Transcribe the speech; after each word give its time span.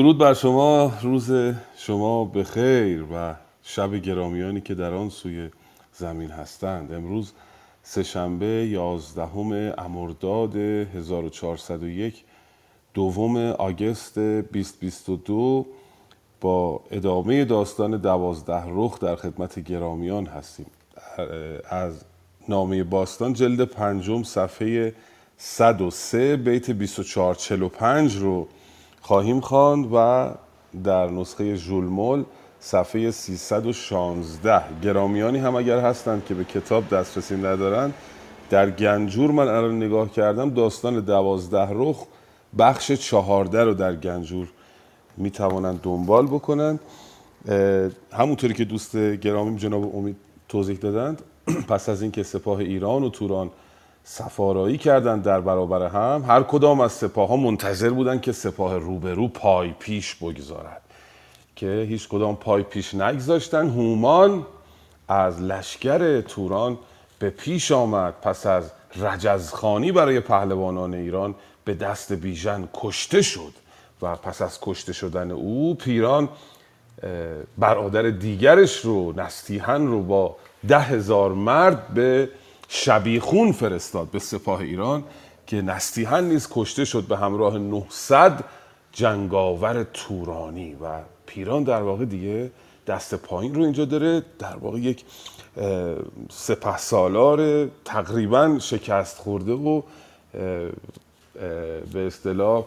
درود 0.00 0.18
بر 0.18 0.34
شما 0.34 0.92
روز 1.02 1.32
شما 1.76 2.24
به 2.24 2.44
خیر 2.44 3.04
و 3.12 3.34
شب 3.62 3.94
گرامیانی 3.94 4.60
که 4.60 4.74
در 4.74 4.94
آن 4.94 5.08
سوی 5.08 5.48
زمین 5.92 6.30
هستند. 6.30 6.92
امروز 6.92 7.32
سهشنبه 7.82 8.46
یازدهم 8.46 9.52
امرداد 9.78 10.56
1401 10.56 12.24
دوم 12.94 13.36
آگست 13.36 14.18
2022 14.18 15.66
با 16.40 16.80
ادامه 16.90 17.44
داستان 17.44 17.96
دوازده 17.96 18.62
رخ 18.66 18.98
در 18.98 19.16
خدمت 19.16 19.60
گرامیان 19.60 20.26
هستیم. 20.26 20.66
از 21.70 22.04
نامه 22.48 22.84
باستان 22.84 23.32
جلد 23.32 23.64
پنجم 23.64 24.22
صفحه 24.22 24.94
103 25.36 26.36
بیت 26.36 26.70
2445 26.70 28.16
رو 28.16 28.48
خواهیم 29.10 29.40
خواند 29.40 29.88
و 29.94 30.30
در 30.84 31.10
نسخه 31.10 31.56
ژولمول 31.56 32.24
صفحه 32.60 33.10
316 33.10 34.80
گرامیانی 34.82 35.38
هم 35.38 35.56
اگر 35.56 35.78
هستند 35.78 36.24
که 36.24 36.34
به 36.34 36.44
کتاب 36.44 36.88
دسترسی 36.88 37.36
ندارند 37.36 37.94
در 38.50 38.70
گنجور 38.70 39.30
من 39.30 39.48
الان 39.48 39.76
نگاه 39.76 40.10
کردم 40.10 40.50
داستان 40.50 41.00
دوازده 41.00 41.68
رخ 41.70 42.06
بخش 42.58 42.92
چهارده 42.92 43.64
رو 43.64 43.74
در 43.74 43.96
گنجور 43.96 44.48
می‌توانند 45.16 45.80
دنبال 45.82 46.26
بکنند. 46.26 46.80
همونطوری 48.12 48.54
که 48.54 48.64
دوست 48.64 48.96
گرامی 48.96 49.58
جناب 49.58 49.96
امید 49.96 50.16
توضیح 50.48 50.76
دادند 50.76 51.22
پس 51.70 51.88
از 51.88 52.02
اینکه 52.02 52.22
سپاه 52.22 52.58
ایران 52.58 53.02
و 53.04 53.10
توران 53.10 53.50
سفارایی 54.04 54.78
کردند 54.78 55.22
در 55.22 55.40
برابر 55.40 55.86
هم. 55.86 56.24
هر 56.28 56.42
کدام 56.42 56.80
از 56.80 56.92
سپاه 56.92 57.28
ها 57.28 57.36
منتظر 57.36 57.90
بودند 57.90 58.20
که 58.20 58.32
سپاه 58.32 58.78
روبرو 58.78 59.28
پای 59.28 59.74
پیش 59.78 60.14
بگذارد. 60.14 60.82
که 61.56 61.86
هیچ 61.88 62.08
کدام 62.08 62.36
پای 62.36 62.62
پیش 62.62 62.94
نگذاشتن. 62.94 63.68
هومان 63.68 64.46
از 65.08 65.42
لشکر 65.42 66.20
توران 66.20 66.78
به 67.18 67.30
پیش 67.30 67.72
آمد. 67.72 68.14
پس 68.22 68.46
از 68.46 68.70
رجزخانی 68.96 69.92
برای 69.92 70.20
پهلوانان 70.20 70.94
ایران 70.94 71.34
به 71.64 71.74
دست 71.74 72.12
بیژن 72.12 72.68
کشته 72.74 73.22
شد. 73.22 73.52
و 74.02 74.16
پس 74.16 74.42
از 74.42 74.58
کشته 74.62 74.92
شدن 74.92 75.30
او 75.30 75.74
پیران 75.74 76.28
برادر 77.58 78.02
دیگرش 78.02 78.76
رو 78.76 79.12
نستیهن 79.16 79.86
رو 79.86 80.02
با 80.02 80.36
ده 80.68 80.80
هزار 80.80 81.32
مرد 81.32 81.88
به 81.88 82.28
شبیخون 82.72 83.52
فرستاد 83.52 84.08
به 84.08 84.18
سپاه 84.18 84.60
ایران 84.60 85.04
که 85.46 85.62
نستیهن 85.62 86.24
نیز 86.24 86.48
کشته 86.50 86.84
شد 86.84 87.04
به 87.04 87.16
همراه 87.16 87.58
900 87.58 88.44
جنگاور 88.92 89.82
تورانی 89.82 90.74
و 90.74 91.00
پیران 91.26 91.64
در 91.64 91.82
واقع 91.82 92.04
دیگه 92.04 92.50
دست 92.86 93.14
پایین 93.14 93.54
رو 93.54 93.62
اینجا 93.62 93.84
داره. 93.84 94.22
در 94.38 94.56
واقع 94.56 94.78
یک 94.78 95.04
سپه 96.30 96.76
سالار 96.76 97.68
تقریبا 97.84 98.58
شکست 98.58 99.18
خورده 99.18 99.52
و 99.52 99.82
به 101.92 102.06
اصطلاح 102.06 102.64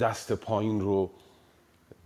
دست 0.00 0.32
پایین 0.32 0.80
رو 0.80 1.10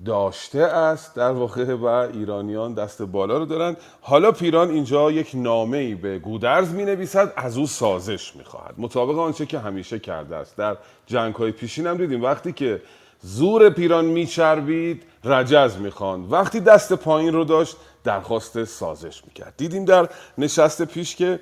داشته 0.05 0.59
است. 0.59 1.15
در 1.15 1.31
واقع 1.31 1.75
و 1.75 1.85
ایرانیان 1.85 2.75
دست 2.75 3.03
بالا 3.03 3.39
رو 3.39 3.45
دارن 3.45 3.77
حالا 4.01 4.33
پیران 4.33 4.71
اینجا 4.71 5.11
یک 5.11 5.31
نامه 5.35 5.79
ای 5.79 5.95
به 5.95 6.19
گودرز 6.19 6.71
می 6.71 6.85
نویسد 6.85 7.33
از 7.37 7.59
او 7.59 7.67
سازش 7.67 8.37
می 8.37 8.45
خواهد 8.45 8.75
مطابق 8.79 9.19
آنچه 9.19 9.47
که 9.47 9.59
همیشه 9.59 9.99
کرده 9.99 10.37
است. 10.37 10.57
در 10.57 10.77
جنگ 11.07 11.35
های 11.35 11.53
پیشین 11.53 11.87
هم 11.87 11.97
دیدیم 11.97 12.23
وقتی 12.23 12.53
که 12.53 12.83
زور 13.21 13.71
پیران 13.71 14.05
میچربید 14.05 15.03
رجز 15.25 15.77
می‌خواند. 15.77 16.33
وقتی 16.33 16.61
دست 16.61 16.93
پایین 16.93 17.33
رو 17.33 17.45
داشت 17.45 17.77
درخواست 18.05 18.65
سازش 18.65 19.23
می‌کرد. 19.25 19.55
دیدیم 19.57 19.85
در 19.85 20.09
نشست 20.39 20.83
پیش 20.83 21.17
که 21.17 21.41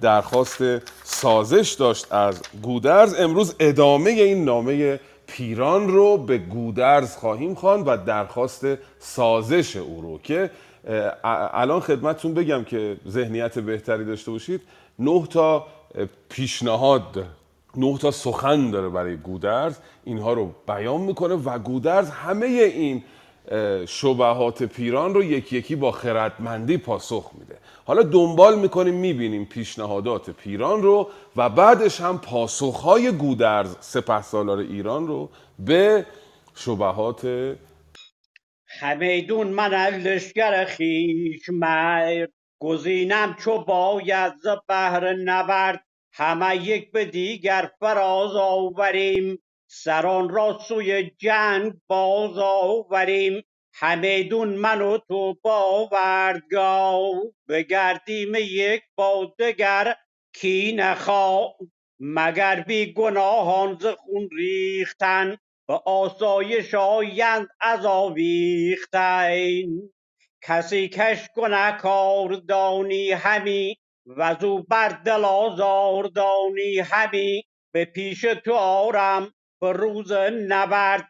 درخواست 0.00 0.58
سازش 1.04 1.76
داشت 1.78 2.12
از 2.12 2.42
گودرز. 2.62 3.14
امروز 3.20 3.54
ادامه 3.58 4.10
این 4.10 4.44
نامه 4.44 5.00
پیران 5.26 5.88
رو 5.88 6.16
به 6.16 6.38
گودرز 6.38 7.16
خواهیم 7.16 7.54
خواند 7.54 7.88
و 7.88 7.96
درخواست 7.96 8.66
سازش 8.98 9.76
او 9.76 10.00
رو 10.00 10.18
که 10.18 10.50
الان 11.52 11.80
خدمتتون 11.80 12.34
بگم 12.34 12.64
که 12.64 12.96
ذهنیت 13.08 13.58
بهتری 13.58 14.04
داشته 14.04 14.30
باشید. 14.30 14.60
نه 14.98 15.26
تا 15.26 15.66
پیشنهاد 16.28 17.24
نه 17.76 17.98
تا 17.98 18.10
سخن 18.10 18.70
داره 18.70 18.88
برای 18.88 19.16
گودرز 19.16 19.78
اینها 20.04 20.32
رو 20.32 20.50
بیان 20.68 21.00
می‌کنه 21.00 21.34
و 21.34 21.58
گودرز 21.58 22.10
همه 22.10 22.46
این 22.46 23.04
شبهات 23.88 24.62
پیران 24.62 25.14
رو 25.14 25.24
یکی 25.24 25.56
یکی 25.56 25.76
با 25.76 25.92
خردمندی 25.92 26.76
پاسخ 26.76 27.30
میده. 27.38 27.58
حالا 27.84 28.02
دنبال 28.02 28.58
می‌کنیم 28.58 28.94
می‌بینیم 28.94 29.44
پیشنهادات 29.44 30.30
پیران 30.30 30.82
رو 30.82 31.10
و 31.36 31.48
بعدش 31.48 32.00
هم 32.00 32.18
پاسخهای 32.18 33.12
گودرز 33.12 33.76
سپه 33.80 34.22
سالار 34.22 34.58
ایران 34.58 35.06
رو 35.06 35.30
به 35.58 36.06
شبهات 36.54 37.54
همیدون 38.80 39.46
من 39.46 39.74
لشگر 39.74 40.64
خیش 40.64 41.48
مرد. 41.48 42.32
گزینم 42.60 43.36
چو 43.40 43.64
باید 43.64 44.32
ز 44.42 44.46
بهر 44.68 45.12
نبرد. 45.12 45.84
همه 46.12 46.56
یک 46.56 46.92
به 46.92 47.04
دیگر 47.04 47.70
فراز 47.80 48.36
آوریم. 48.36 49.38
سران 49.68 50.28
را 50.28 50.58
سوی 50.68 51.10
جنگ 51.18 51.72
باز 51.88 52.38
آوریم. 52.38 53.42
همیدون 53.74 54.48
من 54.48 54.82
و 54.82 54.98
تو 55.08 55.34
باوردگاه 55.42 57.12
بگردیم 57.48 58.34
یک 58.34 58.82
با 58.96 59.34
دگر 59.38 59.96
کی 60.34 60.72
نخوا 60.76 61.48
مگر 62.00 62.60
بی 62.60 62.92
گناهان 62.92 63.78
ز 63.80 63.86
خون 63.86 64.28
ریختن؟ 64.38 65.36
به 65.68 65.74
آسایش 65.86 66.74
آیند 66.74 67.48
از 67.60 67.86
آویختن. 67.86 69.30
کسی 70.42 70.88
کش 70.88 71.28
گنه 71.36 71.72
کار 71.78 72.34
دانی 72.48 73.12
همی 73.12 73.76
وزو 74.06 74.62
بر 74.62 74.88
دل 74.88 75.24
آزار 75.24 76.04
دانی 76.04 76.78
همی. 76.78 77.42
به 77.74 77.84
پیش 77.84 78.20
تو 78.20 78.54
آرم 78.54 79.32
به 79.60 79.72
روز 79.72 80.12
نبرد 80.48 81.08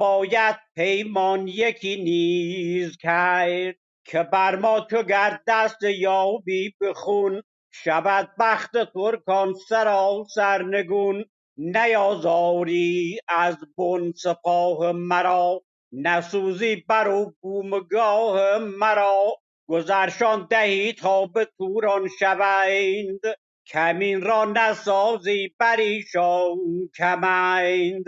باید 0.00 0.56
پیمان 0.76 1.48
یکی 1.48 2.02
نیز 2.04 2.96
کرد 2.96 3.76
که 4.04 4.22
بر 4.22 4.56
ما 4.56 4.80
تو 4.80 5.02
گر 5.02 5.40
دست 5.46 5.82
یابی 5.82 6.74
بخون 6.80 7.42
شود 7.72 8.30
بخت 8.40 8.92
ترکان 8.94 9.54
سرا 9.68 10.24
سرنگون. 10.34 11.24
نیازاری 11.56 13.18
از 13.28 13.56
بن 13.78 14.12
سپاه 14.12 14.92
مرا 14.92 15.62
نسوزی 15.92 16.76
بر 16.76 17.08
و 17.08 17.34
بومگاه 17.40 18.58
مرا. 18.58 19.36
گذرشان 19.68 20.46
دهی 20.50 20.92
تا 20.92 21.26
به 21.26 21.48
توران 21.58 22.08
شوند. 22.20 23.20
کمین 23.68 24.22
را 24.22 24.44
نسازی 24.44 25.54
بر 25.58 25.76
ایشان 25.76 26.56
کمند. 26.96 28.04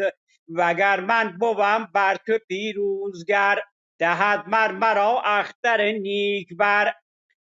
وگر 0.49 1.01
من 1.01 1.37
بوم 1.41 1.89
بر 1.95 2.17
تو 2.27 2.39
پیروزگر 2.49 3.59
دهد 3.99 4.45
مر 4.49 4.73
مرا 4.73 5.23
اختر 5.25 5.93
نیک 5.93 6.49
بر 6.59 6.93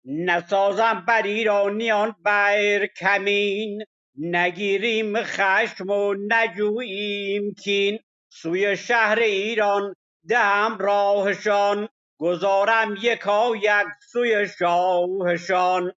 نسازم 0.06 1.04
بر 1.08 1.24
ایرانیان 1.24 2.16
بر 2.24 2.86
کمین 2.86 3.84
نگیریم 4.18 5.24
خشم 5.24 5.90
و 5.90 6.14
نجوییم 6.30 7.54
کین. 7.64 8.00
سوی 8.30 8.78
شهر 8.78 9.20
ایران 9.20 9.96
دهم 10.28 10.78
راهشان 10.80 11.90
گذارم 12.20 12.96
یکا 13.02 13.56
یک 13.56 13.88
سوی 14.12 14.48
شاهشان. 14.60 15.92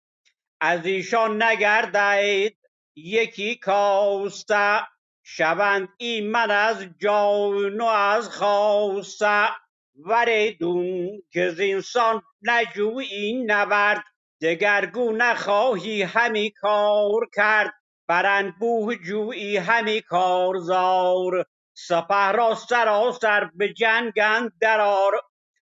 از 0.61 0.85
ایشان 0.85 1.43
نگردید 1.43 2.57
یکی 2.95 3.55
کاسته 3.55 4.79
شوند 5.23 5.89
ایمن 5.97 6.51
از 6.51 6.85
جان 7.01 7.81
و 7.81 7.85
از 7.85 8.29
خواسته 8.29 9.47
وریدون 9.95 11.21
که 11.31 11.49
زینسان 11.49 12.21
نجویی 12.41 13.43
نبرد 13.47 14.03
دگرگونه 14.41 15.35
خواهی 15.35 16.01
همی 16.01 16.51
کار 16.51 17.29
کرد. 17.35 17.73
بر 18.07 18.25
انبوه 18.25 18.95
جویی 18.95 19.57
همی 19.57 20.01
کارزار 20.01 21.45
سپه 21.73 22.31
را 22.31 22.55
سراسر 22.55 23.49
به 23.55 23.73
جنگ 23.73 24.13
اندرار 24.23 25.21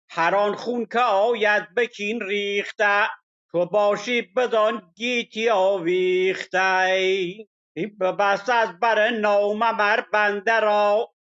هر 0.10 0.36
آن 0.36 0.56
خون 0.56 0.86
که 0.86 1.00
آید 1.00 1.74
به 1.74 1.88
کین 1.88 2.22
ریخته. 2.22 3.10
تو 3.54 3.66
باشی 3.66 4.22
بدان 4.22 4.94
گیتی 4.96 5.50
آویخته 5.50 6.60
این 7.76 7.98
ببست 8.02 8.50
از 8.50 8.80
بر 8.80 9.10
نامور 9.10 10.06
بنده 10.14 10.60
را. 10.60 11.14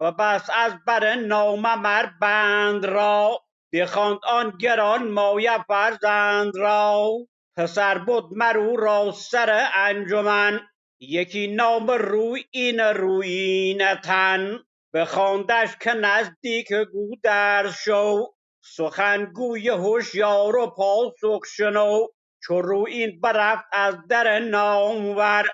و 0.00 0.12
بس 0.12 0.50
از 0.54 0.72
بر 0.86 1.14
ناممر 1.14 2.06
بند 2.20 2.86
را. 2.86 3.40
بخواند 3.72 4.18
آن 4.24 4.58
گران 4.60 5.08
مایه 5.08 5.64
فرزند 5.68 6.56
را. 6.56 7.10
پسر 7.56 7.98
بود 7.98 8.24
مرو 8.32 8.76
را 8.76 9.12
سر 9.12 9.68
انجمن. 9.74 10.60
یکی 11.00 11.46
نام 11.46 11.90
روی 11.90 12.44
این 12.50 12.80
رویین 12.80 13.94
تن 13.94 14.58
بخواندش 14.94 15.76
که 15.80 15.92
نزدیک 15.92 16.72
گودرز 16.92 17.74
شو. 17.74 18.26
سخنگوی 18.62 19.68
هوشیار 19.68 20.56
و 20.56 20.66
پاسخ 20.66 21.40
شنو 21.56 22.06
چو 22.42 22.60
رویین 22.60 23.20
برفت 23.20 23.64
از 23.72 23.94
در 24.08 24.38
نامور. 24.38 25.44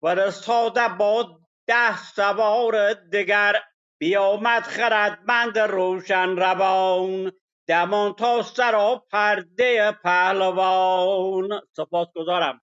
فرستاده 0.00 0.88
باد 0.98 1.26
ده 1.66 1.98
سوار 1.98 2.94
دگر 2.94 3.54
بیامد 3.98 4.62
خردمند 4.62 5.58
روشن 5.58 6.36
روان. 6.36 7.32
دمان 7.66 8.12
تا 8.12 8.42
سرا 8.42 9.04
پرده 9.12 9.92
پهلوان. 9.92 11.48
سپاسگزارم. 11.76 12.60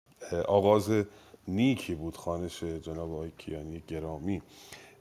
آغاز 0.48 0.90
نیکی 1.48 1.94
بود 1.94 2.16
خانش 2.16 2.64
جناب 2.64 3.12
آقای 3.12 3.31
کیانی 3.38 3.81
گرامی. 3.88 4.43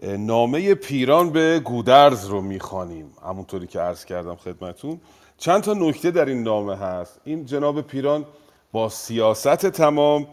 نامه 0.06 0.76
پیران 0.76 1.30
به 1.30 1.60
گودرز 1.60 2.26
رو 2.26 2.42
می‌خوانیم. 2.42 3.12
همونطوری 3.26 3.68
که 3.68 3.80
عرض 3.80 4.06
کردم 4.06 4.36
خدمتون. 4.36 5.02
چند 5.38 5.64
تا 5.64 5.74
نکته 5.74 6.12
در 6.12 6.26
این 6.26 6.44
نامه 6.44 6.78
هست. 6.78 7.22
این 7.24 7.46
جناب 7.46 7.82
پیران 7.82 8.26
با 8.72 8.90
سیاست 8.90 9.66
تمام 9.66 10.28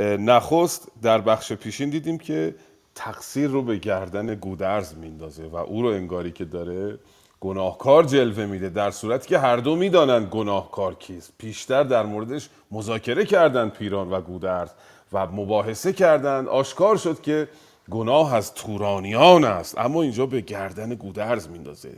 نخست 0.00 0.88
در 1.02 1.20
بخش 1.20 1.52
پیشین 1.52 1.90
دیدیم 1.90 2.18
که 2.18 2.54
تقصیر 2.94 3.50
رو 3.50 3.62
به 3.62 3.76
گردن 3.76 4.34
گودرز 4.34 4.94
میندازه 4.94 5.46
و 5.46 5.56
او 5.56 5.82
رو 5.82 5.88
انگاری 5.88 6.30
که 6.30 6.44
داره 6.44 6.98
گناهکار 7.40 8.04
جلوه 8.04 8.46
میده 8.46 8.68
در 8.68 8.90
صورتی 8.90 9.28
که 9.28 9.38
هر 9.38 9.56
دو 9.56 9.76
می‌دانند 9.76 10.28
گناهکار 10.28 10.94
کیست. 10.94 11.32
پیشتر 11.38 11.82
در 11.82 12.06
موردش 12.06 12.48
مذاکره 12.70 13.24
کردند 13.24 13.72
پیران 13.72 14.10
و 14.10 14.20
گودرز 14.20 14.70
و 15.12 15.26
مباحثه 15.26 15.92
کردند. 15.92 16.48
آشکار 16.48 16.96
شد 16.96 17.20
که 17.20 17.48
گناه 17.90 18.34
از 18.34 18.54
تورانیان 18.54 19.44
است. 19.44 19.78
اما 19.78 20.02
اینجا 20.02 20.26
به 20.26 20.40
گردن 20.40 20.94
گودرز 20.94 21.48
میندازه. 21.48 21.92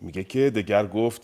میگه 0.00 0.24
که 0.24 0.50
دگر 0.50 0.86
گفت 0.86 1.22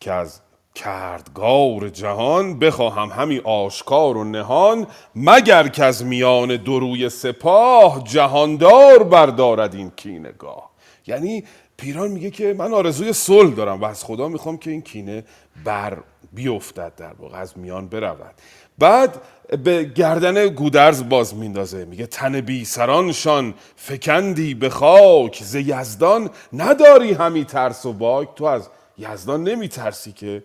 که 0.00 0.12
از 0.12 0.40
کردگار 0.74 1.88
جهان 1.88 2.58
بخواهم 2.58 3.08
همی 3.08 3.38
آشکار 3.38 4.16
و 4.16 4.24
نهان 4.24 4.86
مگر 5.16 5.68
که 5.68 5.84
از 5.84 6.04
میان 6.04 6.56
دروی 6.56 7.08
سپاه 7.08 8.04
جهاندار 8.04 9.02
بردارد 9.02 9.74
این 9.74 9.90
کینگاه 9.90 10.70
یعنی 11.06 11.44
پیران 11.76 12.10
میگه 12.10 12.30
که 12.30 12.54
من 12.58 12.74
آرزوی 12.74 13.12
صلح 13.12 13.54
دارم 13.54 13.80
و 13.80 13.84
از 13.84 14.04
خدا 14.04 14.28
می‌خوام 14.28 14.58
که 14.58 14.70
این 14.70 14.82
کینه 14.82 15.24
بر 15.64 15.98
بیفتد 16.32 16.92
در 16.96 17.12
واقع 17.12 17.38
از 17.38 17.58
میان 17.58 17.88
برود. 17.88 18.34
بعد 18.78 19.20
به 19.64 19.84
گردن 19.84 20.48
گودرز 20.48 21.08
باز 21.08 21.34
میندازه. 21.34 21.84
میگه 21.84 22.06
تن 22.06 22.40
بی 22.40 22.64
سرانشان 22.64 23.54
فکندی 23.76 24.54
به 24.54 24.70
خاک 24.70 25.42
ز 25.44 25.54
یزدان 25.54 26.30
نداری 26.52 27.12
همی 27.12 27.44
ترس 27.44 27.86
و 27.86 27.92
باک. 27.92 28.34
تو 28.34 28.44
از 28.44 28.68
یزدان 28.98 29.44
نمی 29.44 29.68
ترسی 29.68 30.12
که 30.12 30.42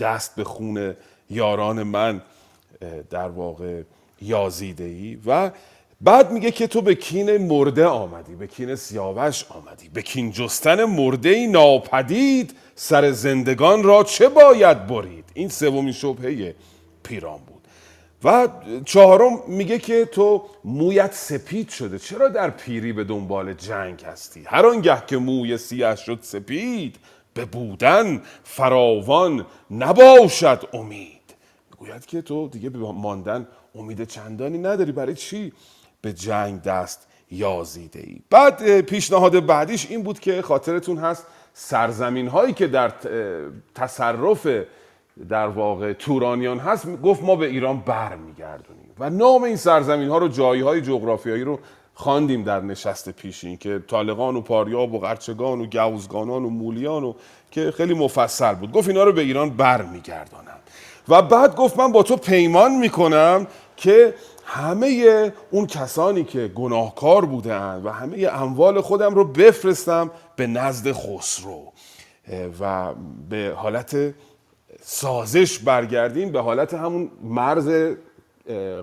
دست 0.00 0.36
به 0.36 0.44
خون 0.44 0.96
یاران 1.30 1.82
من 1.82 2.22
در 3.10 3.28
واقع 3.28 3.82
یازیده 4.22 4.84
ای 4.84 5.18
و 5.26 5.50
بعد 6.00 6.30
میگه 6.30 6.50
که 6.50 6.66
تو 6.66 6.80
به 6.82 6.94
کین 6.94 7.36
مرده 7.36 7.86
آمدی 7.86 8.34
به 8.34 8.46
کین 8.46 8.74
سیاوش 8.74 9.44
آمدی 9.48 9.88
به 9.88 10.02
کین 10.02 10.32
جستن 10.32 10.84
مرده 10.84 11.28
ای 11.28 11.46
ناپدید 11.46 12.54
سر 12.74 13.10
زندگان 13.12 13.82
را 13.82 14.04
چه 14.04 14.28
باید 14.28 14.86
برید؟ 14.86 15.24
این 15.34 15.48
سومین 15.48 15.92
شبهه 15.92 16.54
پیران 17.08 17.38
بود. 17.38 17.62
و 18.24 18.48
چهارم 18.84 19.40
میگه 19.48 19.78
که 19.78 20.04
تو 20.04 20.42
مویت 20.64 21.12
سپید 21.14 21.68
شده. 21.68 21.98
چرا 21.98 22.28
در 22.28 22.50
پیری 22.50 22.92
به 22.92 23.04
دنبال 23.04 23.52
جنگ 23.52 24.04
هستی؟ 24.04 24.44
هر 24.46 24.66
آنگه 24.66 25.02
که 25.06 25.16
موی 25.16 25.58
سیاه 25.58 25.96
شد 25.96 26.18
سپید 26.22 26.96
به 27.34 27.44
بودن 27.44 28.22
فراوان 28.44 29.46
نباشد 29.70 30.64
امید. 30.72 31.20
می‌گوید 31.70 32.06
که 32.06 32.22
تو 32.22 32.48
دیگه 32.48 32.70
به 32.70 32.78
ماندن 32.78 33.46
امید 33.74 34.04
چندانی 34.04 34.58
نداری. 34.58 34.92
برای 34.92 35.14
چی 35.14 35.52
به 36.00 36.12
جنگ 36.12 36.62
دست 36.62 37.06
یازیده 37.30 38.00
ای 38.00 38.20
بعد 38.30 38.80
پیشنهاد 38.80 39.46
بعدیش 39.46 39.86
این 39.90 40.02
بود 40.02 40.20
که 40.20 40.42
خاطرتون 40.42 40.98
هست 40.98 41.26
سرزمین 41.54 42.28
هایی 42.28 42.52
که 42.52 42.66
در 42.66 42.92
تصرف 43.74 44.46
در 45.28 45.48
واقع 45.48 45.92
تورانیان 45.92 46.58
هست 46.58 47.02
گفت 47.02 47.22
ما 47.22 47.36
به 47.36 47.46
ایران 47.46 47.80
برمیگردونیم. 47.80 48.90
و 48.98 49.10
نام 49.10 49.42
این 49.42 49.56
سرزمین 49.56 50.08
ها 50.08 50.18
رو 50.18 50.28
جایی 50.28 50.62
های 50.62 50.80
جغرافیایی 50.80 51.42
رو 51.42 51.58
خواندیم 51.94 52.42
در 52.42 52.60
نشست 52.60 53.10
پیشین 53.10 53.56
که 53.56 53.82
طالقان 53.88 54.36
و 54.36 54.40
پاریاب 54.40 54.94
و 54.94 54.98
قرچگان 54.98 55.60
و 55.60 55.66
گوزگانان 55.66 56.44
و 56.44 56.50
مولیان 56.50 57.04
و 57.04 57.14
که 57.50 57.70
خیلی 57.70 57.94
مفصل 57.94 58.54
بود. 58.54 58.72
گفت 58.72 58.88
اینا 58.88 59.04
رو 59.04 59.12
به 59.12 59.20
ایران 59.20 59.50
برمیگردانم. 59.50 60.58
و 61.08 61.22
بعد 61.22 61.56
گفت 61.56 61.78
من 61.78 61.92
با 61.92 62.02
تو 62.02 62.16
پیمان 62.16 62.74
می‌کنم 62.74 63.46
که 63.76 64.14
همه 64.44 65.32
اون 65.50 65.66
کسانی 65.66 66.24
که 66.24 66.48
گناهکار 66.48 67.24
بودن 67.24 67.82
و 67.84 67.90
همه 67.90 68.28
اموال 68.32 68.80
خودم 68.80 69.14
رو 69.14 69.24
بفرستم 69.24 70.10
به 70.36 70.46
نزد 70.46 70.92
خسرو. 70.92 71.72
و 72.60 72.94
به 73.28 73.52
حالت 73.56 74.14
سازش 74.82 75.58
برگردیم 75.58 76.32
به 76.32 76.40
حالت 76.40 76.74
همون 76.74 77.10
مرز 77.22 77.94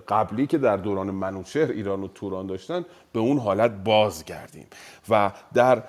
قبلی 0.08 0.48
که 0.48 0.58
در 0.58 0.78
دوران 0.78 1.12
منوچهر 1.12 1.72
ایران 1.72 2.04
و 2.04 2.08
توران 2.08 2.48
داشتن 2.48 2.86
به 3.14 3.20
اون 3.20 3.38
حالت 3.38 3.72
بازگردیم. 3.72 4.68
و 5.10 5.32
در 5.54 5.84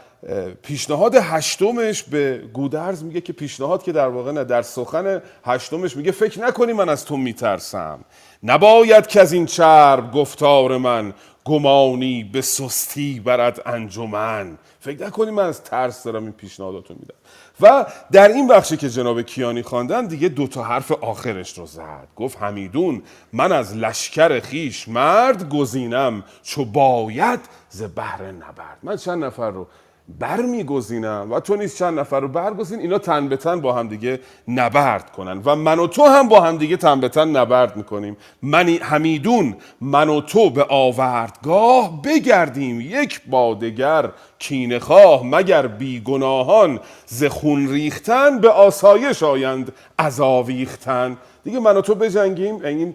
پیشنهاد 0.63 1.15
هشتمش 1.15 2.03
به 2.03 2.49
گودرز 2.53 3.05
میگه 3.05 3.21
که 3.21 3.33
پیشنهاد 3.33 3.83
که 3.83 3.93
در 3.93 4.09
واقع 4.09 4.33
نه 4.33 4.45
در 4.45 4.63
سخن 4.63 5.23
هشتمش 5.45 5.97
میگه 5.97 6.11
فکر 6.11 6.41
نکنی 6.41 6.73
من 6.73 6.89
از 6.89 7.05
تو 7.05 7.17
میترسم. 7.17 8.05
نباید 8.43 9.07
که 9.07 9.21
از 9.21 9.33
این 9.33 9.47
چرب 9.47 10.13
گفتار 10.13 10.77
من 10.77 11.15
گمانی 11.45 12.25
به 12.25 12.41
سستی 12.41 13.21
برد 13.21 13.63
انجمن. 13.67 14.59
فکر 14.81 15.07
نکنی 15.07 15.31
من 15.31 15.47
از 15.47 15.63
ترس 15.63 16.05
دارم 16.05 16.23
این 16.23 16.33
پیشنهاداتو 16.33 16.95
میدم. 16.95 17.15
و 17.61 17.87
در 18.13 18.29
این 18.29 18.49
بخشی 18.49 18.77
که 18.77 18.89
جناب 18.89 19.23
کیانی 19.23 19.63
خواندن 19.63 20.07
دیگه 20.07 20.29
دو 20.29 20.47
تا 20.47 20.63
حرف 20.63 20.93
آخرش 20.93 21.59
رو 21.59 21.67
زد. 21.67 22.09
گفت 22.17 22.43
حمیدون 22.43 23.03
من 23.33 23.53
از 23.53 23.77
لشکر 23.77 24.41
خیش 24.41 24.89
مرد 24.89 25.49
گزینم 25.49 26.25
چو 26.43 26.65
باید 26.65 27.41
ز 27.69 27.83
بهر 27.83 28.23
نبرد. 28.23 28.79
من 28.83 28.97
چند 28.97 29.25
نفر 29.25 29.51
رو 29.51 29.67
برمیگزینم. 30.09 31.33
و 31.33 31.41
تو 31.41 31.57
نیز 31.57 31.77
چند 31.77 31.99
نفر 31.99 32.21
رو 32.21 32.29
برگزین 32.29 32.81
اینا 32.81 32.99
تن 32.99 33.29
به 33.29 33.37
تن 33.37 33.61
با 33.61 33.73
هم 33.73 33.89
دیگه 33.89 34.21
نبرد 34.49 35.13
کنن. 35.13 35.43
و 35.45 35.57
من 35.57 35.79
و 35.79 35.87
تو 35.87 36.05
هم 36.05 36.29
با 36.29 36.41
هم 36.41 36.57
دیگه 36.59 36.77
تن 36.77 37.01
به 37.01 37.09
تن 37.09 37.29
نبرد 37.29 37.77
می‌کنیم. 37.77 38.17
من 38.43 38.69
حمیدون 38.69 39.57
من 39.81 40.09
و 40.09 40.21
تو 40.21 40.51
به 40.51 40.67
آوردگاه 40.69 42.03
بگردیم. 42.03 42.81
یک 42.81 43.21
بادگر 43.27 44.11
کینه 44.39 44.79
خواه 44.79 45.27
مگر 45.27 45.67
بیگناهان 45.67 46.81
ز 47.07 47.25
خون 47.25 47.69
ریختن 47.69 48.41
به 48.41 48.51
آسایش 48.51 49.23
آیند 49.23 49.73
از 49.99 50.21
آویختن. 50.21 51.17
دیگه 51.45 51.61
من 51.61 51.77
و 51.77 51.81
تو 51.81 51.95
بجنگیم. 51.95 52.65
این 52.65 52.95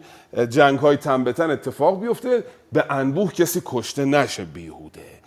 جنگ 0.49 0.79
های 0.79 0.97
تن 0.97 1.23
به 1.23 1.33
تن 1.33 1.51
اتفاق 1.51 2.01
بیفته. 2.01 2.43
به 2.71 2.85
انبوه 2.89 3.33
کسی 3.33 3.61
کشته 3.65 4.05
نشه 4.05 4.45
بیهوده. 4.45 5.19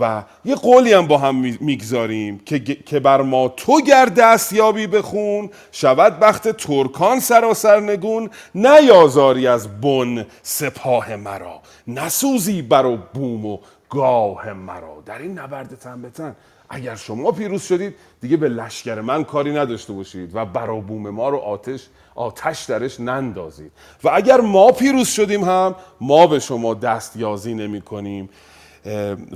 و 0.00 0.22
یه 0.44 0.54
قولی 0.54 0.92
هم 0.92 1.06
با 1.06 1.18
هم 1.18 1.34
می‌گذاریم 1.60 2.38
که, 2.38 2.58
که 2.60 3.00
بر 3.00 3.22
ما 3.22 3.48
تو 3.48 3.80
گر 3.80 4.06
دستیابی 4.06 4.86
بخون 4.86 5.50
شود 5.72 6.20
بخت 6.20 6.48
ترکان 6.48 7.20
سراسر 7.20 7.80
نگون. 7.80 8.30
نیازاری 8.54 9.46
از 9.46 9.80
بن 9.80 10.26
سپاه 10.42 11.16
مرا. 11.16 11.60
نسوزی 11.86 12.62
بر 12.62 12.86
و 12.86 12.98
بوم 13.14 13.46
و 13.46 13.58
گاه 13.90 14.52
مرا. 14.52 15.02
در 15.06 15.18
این 15.18 15.38
نبرد 15.38 15.74
تن 15.74 16.02
به 16.02 16.10
تن 16.10 16.36
اگر 16.70 16.94
شما 16.94 17.32
پیروز 17.32 17.62
شدید 17.62 17.94
دیگه 18.20 18.36
به 18.36 18.48
لشکر 18.48 19.00
من 19.00 19.24
کاری 19.24 19.54
نداشته 19.54 19.92
باشید 19.92 20.30
و 20.34 20.44
بوم 20.80 21.10
ما 21.10 21.28
رو 21.28 21.38
آتش 21.38 21.88
آتش 22.14 22.64
درش 22.64 23.00
نندازید. 23.00 23.72
و 24.04 24.08
اگر 24.08 24.40
ما 24.40 24.72
پیروز 24.72 25.08
شدیم 25.08 25.44
هم 25.44 25.74
ما 26.00 26.26
به 26.26 26.38
شما 26.38 26.74
دست 26.74 27.16
یازی 27.16 27.54
نمی 27.54 27.80
کنیم. 27.80 28.28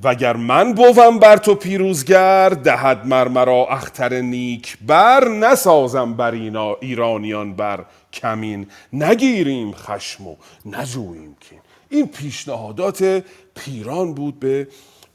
وگر 0.05 0.37
من 0.37 0.73
بوم 0.73 1.19
بر 1.19 1.37
تو 1.37 1.55
پیروزگر 1.55 2.49
دهد 2.49 3.07
مرمرا 3.07 3.67
اختر 3.71 4.21
نیک 4.21 4.79
بر 4.87 5.29
نسازم 5.29 6.15
بر 6.15 6.33
اینا 6.33 6.75
ایرانیان 6.75 7.55
بر 7.55 7.85
کمین. 8.13 8.67
نگیریم 8.93 9.73
خشم 9.73 10.27
و 10.27 10.37
نجوییم 10.67 11.37
کین. 11.41 11.61
این 11.89 12.07
پیشنهادات 12.07 13.25
پیران 13.55 14.15
بود 14.15 14.41
به 14.41 14.69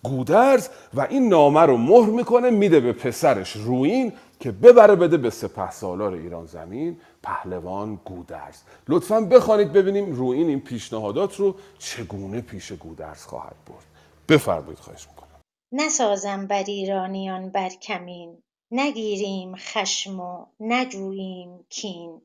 گودرز 0.03 0.69
و 0.93 1.01
این 1.09 1.29
نامه 1.29 1.61
رو 1.61 1.77
مهر 1.77 2.09
می‌کنه 2.09 2.49
میده 2.49 2.79
به 2.79 2.93
پسرش 2.93 3.51
روین 3.51 4.13
که 4.39 4.51
ببره 4.51 4.95
بده 4.95 5.17
به 5.17 5.29
سپه 5.29 5.71
سالار 5.71 6.13
ایران 6.13 6.45
زمین 6.45 6.97
پهلوان 7.23 7.99
گودرز. 8.05 8.61
لطفا 8.87 9.21
بخوانید 9.21 9.73
ببینیم 9.73 10.11
روین 10.11 10.47
این 10.47 10.59
پیشنهادات 10.59 11.35
رو 11.35 11.55
چگونه 11.79 12.41
پیش 12.41 12.71
گودرز 12.71 13.23
خواهد 13.25 13.55
برد. 13.67 13.86
بفرمایید 14.29 14.79
خواهش 14.79 15.07
می‌کنم. 15.07 15.41
نسازم 15.71 16.47
بر 16.47 16.63
ایرانیان 16.63 17.49
بر 17.49 17.69
کمین. 17.69 18.43
نگیریم 18.71 19.55
خشم 19.55 20.19
و 20.19 20.45
نجوییم 20.59 21.65
کین. 21.69 22.21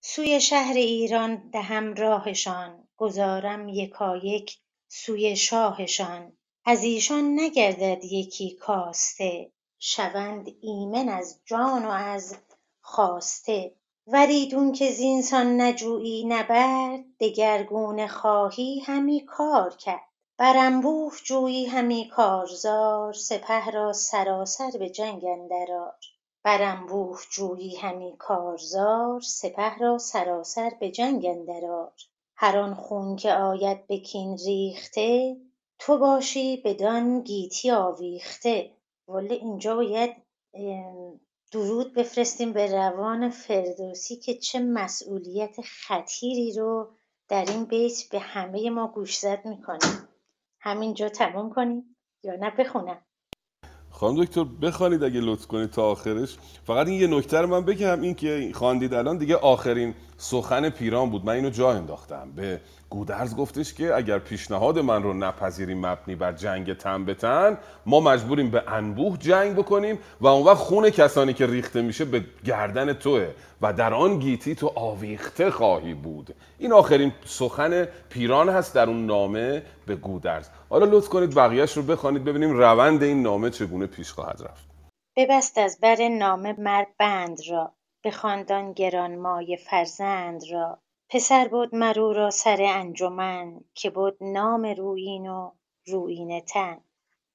سوی 0.00 0.40
شهر 0.40 0.74
ایران 0.74 1.50
دهم 1.52 1.94
راهشان. 1.94 2.88
گذارم 2.96 3.68
یکایک 3.68 4.58
سوی 4.88 5.36
شاهشان. 5.36 6.32
از 6.64 6.84
ایشان 6.84 7.40
نگردد 7.40 8.04
یکی 8.04 8.50
کاسته. 8.54 9.50
شوند 9.78 10.48
ایمن 10.60 11.08
از 11.08 11.40
جان 11.44 11.84
و 11.84 11.90
از 11.90 12.36
خواسته. 12.80 13.74
وریدون 14.06 14.72
که 14.72 14.90
زینسان 14.90 15.60
نجویی 15.60 16.24
نبرد 16.24 17.04
دگرگونه 17.20 18.06
خواهی 18.06 18.80
همی 18.80 19.24
کار 19.26 19.76
کرد. 19.76 20.15
بر 20.38 20.56
انبوه 20.56 21.12
جویی 21.24 21.66
همی 21.66 22.08
کارزار 22.08 23.12
سپه 23.12 23.70
را 23.70 23.92
سراسر 23.92 24.70
به 24.78 24.90
جنگ 24.90 25.24
اندر 25.24 25.72
آر 25.72 25.94
بر 26.42 26.62
انبوه 26.62 27.20
جویی 27.30 27.76
همی 27.76 28.16
کارزار 28.18 29.20
سپه 29.20 29.78
را 29.78 29.98
سراسر 29.98 30.72
به 30.80 30.90
جنگ 30.90 31.26
اندر 31.26 31.66
آر 31.70 31.92
هر 32.34 32.58
آن 32.58 32.74
خون 32.74 33.16
که 33.16 33.32
آید 33.32 33.86
به 33.86 33.98
کین 33.98 34.38
ریخته 34.46 35.36
تو 35.78 35.98
باشی 35.98 36.62
بدان 36.64 37.20
گیتی 37.20 37.70
آویخته. 37.70 38.70
والا 39.08 39.34
اینجا 39.34 39.76
باید 39.76 40.16
درود 41.52 41.94
بفرستیم 41.94 42.52
به 42.52 42.72
روان 42.72 43.30
فردوسی 43.30 44.16
که 44.16 44.34
چه 44.34 44.60
مسئولیت 44.60 45.60
خطیری 45.60 46.52
رو 46.52 46.88
در 47.28 47.44
این 47.50 47.64
بیت 47.64 48.08
به 48.10 48.18
همه 48.18 48.70
ما 48.70 48.88
گوشزد 48.88 49.40
می‌کنه. 49.44 50.05
همینجا 50.66 51.08
تموم 51.08 51.50
کنیم 51.50 51.96
یا 52.24 52.34
نه 52.36 52.50
بخونم. 52.58 52.98
خانم 53.90 54.24
دکتر 54.24 54.44
بخوانید 54.44 55.04
اگه 55.04 55.20
لطف 55.20 55.46
کنید 55.46 55.70
تا 55.70 55.82
آخرش. 55.82 56.36
فقط 56.64 56.86
این 56.86 57.00
یه 57.00 57.06
نکته 57.06 57.40
رو 57.40 57.46
من 57.46 57.64
بگم 57.64 58.00
این 58.00 58.14
که 58.14 58.50
خواندید 58.54 58.94
الان 58.94 59.18
دیگه 59.18 59.36
آخرین 59.36 59.94
سخن 60.16 60.70
پیران 60.70 61.10
بود. 61.10 61.24
من 61.24 61.32
اینو 61.32 61.50
جا 61.50 61.72
انداختم. 61.72 62.32
به 62.32 62.60
گودرز 62.90 63.36
گفتش 63.36 63.74
که 63.74 63.94
اگر 63.94 64.18
پیشنهاد 64.18 64.78
من 64.78 65.02
رو 65.02 65.12
نپذیریم 65.12 65.86
مبنی 65.86 66.14
بر 66.14 66.32
جنگ 66.32 66.76
تن 66.76 67.04
به 67.04 67.14
تن 67.14 67.58
ما 67.86 68.00
مجبوریم 68.00 68.50
به 68.50 68.72
انبوه 68.72 69.18
جنگ 69.18 69.56
بکنیم 69.56 69.98
و 70.20 70.26
اون 70.26 70.46
وقت 70.46 70.56
خون 70.56 70.90
کسانی 70.90 71.32
که 71.32 71.46
ریخته 71.46 71.82
میشه 71.82 72.04
به 72.04 72.24
گردن 72.44 72.92
توه 72.92 73.28
و 73.62 73.72
در 73.72 73.94
آن 73.94 74.18
گیتی 74.18 74.54
تو 74.54 74.72
آویخته 74.74 75.50
خواهی 75.50 75.94
بود. 75.94 76.34
این 76.58 76.72
آخرین 76.72 77.12
سخن 77.24 77.84
پیران 77.84 78.48
هست 78.48 78.74
در 78.74 78.88
اون 78.88 79.06
نامه 79.06 79.62
به 79.86 79.96
گودرز. 79.96 80.48
حالا 80.68 80.86
لطف 80.86 81.08
کنید 81.08 81.34
بقیهش 81.34 81.76
رو 81.76 81.82
بخوانید 81.82 82.24
ببینیم 82.24 82.50
روند 82.50 83.02
این 83.02 83.22
نامه 83.22 83.50
چگونه 83.50 83.86
پیش 83.86 84.12
خواهد 84.12 84.42
رفت. 84.42 84.68
ببست 85.16 85.58
از 85.58 85.78
بر 85.82 86.08
نامه 86.08 86.54
مرد 86.58 86.88
بند 86.98 87.38
را 87.50 87.72
به 88.02 88.10
خاندان 88.10 88.72
گرانمایه 88.72 89.56
فرزند 89.56 90.42
را. 90.52 90.78
پسر 91.08 91.48
بود 91.48 91.74
مرو 91.74 92.12
را 92.12 92.30
سر 92.30 92.62
انجمن 92.62 93.60
که 93.74 93.90
بود 93.90 94.16
نام 94.20 94.66
رویین 94.66 95.28
و 95.28 95.50
رویین 95.86 96.40
تن. 96.40 96.80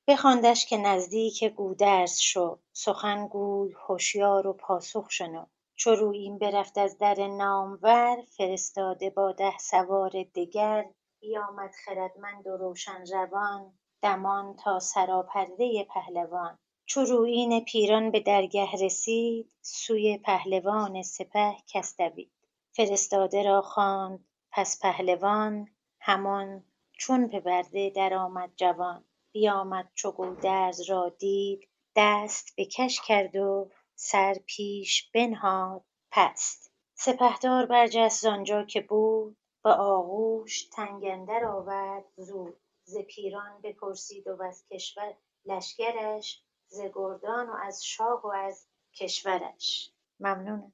بخواندش 0.07 0.65
که 0.65 0.77
نزدیک 0.77 1.43
گودرز 1.43 2.19
شو 2.19 2.57
سخن 2.73 3.27
گوی 3.27 3.75
هوشیار 3.87 4.47
و 4.47 4.53
پاسخ 4.53 5.07
شنو. 5.09 5.45
چو 5.75 5.95
رویین 5.95 6.37
برفت 6.37 6.77
از 6.77 6.97
در 6.97 7.27
نامور 7.27 8.21
فرستاده 8.37 9.09
با 9.09 9.31
ده 9.31 9.57
سوار 9.57 10.09
دگر. 10.35 10.85
بیامد 11.19 11.71
خردمند 11.85 12.47
و 12.47 12.57
روشن 12.57 13.05
روان 13.13 13.73
دمان 14.01 14.55
تا 14.55 14.79
سراپرده 14.79 15.83
پهلوان. 15.83 16.57
چو 16.85 17.01
رویین 17.01 17.65
پیران 17.65 18.11
به 18.11 18.19
درگه 18.19 18.71
رسید 18.71 19.51
سوی 19.61 20.17
پهلوان 20.17 21.01
سپه 21.01 21.55
کس 21.67 21.97
دوید. 21.97 22.40
فرستاده 22.75 23.43
را 23.43 23.61
خواند. 23.61 24.25
پس 24.51 24.79
پهلوان 24.81 25.67
همان 25.99 26.63
چون 26.93 27.27
به 27.27 27.39
برده 27.39 27.89
درآمد 27.95 28.51
جوان. 28.55 29.05
بیامد 29.31 29.91
چو 29.93 30.11
گودرز 30.11 30.81
را 30.89 31.09
دید. 31.09 31.69
دست 31.95 32.55
به 32.55 32.65
کش 32.65 33.01
کرد 33.01 33.35
و 33.35 33.69
سر 33.95 34.33
پیش 34.45 35.11
بنهاد. 35.13 35.83
پست 36.11 36.71
سپهدار 36.93 37.65
برجست 37.65 38.21
زآنجا 38.21 38.63
که 38.63 38.81
بود. 38.81 39.37
به 39.63 39.69
آغوش 39.69 40.69
تنگ 40.69 41.05
اندر 41.05 41.45
آورد 41.45 42.05
زود. 42.17 42.57
ز 42.83 42.97
پیران 42.97 43.61
بپرسید 43.61 44.27
و 44.27 44.43
از 44.43 44.65
کشور 44.71 45.13
لشکرش 45.45 46.43
ز 46.67 46.81
گردان 46.93 47.49
و 47.49 47.55
از 47.63 47.85
شاه 47.85 48.21
و 48.23 48.27
از 48.27 48.67
کشورش. 48.95 49.91
ممنونم. 50.19 50.73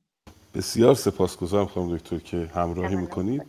بسیار 0.56 0.96
سپاسگزارم 0.96 1.66
خانم 1.66 1.98
دکتر 1.98 2.18
که 2.18 2.50
همراهی 2.56 2.96
می‌کنید 2.96 3.44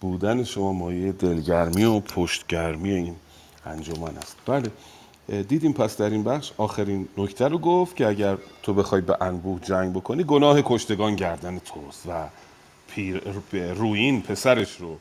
بودن 0.00 0.44
شما 0.44 0.72
مایه 0.72 1.12
دلگرمی 1.12 1.84
و 1.84 2.00
پشتگرمی 2.00 2.90
این 2.90 3.16
انجمن 3.66 4.16
است. 4.16 4.36
بله 4.46 4.70
دیدیم 5.42 5.72
پس 5.72 5.96
در 5.96 6.10
این 6.10 6.24
بخش 6.24 6.52
آخرین 6.58 7.08
نکته 7.18 7.48
رو 7.48 7.58
گفت 7.58 7.96
که 7.96 8.06
اگر 8.06 8.36
تو 8.62 8.74
بخوای 8.74 9.00
به 9.00 9.16
انبوه 9.20 9.60
جنگ 9.60 9.92
بکنی 9.92 10.24
گناه 10.24 10.62
کشتگان 10.62 11.16
گردن 11.16 11.58
توست 11.58 12.06
و 12.08 12.28
پیر 12.88 13.22
روین 13.74 14.22
پسرش 14.22 14.76
رو 14.76 14.96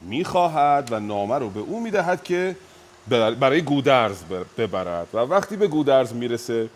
می‌خواهد 0.00 0.88
و 0.92 1.00
نامه 1.00 1.34
رو 1.34 1.50
به 1.50 1.60
او 1.60 1.80
می‌دهد 1.80 2.24
که 2.24 2.56
برای 3.10 3.62
گودرز 3.62 4.22
ببرد. 4.58 5.08
و 5.14 5.18
وقتی 5.18 5.56
به 5.56 5.66
گودرز 5.66 6.12
می‌رسه 6.12 6.68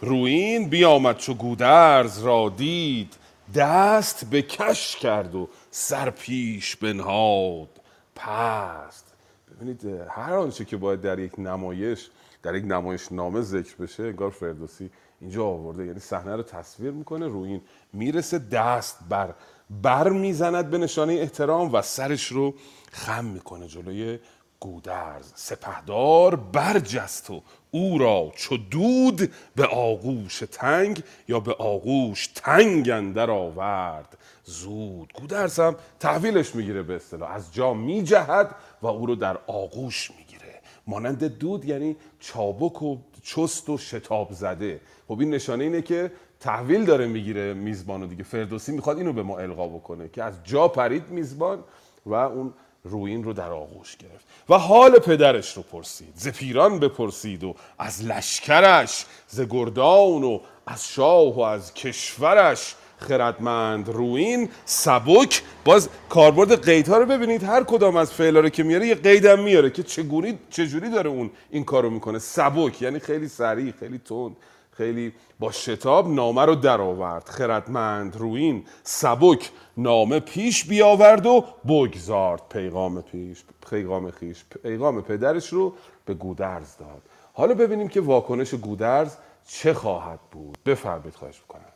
روین 0.00 0.68
بیامد 0.68 1.16
چو 1.16 1.34
گودرز 1.34 2.18
را 2.18 2.52
دید. 2.56 3.14
دست 3.54 4.24
به 4.24 4.42
کش 4.42 4.96
کرد 4.96 5.34
و 5.34 5.48
سر 5.70 6.10
پیش 6.10 6.76
بنهاد. 6.76 7.68
پست. 8.16 9.14
ببینید 9.50 9.84
هر 10.08 10.34
آنچه 10.34 10.64
که 10.64 10.76
باید 10.76 11.00
در 11.00 11.18
یک 11.18 11.38
نمایش 11.38 12.10
در 12.42 12.54
یک 12.54 12.64
نمایش 12.64 13.12
نامه 13.12 13.40
ذکر 13.40 13.76
بشه 13.76 14.02
انگار 14.02 14.30
فردوسی 14.30 14.90
اینجا 15.20 15.46
آورده. 15.46 15.86
یعنی 15.86 16.00
صحنه 16.00 16.36
رو 16.36 16.42
تصویر 16.42 16.90
می‌کنه 16.90 17.26
روین 17.26 17.60
می‌رسه 17.92 18.38
دست 18.38 18.98
بر 19.08 19.34
بر 19.82 20.08
می‌زند 20.08 20.70
به 20.70 20.78
نشانه 20.78 21.12
احترام 21.12 21.74
و 21.74 21.82
سرش 21.82 22.26
رو 22.26 22.54
خم 22.92 23.24
می‌کنه 23.24 23.68
جلوی 23.68 24.18
گودرز 24.60 25.32
سپهدار 25.34 26.36
برجست 26.36 27.30
و 27.30 27.42
او 27.70 27.98
را 27.98 28.32
چو 28.36 28.56
دود 28.56 29.32
به 29.56 29.66
آغوش 29.66 30.42
تنگ 30.52 31.02
یا 31.28 31.40
به 31.40 31.52
آغوش 31.52 32.26
تنگ 32.26 32.90
اندر 32.90 33.30
آورد. 33.30 34.18
زود 34.44 35.12
گودرز 35.12 35.60
هم 35.60 35.76
تحویلش 36.00 36.54
می‌گیره 36.54 36.82
به 36.82 36.94
اصطلاح. 36.94 37.30
از 37.30 37.54
جا 37.54 37.74
میجهد 37.74 38.54
و 38.82 38.86
او 38.86 39.06
رو 39.06 39.14
در 39.14 39.38
آغوش 39.46 40.10
می‌گیره. 40.10 40.60
مانند 40.86 41.24
دود 41.24 41.64
یعنی 41.64 41.96
چابک 42.20 42.82
و 42.82 42.96
چست 43.22 43.68
و 43.68 43.78
شتاب 43.78 44.32
زده. 44.32 44.80
خب 45.08 45.20
این 45.20 45.30
نشانه 45.30 45.64
اینه 45.64 45.82
که 45.82 46.12
تحویل 46.40 46.84
داره 46.84 47.06
می‌گیره 47.06 47.54
میزبانو 47.54 48.06
دیگه. 48.06 48.22
فردوسی 48.22 48.72
می‌خواد 48.72 48.98
اینو 48.98 49.12
به 49.12 49.22
ما 49.22 49.38
القا 49.38 49.68
بکنه 49.68 50.08
که 50.08 50.22
از 50.22 50.34
جا 50.44 50.68
پرید 50.68 51.08
میزبان 51.08 51.64
و 52.06 52.14
اون 52.14 52.54
روین 52.90 53.24
رو 53.24 53.32
در 53.32 53.50
آغوش 53.50 53.96
گرفت 53.96 54.24
و 54.48 54.54
حال 54.58 54.98
پدرش 54.98 55.56
رو 55.56 55.62
پرسید 55.62 56.12
ز 56.14 56.28
پیران 56.28 56.78
بپرسید 56.78 57.44
و 57.44 57.54
از 57.78 58.04
لشکرش 58.04 59.04
ز 59.28 59.40
گردان 59.40 60.24
و 60.24 60.40
از 60.66 60.88
شاه 60.88 61.36
و 61.36 61.40
از 61.40 61.74
کشورش 61.74 62.74
خردمند 62.98 63.88
روین 63.88 64.48
سبک. 64.64 65.42
باز 65.64 65.88
کاربرد 66.08 66.64
قیدها 66.64 66.98
رو 66.98 67.06
ببینید 67.06 67.42
هر 67.42 67.64
کدام 67.64 67.96
از 67.96 68.12
فعلا 68.12 68.40
رو 68.40 68.48
که 68.48 68.62
میاره 68.62 68.86
یه 68.86 68.94
قیدم 68.94 69.38
میاره 69.38 69.70
که 69.70 69.82
چگونی 69.82 70.38
چجوری 70.50 70.90
داره 70.90 71.10
اون 71.10 71.30
این 71.50 71.64
کارو 71.64 71.90
می‌کنه؟ 71.90 72.18
سبک 72.18 72.82
یعنی 72.82 72.98
خیلی 72.98 73.28
سریع 73.28 73.72
خیلی 73.80 73.98
تند. 73.98 74.36
خیلی 74.76 75.12
با 75.38 75.52
شتاب 75.52 76.08
نامه 76.08 76.44
رو 76.44 76.54
درآورد. 76.54 77.28
خردمند 77.28 78.16
روین 78.16 78.64
سبک 78.82 79.50
نامه 79.76 80.20
پیش 80.20 80.64
بیاورد 80.64 81.26
و 81.26 81.44
بگذارد 81.68 82.42
پیغام 82.48 83.02
پیش 83.02 83.44
پیغام 83.70 84.10
خیش 84.10 84.44
پیغام 84.44 85.02
پدرش 85.02 85.52
رو 85.52 85.74
به 86.04 86.14
گودرز 86.14 86.76
داد. 86.76 87.02
حالا 87.32 87.54
ببینیم 87.54 87.88
که 87.88 88.00
واکنش 88.00 88.54
گودرز 88.54 89.16
چه 89.46 89.74
خواهد 89.74 90.20
بود. 90.30 90.58
بفرمایید 90.66 91.14
خواهش 91.14 91.40
می‌کنم. 91.40 91.72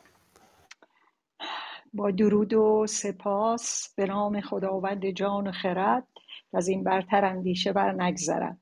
با 1.94 2.10
درود 2.10 2.52
و 2.54 2.86
سپاس 2.88 3.88
به 3.96 4.06
نام 4.06 4.40
خداوند 4.40 5.10
جان 5.10 5.46
و 5.46 5.52
خرد 5.52 6.06
از 6.52 6.68
این 6.68 6.84
برتر 6.84 7.24
اندیشه 7.24 7.72
بر 7.72 7.92
نگذرد 7.92 8.58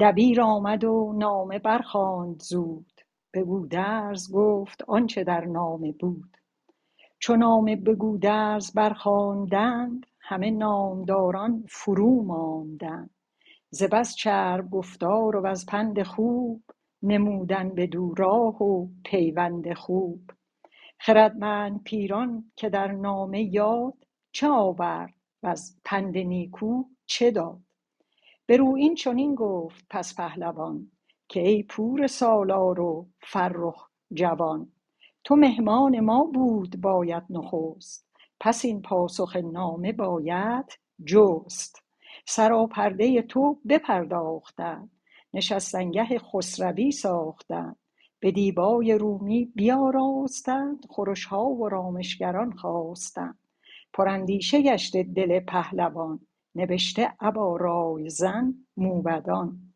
دبیر 0.00 0.40
آمد 0.40 0.84
و 0.84 1.14
نامه 1.18 1.58
برخواند 1.58 2.42
زود. 2.42 2.93
به 3.34 3.44
گودرز 3.44 4.32
گفت 4.32 4.84
آنچه 4.88 5.24
در 5.24 5.44
نامه 5.44 5.92
بود. 5.92 6.36
چو 7.18 7.36
نامه 7.36 7.76
به 7.76 7.94
گودرز 7.94 8.72
برخواندند 8.72 10.06
همه 10.20 10.50
نامداران 10.50 11.64
فرو 11.68 12.22
ماندند. 12.22 13.10
ز 13.70 13.82
بس 13.82 14.14
چرب 14.14 14.70
گفتار 14.70 15.36
و 15.36 15.46
از 15.46 15.66
پند 15.66 16.02
خوب 16.02 16.62
نمودن 17.02 17.68
بدو 17.68 18.14
راه 18.14 18.62
و 18.62 18.88
پیوند 19.04 19.72
خوب. 19.72 20.20
خردمند 20.98 21.82
پیران 21.82 22.52
که 22.56 22.68
در 22.68 22.92
نامه 22.92 23.42
یاد 23.42 23.94
چه 24.32 24.48
آورد 24.48 25.14
وز 25.42 25.76
پند 25.84 26.18
نیکو 26.18 26.84
چه 27.06 27.30
داد. 27.30 27.60
به 28.46 28.56
رویین 28.56 28.94
چنین 28.94 29.34
گفت 29.34 29.86
پس 29.90 30.14
پهلوان 30.14 30.90
که 31.28 31.40
ای 31.48 31.62
پور 31.62 32.06
سالار 32.06 32.80
و 32.80 33.06
فرخ 33.20 33.88
جوان 34.12 34.72
تو 35.24 35.36
مهمان 35.36 36.00
ما 36.00 36.24
بود 36.24 36.80
باید 36.80 37.22
نخست. 37.30 38.08
پس 38.40 38.64
این 38.64 38.82
پاسخ 38.82 39.36
نامه 39.36 39.92
باید 39.92 40.78
جست. 41.04 41.82
سراپرده 42.26 43.22
تو 43.22 43.60
بپرداختند 43.68 44.90
نشستنگه 45.34 46.18
خسروی 46.18 46.90
ساختند. 46.90 47.76
به 48.20 48.30
دیبای 48.30 48.92
رومی 48.92 49.44
بیاراستند 49.54 50.86
خورشها 50.88 51.44
و 51.44 51.68
رامشگران 51.68 52.52
خواستند. 52.52 53.38
پراندیشه 53.92 54.62
گشته 54.62 55.02
دل 55.02 55.40
پهلوان 55.40 56.20
نبشته 56.54 57.12
ابا 57.20 57.56
رایزن 57.56 58.54
موبدان. 58.76 59.73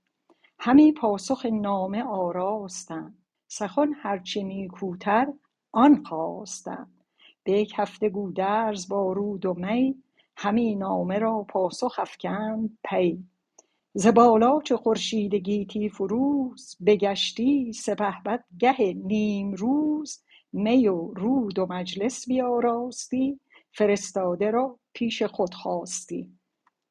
همی 0.61 0.93
پاسخ 0.93 1.47
نامه 1.47 2.03
آراستند. 2.03 3.19
سخن 3.49 3.93
هرچه 3.93 4.43
نیکوتر 4.43 5.27
آن 5.73 6.05
خواستند. 6.05 7.05
به 7.45 7.53
یک 7.53 7.73
هفته 7.77 8.09
گودرز 8.09 8.89
با 8.89 9.13
رود 9.13 9.47
و 9.47 9.55
می 9.55 10.03
همی 10.37 10.75
نامه 10.75 11.19
را 11.19 11.47
پاسخ 11.49 11.99
افکند 11.99 12.79
پی. 12.85 13.25
ز 13.95 14.07
بالا 14.07 14.61
چو 14.61 14.77
خورشید 14.77 15.35
گیتی 15.35 15.89
فروز 15.89 16.77
بگشتی 16.87 17.73
سپهبد 17.73 18.45
گه 18.59 18.95
نیمروز 19.05 20.23
می 20.53 20.89
و 20.89 21.13
رود 21.15 21.59
و 21.59 21.67
مجلس 21.67 22.29
بیاراستی 22.29 23.41
فرستاده 23.73 24.51
را 24.51 24.79
پیش 24.93 25.23
خود 25.23 25.55
خواستی. 25.55 26.33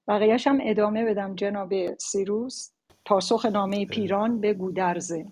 بقیهش 0.08 0.48
هم 0.48 0.60
ادامه 0.62 1.06
بدم 1.06 1.36
جناب 1.36 1.98
سیروس. 1.98 2.77
پاسخ 3.08 3.46
نامه 3.46 3.86
پیران 3.86 4.42
به 4.42 4.54
گودرزه. 4.54 5.26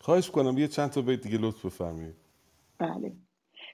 خواهش 0.00 0.30
کنم 0.30 0.58
یه 0.58 0.68
چند 0.68 0.90
تا 0.90 1.02
بیت 1.02 1.20
دیگه 1.20 1.38
لطف 1.38 1.64
بفرمایید. 1.64 2.14
بله. 2.78 3.12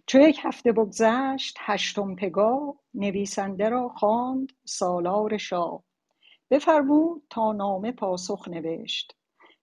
چو 0.07 0.19
یک 0.19 0.41
هفته 0.43 0.73
بگذشت 0.73 1.57
هشتم 1.61 2.15
پگاه 2.15 2.75
نویسنده 2.95 3.69
را 3.69 3.89
خواند 3.89 4.53
سالار 4.65 5.37
شاه. 5.37 5.83
بفرمود 6.51 7.23
تا 7.31 7.53
نامه 7.53 7.93
پاسخ 7.93 8.49
نوشت. 8.49 9.17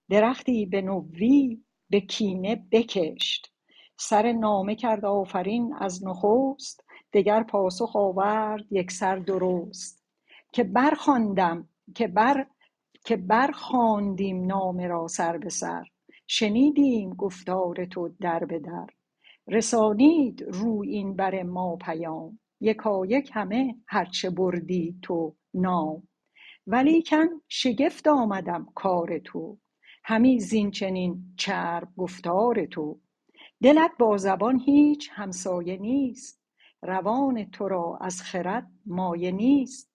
درختی 0.09 0.65
به 0.65 0.81
نوی 0.81 1.63
به 1.89 1.99
کینه 1.99 2.65
بکشت. 2.71 3.51
سر 3.97 4.31
نامه 4.31 4.75
کرد 4.75 5.05
آفرین 5.05 5.75
از 5.79 6.05
نخست. 6.05 6.83
دگر 7.13 7.43
پاسخ 7.43 7.95
آورد 7.95 8.65
یکسر 8.71 9.15
درست. 9.15 10.03
که 10.51 10.63
برخواندم 10.63 11.69
که 11.95 12.07
بر 12.07 12.45
که 13.05 13.17
برخواندیم 13.17 14.45
نامه 14.45 14.87
را 14.87 15.07
سر 15.07 15.37
به 15.37 15.49
سر. 15.49 15.83
شنیدیم 16.27 17.13
گفتار 17.13 17.85
تو 17.85 18.09
در 18.21 18.45
به 18.45 18.59
در. 18.59 18.87
رسانید 19.47 20.43
رویین 20.43 21.15
بر 21.15 21.43
ما 21.43 21.75
پیام. 21.75 22.39
یکایک 22.59 23.31
همه 23.33 23.75
هرچه 23.87 24.29
بردی 24.29 24.99
تو 25.01 25.35
نام. 25.53 26.07
ولیکن 26.67 27.27
شگفت 27.47 28.07
آمدم 28.07 28.67
کار 28.75 29.19
تو. 29.19 29.57
همی 30.03 30.39
زین 30.39 30.71
چنین 30.71 31.33
چرب 31.37 31.87
گفتار 31.97 32.65
تو. 32.65 32.99
دلت 33.63 33.91
با 33.99 34.17
زبان 34.17 34.59
هیچ 34.59 35.09
همسایه 35.13 35.77
نیست. 35.77 36.41
روان 36.81 37.45
تو 37.51 37.67
را 37.67 37.97
از 38.01 38.21
خرد 38.21 38.71
مایه 38.85 39.31
نیست. 39.31 39.91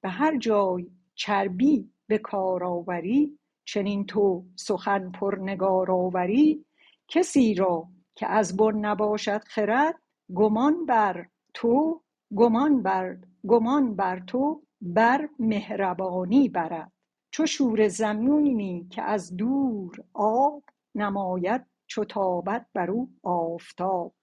به 0.00 0.08
هر 0.08 0.38
جای 0.38 0.86
چربی 1.14 1.90
به 2.10 2.18
کار 2.18 2.64
آوری 2.64 3.38
چنین 3.64 4.06
تو 4.06 4.44
سخن 4.56 5.10
پرنگار 5.10 5.90
آوری. 5.90 6.64
کسی 7.08 7.54
را 7.54 7.88
که 8.14 8.26
از 8.26 8.56
بن 8.56 8.76
نباشد 8.76 9.44
خرد 9.44 9.94
گمان 10.34 10.86
بر 10.86 11.26
تو 11.54 12.00
گمان 12.36 12.82
بر 12.82 13.16
گمان 13.46 13.96
بر 13.96 14.20
تو 14.20 14.62
بر 14.80 15.28
مهربانی 15.38 16.48
برد. 16.48 16.92
چو 17.30 17.46
شوره 17.46 17.88
زمینی 17.88 18.86
که 18.90 19.02
از 19.02 19.36
دور 19.36 20.04
آب 20.12 20.62
نماید 20.94 21.66
چو 21.86 22.04
تابد 22.04 22.66
بر 22.74 22.90
او 22.90 23.10
آفتاب. 23.22 24.14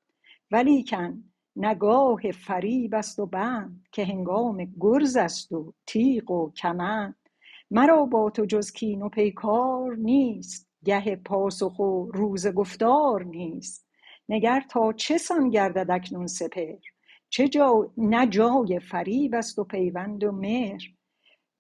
ولیکن 0.52 1.24
نه 1.56 1.76
گاه 1.76 2.32
فریب 2.32 2.96
است 2.96 3.20
و 3.20 3.26
بند 3.26 3.84
که 3.92 4.06
هنگام 4.06 4.74
گرز 4.80 5.16
است 5.16 5.52
و 5.52 5.74
تیغ 5.86 6.32
و 6.32 6.52
کمند. 6.52 7.27
مرا 7.72 8.06
با 8.06 8.30
تو 8.30 8.46
جز 8.46 8.72
کین 8.72 9.02
و 9.02 9.10
پیکار 9.10 9.96
نیست 9.96 10.70
گه 10.86 11.16
پاسخ 11.16 11.80
و 11.80 12.12
روز 12.12 12.48
گفتار 12.48 13.24
نیست. 13.24 13.88
نگر 14.30 14.64
تا 14.70 14.94
چه 14.94 15.18
سان 15.18 15.50
گردد 15.50 15.92
اکنون 15.92 16.28
سپهر؟ 16.28 16.80
چه 17.30 17.48
جا 17.48 17.92
نه 17.98 18.28
جای 18.28 18.80
فریب 18.80 19.36
است 19.36 19.60
و 19.60 19.64
پیوند 19.64 20.24
و 20.24 20.32
مهر. 20.32 20.82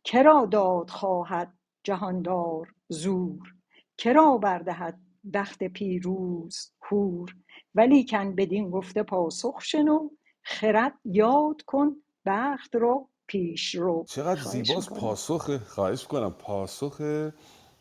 که 0.03 0.23
را 0.23 0.45
داد 0.45 0.89
خواهد 0.89 1.53
جهاندار 1.83 2.73
زور؟ 2.89 3.53
که 3.97 4.13
را 4.13 4.37
بردهد 4.37 4.99
بخت 5.33 5.63
پیروز 5.63 6.71
هور 6.81 7.35
ولیکن 7.75 8.35
بدین 8.35 8.69
گفته 8.69 9.03
پاسخ 9.03 9.61
شنو 9.61 10.09
خرد 10.43 10.93
یاد 11.05 11.61
کن 11.61 11.95
بخت 12.25 12.75
را 12.75 13.09
پیش 13.27 13.75
رو 13.75 14.05
چقدر 14.07 14.41
زیباست. 14.41 14.89
پاسخ 14.89 15.57
خواهش 15.57 16.03
کنم 16.03 16.31
پاسخ 16.39 17.01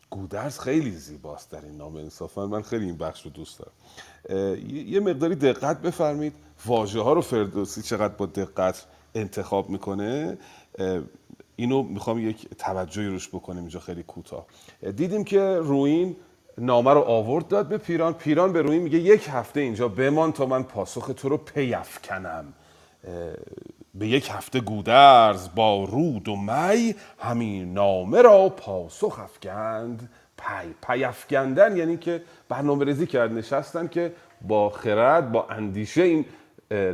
گودرز 0.09 0.59
خیلی 0.59 0.91
زیباست 0.91 1.51
در 1.51 1.65
این 1.65 1.77
نام 1.77 1.95
انصافا 1.95 2.47
من 2.47 2.61
خیلی 2.61 2.85
این 2.85 2.97
بخش 2.97 3.25
رو 3.25 3.31
دوست 3.31 3.59
دارم. 3.59 3.73
یه 4.69 4.99
مقداری 4.99 5.35
دقت 5.35 5.81
بفرمید. 5.81 6.33
واژه 6.65 7.01
ها 7.01 7.13
رو 7.13 7.21
فردوسی 7.21 7.81
چقدر 7.81 8.13
با 8.13 8.25
دقت 8.25 8.85
انتخاب 9.15 9.69
می‌کنه. 9.69 10.37
اینو 11.55 11.83
می‌خوام 11.83 12.29
یک 12.29 12.49
توجهی 12.49 13.07
روش 13.07 13.29
بکنیم 13.29 13.59
اینجا 13.59 13.79
خیلی 13.79 14.03
کوتاه. 14.03 14.45
اه، 14.83 14.91
دیدیم 14.91 15.23
که 15.23 15.39
روین 15.41 16.15
نامه 16.57 16.93
رو 16.93 17.01
آورد 17.01 17.47
داد 17.47 17.67
به 17.67 17.77
پیران. 17.77 18.13
پیران 18.13 18.53
به 18.53 18.61
روین 18.61 18.81
میگه 18.81 18.99
یک 18.99 19.27
هفته 19.29 19.59
اینجا 19.59 19.87
بمان 19.87 20.31
تا 20.31 20.45
من 20.45 20.63
پاسخ 20.63 21.11
تو 21.15 21.29
رو 21.29 21.37
پیفکنم 21.37 22.53
به 23.99 24.07
یک 24.07 24.29
هفته 24.31 24.59
گودرز 24.59 25.49
با 25.55 25.83
رود 25.83 26.29
و 26.29 26.35
می 26.35 26.95
همین 27.19 27.73
نامه 27.73 28.21
را 28.21 28.49
پاسخ 28.49 29.19
افکند. 29.19 30.09
پی 30.37 30.73
پی 30.87 31.03
افکندن 31.03 31.77
یعنی 31.77 31.97
که 31.97 32.23
برنامه 32.49 32.85
ریزی 32.85 33.07
کرد 33.07 33.31
نشستن 33.31 33.87
که 33.87 34.13
با 34.41 34.69
خرد 34.69 35.31
با 35.31 35.47
اندیشه 35.49 36.01
این 36.01 36.25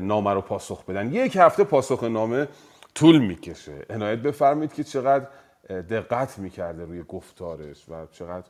نامه 0.02 0.34
رو 0.34 0.42
پاسخ 0.42 0.86
بدن. 0.86 1.14
یک 1.14 1.36
هفته 1.36 1.64
پاسخ 1.64 2.04
نامه 2.04 2.48
طول 2.96 3.20
می‌کشه. 3.20 3.86
عنایت 3.90 4.20
بفرمید 4.20 4.74
که 4.74 4.84
چقدر 4.84 5.26
دقت 5.70 6.40
می‌کرده 6.40 6.86
روی 6.86 7.04
گفتارش 7.04 7.90
و 7.90 8.06
چقدر 8.12 8.48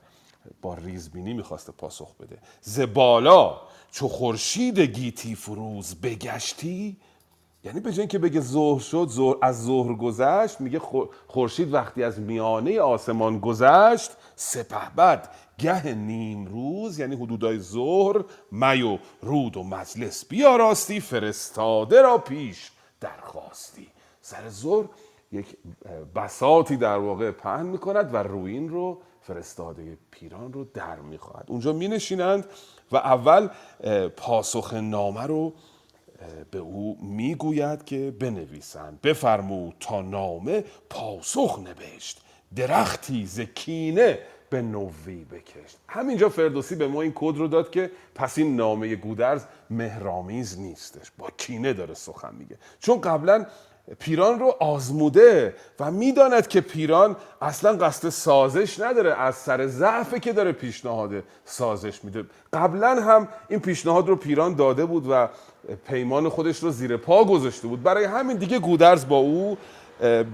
با 0.61 0.73
ریزبینی 0.73 1.33
می‌خواسته 1.33 1.71
پاسخ 1.71 2.15
بده. 2.15 2.37
ز 2.61 2.79
بالا 2.79 3.61
چو 3.91 4.07
خورشید 4.07 4.79
گیتی 4.79 5.35
فروز 5.35 5.95
بگشتی 5.95 6.97
یعنی 7.63 7.79
به 7.79 7.91
جای 7.91 7.99
اینکه 7.99 8.19
بگه 8.19 8.41
ظهر 8.41 8.79
شد 8.79 9.07
ظهر 9.09 9.35
از 9.41 9.63
ظهر 9.65 9.93
گذشت 9.93 10.61
میگه 10.61 10.79
خور- 10.79 11.09
خورشید 11.27 11.73
وقتی 11.73 12.03
از 12.03 12.19
میانه 12.19 12.81
آسمان 12.81 13.39
گذشت 13.39 14.11
سپهبد 14.35 15.29
گه 15.57 15.93
نیم 15.93 16.45
روز 16.45 16.99
یعنی 16.99 17.15
حدودای 17.15 17.59
ظهر 17.59 18.23
می 18.51 18.81
و 18.81 18.97
رود 19.21 19.57
و 19.57 19.63
مجلس 19.63 20.25
بیاراستی 20.25 20.99
فرستاده 20.99 22.01
را 22.01 22.17
پیش 22.17 22.71
درخواستی. 23.01 23.87
سر 24.21 24.49
ظهر 24.49 24.85
یک 25.31 25.57
بساتی 26.15 26.77
در 26.77 26.97
واقع 26.97 27.31
پهن 27.31 27.65
می‌کند 27.65 28.13
و 28.13 28.17
روین 28.17 28.69
رو 28.69 29.01
فرستاده 29.21 29.97
پیران 30.11 30.53
رو 30.53 30.63
در 30.63 30.99
می‌خواهد. 30.99 31.45
اونجا 31.47 31.73
می 31.73 31.87
نشینند 31.87 32.45
و 32.91 32.97
اول 32.97 33.49
پاسخ 34.17 34.73
نامه 34.73 35.23
رو 35.23 35.53
به 36.51 36.59
او 36.59 36.97
می‌گوید 37.01 37.85
که 37.85 38.13
بنویسند. 38.19 39.01
بفرمود 39.01 39.75
تا 39.79 40.01
نامه 40.01 40.63
پاسخ 40.89 41.59
نوشت 41.59 42.21
درختی 42.55 43.25
ز 43.25 43.39
کینه 43.39 44.19
به 44.49 44.61
نوی 44.61 45.25
بکشت. 45.25 45.77
همینجا 45.87 46.29
فردوسی 46.29 46.75
به 46.75 46.87
ما 46.87 47.01
این 47.01 47.11
کد 47.15 47.37
رو 47.37 47.47
داد 47.47 47.71
که 47.71 47.91
پس 48.15 48.37
این 48.37 48.55
نامه 48.55 48.95
گودرز 48.95 49.45
مهرامیز 49.69 50.59
نیستش. 50.59 51.11
با 51.17 51.29
کینه 51.37 51.73
داره 51.73 51.93
سخن 51.93 52.35
میگه. 52.35 52.57
چون 52.79 53.01
قبلا 53.01 53.45
پیران 53.99 54.39
رو 54.39 54.55
آزموده 54.59 55.55
و 55.79 55.91
می‌داند 55.91 56.47
که 56.47 56.61
پیران 56.61 57.15
اصلا 57.41 57.73
قصد 57.73 58.09
سازش 58.09 58.79
نداره 58.79 59.13
از 59.13 59.35
سر 59.35 59.67
ضعفه 59.67 60.19
که 60.19 60.33
داره 60.33 60.51
پیشنهاد 60.51 61.11
سازش 61.45 62.03
میده. 62.03 62.23
قبلا 62.53 63.01
هم 63.01 63.27
این 63.49 63.59
پیشنهاد 63.59 64.07
رو 64.07 64.15
پیران 64.15 64.55
داده 64.55 64.85
بود 64.85 65.05
و 65.09 65.29
پیمان 65.85 66.29
خودش 66.29 66.59
رو 66.59 66.69
زیر 66.69 66.97
پا 66.97 67.25
گذاشته 67.25 67.67
بود. 67.67 67.83
برای 67.83 68.05
همین 68.05 68.37
دیگه 68.37 68.59
گودرز 68.59 69.07
با 69.07 69.17
او 69.17 69.57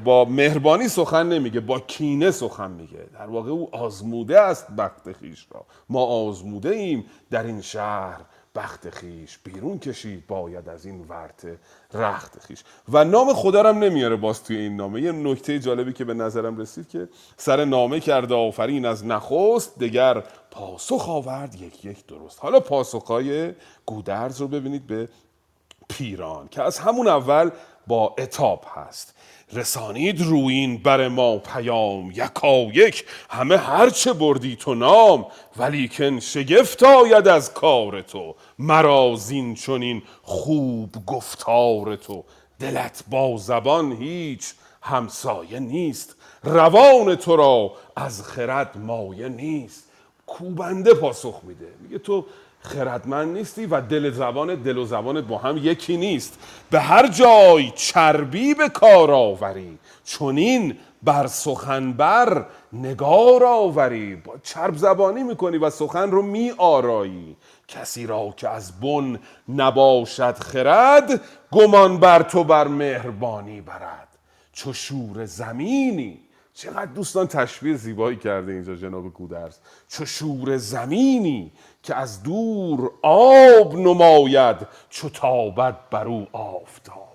با 0.03 0.25
مهربانی 0.25 0.88
سخن 0.88 1.29
نمیگه 1.29 1.59
با 1.59 1.79
کینه 1.79 2.31
سخن 2.31 2.71
میگه. 2.71 3.05
در 3.13 3.25
واقع 3.25 3.51
او 3.51 3.75
آزموده 3.75 4.39
است 4.39 4.67
بخت 4.71 5.12
خیش 5.12 5.47
را. 5.51 5.65
ما 5.89 6.05
آزموده 6.05 6.69
ایم 6.69 7.05
در 7.31 7.43
این 7.43 7.62
شهر. 7.62 8.19
بخت 8.55 8.89
خیش 8.89 9.38
بیرون 9.38 9.79
کشید 9.79 10.27
باید 10.27 10.69
از 10.69 10.85
این 10.85 11.05
ورت 11.09 11.47
رخت 11.93 12.39
خیش. 12.39 12.63
و 12.89 13.03
نام 13.03 13.33
خدا 13.33 13.69
هم 13.69 13.79
نمیاره 13.79 14.15
باز 14.15 14.43
توی 14.43 14.57
این 14.57 14.75
نامه. 14.75 15.01
یه 15.01 15.12
نکته 15.12 15.59
جالبی 15.59 15.93
که 15.93 16.05
به 16.05 16.13
نظرم 16.13 16.57
رسید 16.57 16.89
که 16.89 17.09
سر 17.38 17.65
نامه 17.65 17.99
کرده 17.99 18.35
آفرین 18.35 18.85
از 18.85 19.05
نخست 19.05 19.79
دگر 19.79 20.23
پاسخ 20.51 21.09
آورد 21.09 21.55
یک 21.55 21.85
یک 21.85 22.05
درست. 22.05 22.39
حالا 22.41 22.59
پاسخهای 22.59 23.53
گودرز 23.85 24.41
رو 24.41 24.47
ببینید 24.47 24.88
به 24.88 25.09
پیران 25.89 26.47
که 26.47 26.62
از 26.62 26.79
همون 26.79 27.07
اول 27.07 27.49
با 27.88 28.15
اتاب 28.17 28.65
هست. 28.75 29.15
رسانید 29.53 30.21
روین 30.21 30.77
بر 30.77 31.07
ما 31.07 31.38
پیام 31.38 32.12
یکا 32.12 32.57
یک 32.57 33.05
همه 33.29 33.57
هرچه 33.57 34.13
بردی 34.13 34.55
تو 34.55 34.75
نام 34.75 35.25
ولیکن 35.57 36.19
شگفت 36.19 36.83
آید 36.83 37.27
از 37.27 37.53
کار 37.53 38.01
تو. 38.01 38.35
مرا 38.59 39.15
زین 39.15 39.55
چنین 39.55 40.01
خوب 40.21 41.05
گفتار 41.05 41.95
تو. 41.95 42.23
دلت 42.59 43.03
با 43.09 43.38
زبان 43.38 43.91
هیچ 43.91 44.53
همسایه 44.81 45.59
نیست. 45.59 46.15
روان 46.43 47.15
تو 47.15 47.35
را 47.35 47.71
از 47.95 48.23
خرد 48.23 48.77
مایه 48.77 49.29
نیست. 49.29 49.83
کوبنده 50.27 50.93
پاسخ 50.93 51.41
میده. 51.43 51.67
میگه 51.81 51.99
تو 51.99 52.25
خردمند 52.62 53.38
نیستی 53.38 53.65
و 53.65 53.82
دل 53.82 54.12
زبان 54.12 54.56
دل 54.56 54.78
و 54.78 54.86
زبانت 54.86 55.24
با 55.24 55.38
هم 55.38 55.58
یکی 55.58 55.98
نیست. 55.98 56.39
به 56.72 56.80
هر 56.80 57.08
جای 57.08 57.72
چربی 57.76 58.54
به 58.54 58.69
کار 58.69 59.12
آوری. 59.12 59.78
چونین 60.06 60.78
بر 61.04 61.28
سخن 61.28 61.93
بر 61.93 62.45
نگار 62.74 63.43
آوری. 63.43 64.15
با 64.15 64.34
چرب 64.43 64.76
زبانی 64.78 65.24
می‌کنی 65.24 65.58
و 65.58 65.69
سخن 65.69 66.12
رو 66.12 66.22
می 66.22 66.54
آرایی 66.58 67.36
کسی 67.67 68.08
را 68.08 68.34
که 68.38 68.50
از 68.50 68.80
بن 68.80 69.19
نباشد 69.50 70.36
خرد 70.38 71.22
گمان 71.52 71.98
بر 71.98 72.22
تو 72.24 72.43
بر 72.43 72.67
مهربانی 72.67 73.62
برد. 73.62 74.08
چو 74.54 74.74
شور 74.74 75.26
زمینی. 75.26 76.19
چقدر 76.54 76.86
دوستان 76.86 77.28
تشبیه 77.28 77.76
زیبایی 77.76 78.17
کرده 78.17 78.52
اینجا 78.52 78.76
جناب 78.76 79.13
گودرز 79.13 79.58
چو 79.88 80.06
شور 80.06 80.58
زمینی. 80.58 81.52
که 81.83 81.95
از 81.95 82.23
دور 82.23 82.91
آب 83.01 83.75
نماید 83.75 84.57
چو 84.89 85.09
تابد 85.09 85.77
بر 85.91 86.07
او 86.07 86.27
آفتاب. 86.31 87.09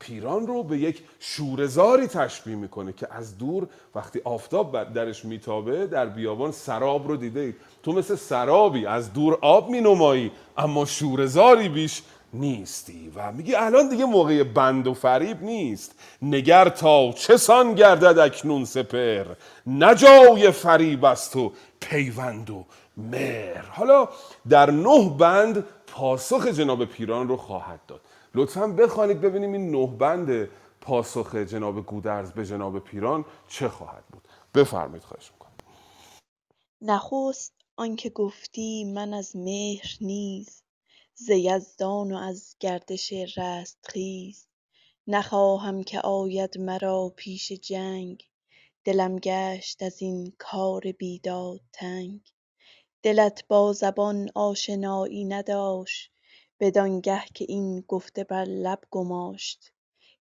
پیران 0.00 0.46
رو 0.46 0.62
به 0.62 0.78
یک 0.78 1.02
شورزاری 1.20 2.06
تشبیه 2.06 2.56
می‌کنه 2.56 2.92
که 2.92 3.08
از 3.10 3.38
دور 3.38 3.68
وقتی 3.94 4.20
آفتاب 4.24 4.92
درش 4.92 5.24
میتابه 5.24 5.86
در 5.86 6.06
بیابان 6.06 6.52
سراب 6.52 7.08
رو 7.08 7.16
دیده 7.16 7.40
اید. 7.40 7.56
تو 7.82 7.92
مثل 7.92 8.16
سرابی 8.16 8.86
از 8.86 9.12
دور 9.12 9.38
آب 9.40 9.70
مینمایی 9.70 10.32
اما 10.56 10.84
شورزاری 10.84 11.68
بیش 11.68 12.02
نیستی. 12.32 13.12
و 13.16 13.32
میگی 13.32 13.54
الان 13.54 13.88
دیگه 13.88 14.04
موقع 14.04 14.42
بند 14.42 14.86
و 14.86 14.94
فریب 14.94 15.42
نیست. 15.42 15.94
نگر 16.22 16.68
تا 16.68 17.12
چه 17.12 17.36
سان 17.36 17.74
گردد 17.74 18.18
اکنون 18.18 18.64
سپر 18.64 19.24
نجای 19.66 20.50
فریب 20.50 21.04
است 21.04 21.36
و 21.36 21.52
پیوند 21.80 22.50
و 22.50 22.64
مهر. 22.98 23.62
حالا 23.62 24.08
در 24.48 24.70
نه 24.70 25.10
بند 25.10 25.64
پاسخ 25.86 26.46
جناب 26.46 26.84
پیران 26.84 27.28
رو 27.28 27.36
خواهد 27.36 27.86
داد. 27.86 28.00
لطفا 28.34 28.66
بخوانید 28.66 29.20
ببینیم 29.20 29.52
این 29.52 29.70
نه 29.70 29.86
بند 29.86 30.48
پاسخ 30.80 31.34
جناب 31.34 31.86
گودرز 31.86 32.32
به 32.32 32.46
جناب 32.46 32.78
پیران 32.78 33.24
چه 33.48 33.68
خواهد 33.68 34.04
بود. 34.12 34.28
بفرمایید 34.54 35.02
خواهش 35.02 35.32
می‌کنم. 35.32 35.52
نخست 36.82 37.52
آنکه 37.76 38.10
گفتی 38.10 38.84
من 38.84 39.14
از 39.14 39.36
مهر 39.36 39.96
نیز 40.00 40.62
ز 41.14 41.28
یزدان 41.30 42.12
و 42.12 42.16
از 42.16 42.56
گردش 42.60 43.12
رستخیز. 43.36 44.46
نخواهم 45.06 45.82
که 45.82 46.00
آید 46.00 46.58
مرا 46.58 47.12
پیش 47.16 47.52
جنگ 47.52 48.24
دلم 48.84 49.16
گشت 49.16 49.82
از 49.82 50.02
این 50.02 50.32
کار 50.38 50.82
بیداد 50.98 51.60
تنگ. 51.72 52.20
دلت 53.02 53.44
با 53.48 53.72
زبان 53.72 54.30
آشنایی 54.34 55.24
نداشت 55.24 56.10
بدانگه 56.60 57.22
که 57.34 57.44
این 57.48 57.80
گفته 57.80 58.24
بر 58.24 58.44
لب 58.44 58.80
گماشت 58.90 59.72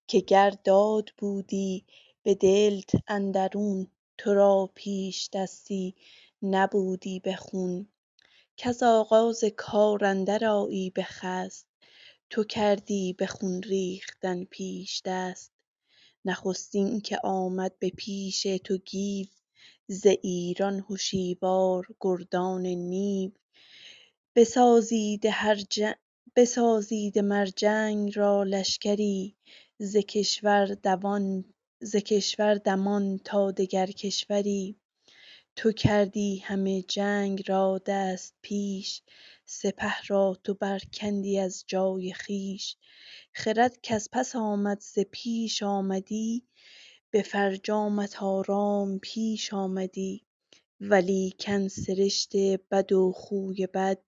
که 0.07 0.19
گر 0.19 0.49
داد 0.49 1.09
بودی 1.17 1.85
به 2.23 2.35
دلت 2.35 2.91
اندرون 3.07 3.87
تو 4.17 4.33
را 4.33 4.69
پیش 4.75 5.29
دستی 5.33 5.95
نبودی 6.43 7.19
به 7.19 7.35
خون. 7.35 7.87
کز 8.57 8.83
آغاز 8.83 9.43
کار 9.57 10.05
اندر 10.05 10.45
آیی 10.45 10.89
به 10.89 11.03
خست 11.03 11.67
تو 12.29 12.43
کردی 12.43 13.13
به 13.13 13.27
خون 13.27 13.61
ریختن 13.63 14.43
پیش 14.43 15.01
دست. 15.05 15.51
نخستین 16.25 17.01
که 17.01 17.19
آمد 17.23 17.79
به 17.79 17.89
پیش 17.89 18.43
تو 18.43 18.77
گیو 18.77 19.27
ز 19.89 20.05
ایران 20.05 20.85
هشیوار 20.89 21.87
گردان 22.01 22.65
نیو 22.65 23.31
بسازیده 26.35 27.21
مر 27.21 27.45
جنگ 27.45 28.17
را 28.17 28.43
لشکری 28.43 29.35
ز 29.79 29.95
کشور 31.97 32.55
دمان 32.55 33.19
تا 33.23 33.51
دگر 33.51 33.85
کشوری. 33.85 34.75
تو 35.55 35.71
کردی 35.71 36.37
همه 36.37 36.81
جنگ 36.81 37.43
را 37.49 37.81
دست 37.85 38.35
پیش 38.41 39.01
سپه 39.45 39.93
را 40.07 40.37
تو 40.43 40.53
برکندی 40.53 41.39
از 41.39 41.63
جای 41.67 42.13
خویش. 42.13 42.75
خرد 43.33 43.77
کز 43.83 44.09
پس 44.11 44.35
آمد 44.35 44.79
ز 44.81 44.99
پیش 45.11 45.63
آمدی. 45.63 46.43
به 47.11 47.21
فرجامت 47.21 48.23
آرام 48.23 48.99
پیش 48.99 49.53
آمدی 49.53 50.25
ولیکن 50.81 51.67
سرشت 51.67 52.31
بد 52.71 52.91
و 52.91 53.11
خوی 53.11 53.67
بد 53.67 53.99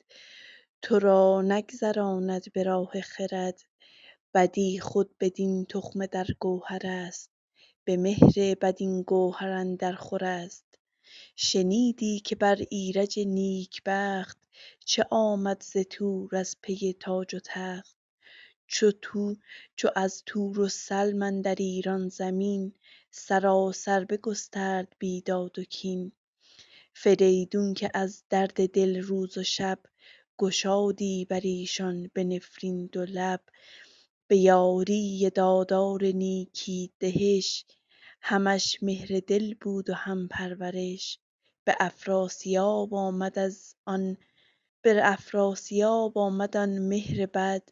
تو 0.82 1.00
را 1.00 1.42
نگذراند 1.42 2.54
به 2.54 2.64
راه 2.64 3.02
خرد. 3.02 3.62
بدی 4.34 4.80
خود 4.80 5.18
بدین 5.20 5.66
تخمه 5.66 6.08
در 6.08 6.28
گوهر 6.40 6.82
است 6.88 7.32
به 7.84 7.98
مهر 7.98 8.56
بد 8.62 8.76
این 8.78 9.02
گوهر 9.02 9.50
اندرخور 9.50 10.26
است. 10.26 10.66
شنیدی 11.36 12.20
که 12.20 12.36
بر 12.36 12.58
ایرج 12.70 13.20
نیکبخت 13.20 14.38
چه 14.86 15.06
آمد 15.12 15.64
ز 15.64 15.78
تور 15.78 16.36
از 16.36 16.56
پی 16.62 16.94
تاج 17.00 17.36
و 17.36 17.40
تخت؟ 17.46 17.99
چو 18.70 18.92
از 19.96 20.24
تور 20.26 20.60
و 20.60 20.68
سلم 20.68 21.22
اندر 21.22 21.56
ایران 21.56 22.10
زمین 22.10 22.74
سراسر 23.12 24.06
بگسترد 24.06 24.96
بیداد 25.00 25.60
و 25.60 25.64
کین. 25.64 26.12
فریدون 26.94 27.74
که 27.74 27.92
از 27.94 28.24
درد 28.30 28.70
دل 28.70 29.02
روز 29.02 29.38
و 29.38 29.44
شب 29.44 29.80
گشادی 30.38 31.26
بر 31.26 31.40
ایشان 31.44 32.12
به 32.14 32.24
نفرین 32.24 32.86
دو 32.86 33.06
لب 33.06 33.42
به 34.28 34.38
یاری 34.38 35.30
دادار 35.30 36.04
نیکی 36.04 36.92
دهش 37.00 37.66
همش 38.22 38.84
مهر 38.84 39.22
دل 39.28 39.54
بود 39.62 39.90
و 39.90 39.94
هم 39.94 40.28
پرورش. 40.28 41.20
به 41.64 41.76
افراسیاب 41.80 42.94
آمد 42.94 43.40
آن 46.58 46.80
مهر 46.80 47.26
بد. 47.26 47.64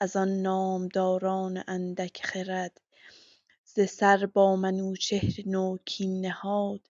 از 0.00 0.16
آن 0.16 0.28
نامداران 0.28 1.64
اندک 1.66 2.20
خرد. 2.26 2.80
ز 3.64 3.80
سر 3.80 4.26
با 4.26 4.56
منوچهر 4.56 5.34
نو 5.46 5.76
کین 5.84 6.20
نهاد. 6.26 6.80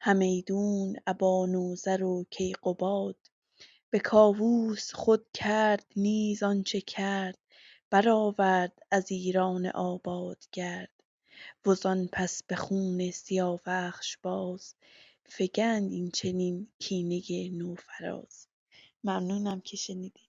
همیدون 0.00 0.96
ابا 1.06 1.46
نوذر 1.46 2.02
و 2.02 2.24
کیقباد. 2.30 3.16
به 3.90 3.98
کاووس 3.98 4.94
خود 4.94 5.26
کرد 5.34 5.86
نیز 5.96 6.42
آنچه 6.42 6.80
کرد. 6.80 7.38
برآورد 7.90 8.78
از 8.90 9.10
ایران 9.10 9.66
آباد 9.66 10.44
گرد. 10.52 10.90
وزان 11.66 12.08
پس 12.12 12.42
به 12.42 12.56
خون 12.56 13.10
سیاوخش 13.10 14.16
باز. 14.22 14.74
فگند 15.26 15.92
این 15.92 16.10
چنین 16.10 16.68
کینه 16.78 17.50
نوفراز. 17.50 18.46
ممنونم 19.04 19.60
که 19.60 19.76
شنیدید. 19.76 20.25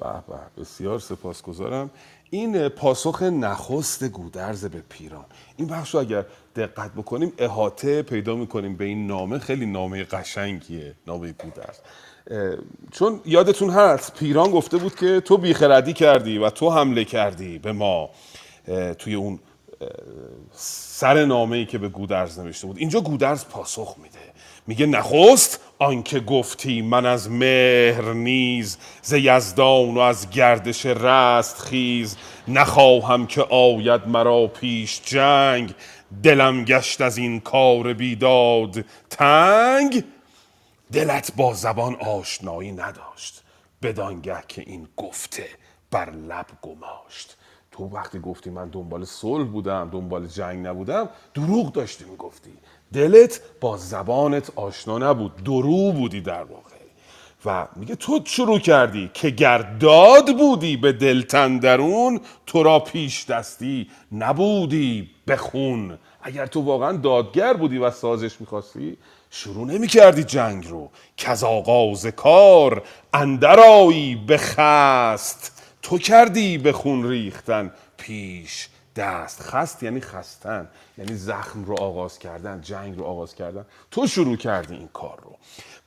به 0.00 0.06
به. 0.28 0.62
بسیار 0.62 0.98
سپاسگزارم. 0.98 1.90
این 2.30 2.68
پاسخ 2.68 3.22
نخست 3.22 4.04
گودرز 4.04 4.64
به 4.64 4.82
پیران. 4.88 5.24
این 5.56 5.68
بخش 5.68 5.94
رو 5.94 6.00
اگر 6.00 6.24
دقت 6.56 6.92
بکنیم 6.92 7.32
احاطه 7.38 8.02
پیدا 8.02 8.34
می‌کنیم 8.34 8.76
به 8.76 8.84
این 8.84 9.06
نامه. 9.06 9.38
خیلی 9.38 9.66
نامه 9.66 10.04
قشنگیه 10.04 10.94
نامه 11.06 11.32
گودرز. 11.32 11.78
چون 12.90 13.20
یادتون 13.24 13.70
هست 13.70 14.14
پیران 14.14 14.50
گفته 14.50 14.76
بود 14.76 14.94
که 14.94 15.20
تو 15.20 15.36
بیخردی 15.36 15.92
کردی 15.92 16.38
و 16.38 16.50
تو 16.50 16.70
حمله 16.70 17.04
کردی 17.04 17.58
به 17.58 17.72
ما 17.72 18.10
توی 18.98 19.14
اون 19.14 19.38
سر 20.52 21.24
نامه 21.24 21.56
ای 21.56 21.66
که 21.66 21.78
به 21.78 21.88
گودرز 21.88 22.38
نوشته 22.38 22.66
بود. 22.66 22.78
اینجا 22.78 23.00
گودرز 23.00 23.44
پاسخ 23.44 23.94
میده. 24.02 24.18
میگه 24.66 24.86
نخست 24.86 25.60
آنکه 25.78 26.20
گفتی 26.20 26.82
من 26.82 27.06
از 27.06 27.30
مهر 27.30 28.12
نیز 28.12 28.78
ز 29.02 29.12
یزدان 29.12 29.94
و 29.94 29.98
از 29.98 30.30
گردش 30.30 30.86
رست 30.86 31.58
خیز. 31.58 32.16
نخواهم 32.48 33.26
که 33.26 33.42
آید 33.42 34.08
مرا 34.08 34.46
پیش 34.46 35.00
جنگ. 35.04 35.74
دلم 36.22 36.64
گشت 36.64 37.00
از 37.00 37.18
این 37.18 37.40
کار 37.40 37.92
بیداد 37.92 38.84
تنگ. 39.10 40.04
دلت 40.92 41.32
با 41.36 41.54
زبان 41.54 41.94
آشنایی 41.94 42.72
نداشت 42.72 43.42
بدانگه 43.82 44.42
که 44.48 44.62
این 44.66 44.88
گفته 44.96 45.46
بر 45.90 46.10
لب 46.10 46.46
گماشت. 46.62 47.36
تو 47.78 47.84
وقتی 47.84 48.18
گفتی 48.18 48.50
من 48.50 48.68
دنبال 48.68 49.04
صلح 49.04 49.44
بودم 49.44 49.90
دنبال 49.92 50.26
جنگ 50.26 50.66
نبودم 50.66 51.08
دروغ 51.34 51.72
داشتی 51.72 52.04
می‌گفتی. 52.04 52.50
دلت 52.92 53.40
با 53.60 53.76
زبانت 53.76 54.52
آشنا 54.56 54.98
نبود 54.98 55.44
درو 55.44 55.92
بودی 55.92 56.20
در 56.20 56.42
واقع. 56.42 56.62
و 57.44 57.66
میگه 57.76 57.94
تو 57.94 58.20
شروع 58.24 58.58
کردی 58.58 59.10
که 59.14 59.30
گرداد 59.30 60.36
بودی 60.36 60.76
به 60.76 60.92
دلتن 60.92 61.58
درون 61.58 62.20
تو 62.46 62.62
را 62.62 62.78
پیش 62.78 63.24
دستی 63.24 63.90
نبودی 64.12 65.10
بخون 65.28 65.98
اگر 66.22 66.46
تو 66.46 66.60
واقعا 66.60 66.92
دادگر 66.92 67.54
بودی 67.54 67.78
و 67.78 67.90
سازش 67.90 68.40
می‌خواستی 68.40 68.96
شروع 69.30 69.66
نمی 69.66 69.86
کردی 69.86 70.24
جنگ 70.24 70.68
رو. 70.68 70.90
که 71.16 71.30
از 71.30 71.44
آغاز 71.44 72.06
کار 72.06 72.82
اندرایی 73.14 74.16
بخست 74.16 75.57
تو 75.88 75.98
کردی 75.98 76.58
به 76.58 76.72
خون 76.72 77.08
ریختن. 77.08 77.72
پیش 77.96 78.68
دست. 78.96 79.42
خست 79.42 79.82
یعنی 79.82 80.00
خستن. 80.00 80.68
یعنی 80.98 81.14
زخم 81.14 81.64
رو 81.64 81.80
آغاز 81.80 82.18
کردن 82.18 82.60
جنگ 82.60 82.98
رو 82.98 83.04
آغاز 83.04 83.34
کردن. 83.34 83.66
تو 83.90 84.06
شروع 84.06 84.36
کردی 84.36 84.74
این 84.74 84.88
کار 84.92 85.18
رو. 85.22 85.36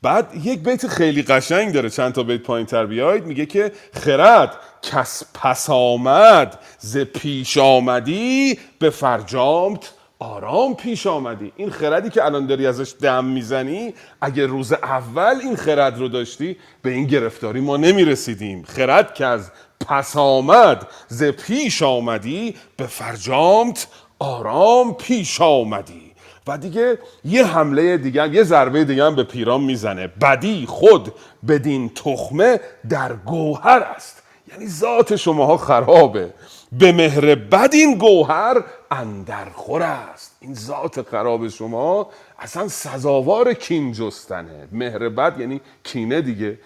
بعد 0.02 0.28
یک 0.44 0.60
بیت 0.60 0.88
خیلی 0.88 1.24
قشنگ 1.24 1.74
داره. 1.74 1.90
چند 1.90 2.14
تا 2.14 2.24
بیت 2.24 2.42
پایین 2.42 2.68
تر 2.68 2.86
بیاید. 2.86 3.26
میگه 3.26 3.46
که 3.46 3.72
خرد 3.94 4.58
کس 4.82 5.24
پس 5.34 5.70
آمد 5.70 6.60
ز 6.80 6.98
پیش 6.98 7.58
آمدی 7.58 8.60
به 8.80 8.90
فرجامت 8.90 9.94
آرام 10.20 10.76
پیش 10.76 11.08
آمدی. 11.08 11.54
این 11.56 11.70
خردی 11.70 12.10
که 12.10 12.26
الان 12.26 12.48
داری 12.48 12.68
ازش 12.68 12.94
دم 13.02 13.26
می‌زنی 13.26 13.94
اگه 14.22 14.46
روز 14.46 14.74
اول 14.74 15.36
این 15.42 15.56
خرد 15.56 16.00
رو 16.00 16.08
داشتی 16.08 16.58
به 16.82 16.90
این 16.90 17.08
گرفتاری 17.08 17.60
ما 17.60 17.78
نمی‌رسیدیم. 17.78 18.64
خرد 18.64 19.14
که 19.14 19.26
از 19.26 19.52
پس 19.88 20.18
آمد. 20.18 20.88
ز 21.08 21.24
پیش 21.24 21.84
آمدی 21.84 22.56
به 22.78 22.88
فرجامت 22.88 23.88
آرام 24.20 24.94
پیش 24.94 25.42
آمدی. 25.42 26.12
و 26.48 26.58
دیگه 26.58 27.00
یه 27.26 27.46
حمله 27.46 27.98
دیگه 27.98 28.34
یه 28.34 28.44
ضربه 28.44 28.84
دیگه 28.84 29.04
هم 29.04 29.16
به 29.16 29.24
پیران 29.24 29.62
می‌زنه. 29.62 30.08
بدی 30.08 30.66
خود 30.66 31.14
بدین 31.48 31.90
تخمه 31.90 32.60
در 32.90 33.14
گوهر 33.14 33.80
است. 33.96 34.24
یعنی 34.52 34.68
ذات 34.68 35.16
شماها 35.16 35.58
خرابه. 35.58 36.34
به 36.72 36.92
مهر 36.92 37.36
بد 37.36 37.70
این 37.74 37.98
گوهر 37.98 38.64
اندرخور 38.92 39.82
است. 39.84 40.36
این 40.42 40.54
ذات 40.54 41.02
خراب 41.02 41.48
شما 41.48 42.10
اصلا 42.40 42.68
سزاوار 42.68 43.54
کین 43.54 43.92
جستنه. 43.92 44.68
مهر 44.72 45.10
بد 45.10 45.40
یعنی 45.40 45.62
کینه 45.84 46.22
دیگه. 46.22 46.58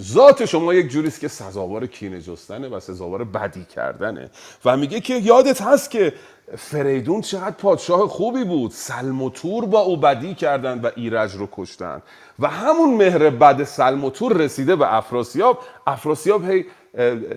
ذات 0.00 0.44
شما 0.44 0.74
یک 0.74 0.88
جوریست 0.88 1.20
که 1.20 1.28
سزاوار 1.28 1.86
کینه 1.86 2.20
جستنه 2.20 2.68
و 2.68 2.80
سزاوار 2.80 3.24
بدی 3.24 3.64
کردنه. 3.64 4.30
و 4.64 4.76
میگه 4.76 5.00
که 5.00 5.14
یادت 5.14 5.62
هست 5.62 5.90
که 5.90 6.12
فریدون 6.56 7.20
چقدر 7.20 7.56
پادشاه 7.56 8.08
خوبی 8.08 8.44
بود. 8.44 8.70
سلم 8.70 9.22
و 9.22 9.30
تور 9.30 9.66
با 9.66 9.80
او 9.80 9.96
بدی 9.96 10.34
کردن 10.34 10.80
و 10.80 10.90
ایرج 10.96 11.34
رو 11.34 11.48
کشتن 11.52 12.02
و 12.38 12.48
همون 12.48 12.94
مهر 12.94 13.30
بد 13.30 13.64
سلم 13.64 14.04
و 14.04 14.10
تور 14.10 14.32
رسیده 14.32 14.76
به 14.76 14.94
افراسیاب. 14.94 15.58
افراسیاب 15.86 16.50
هی 16.50 16.64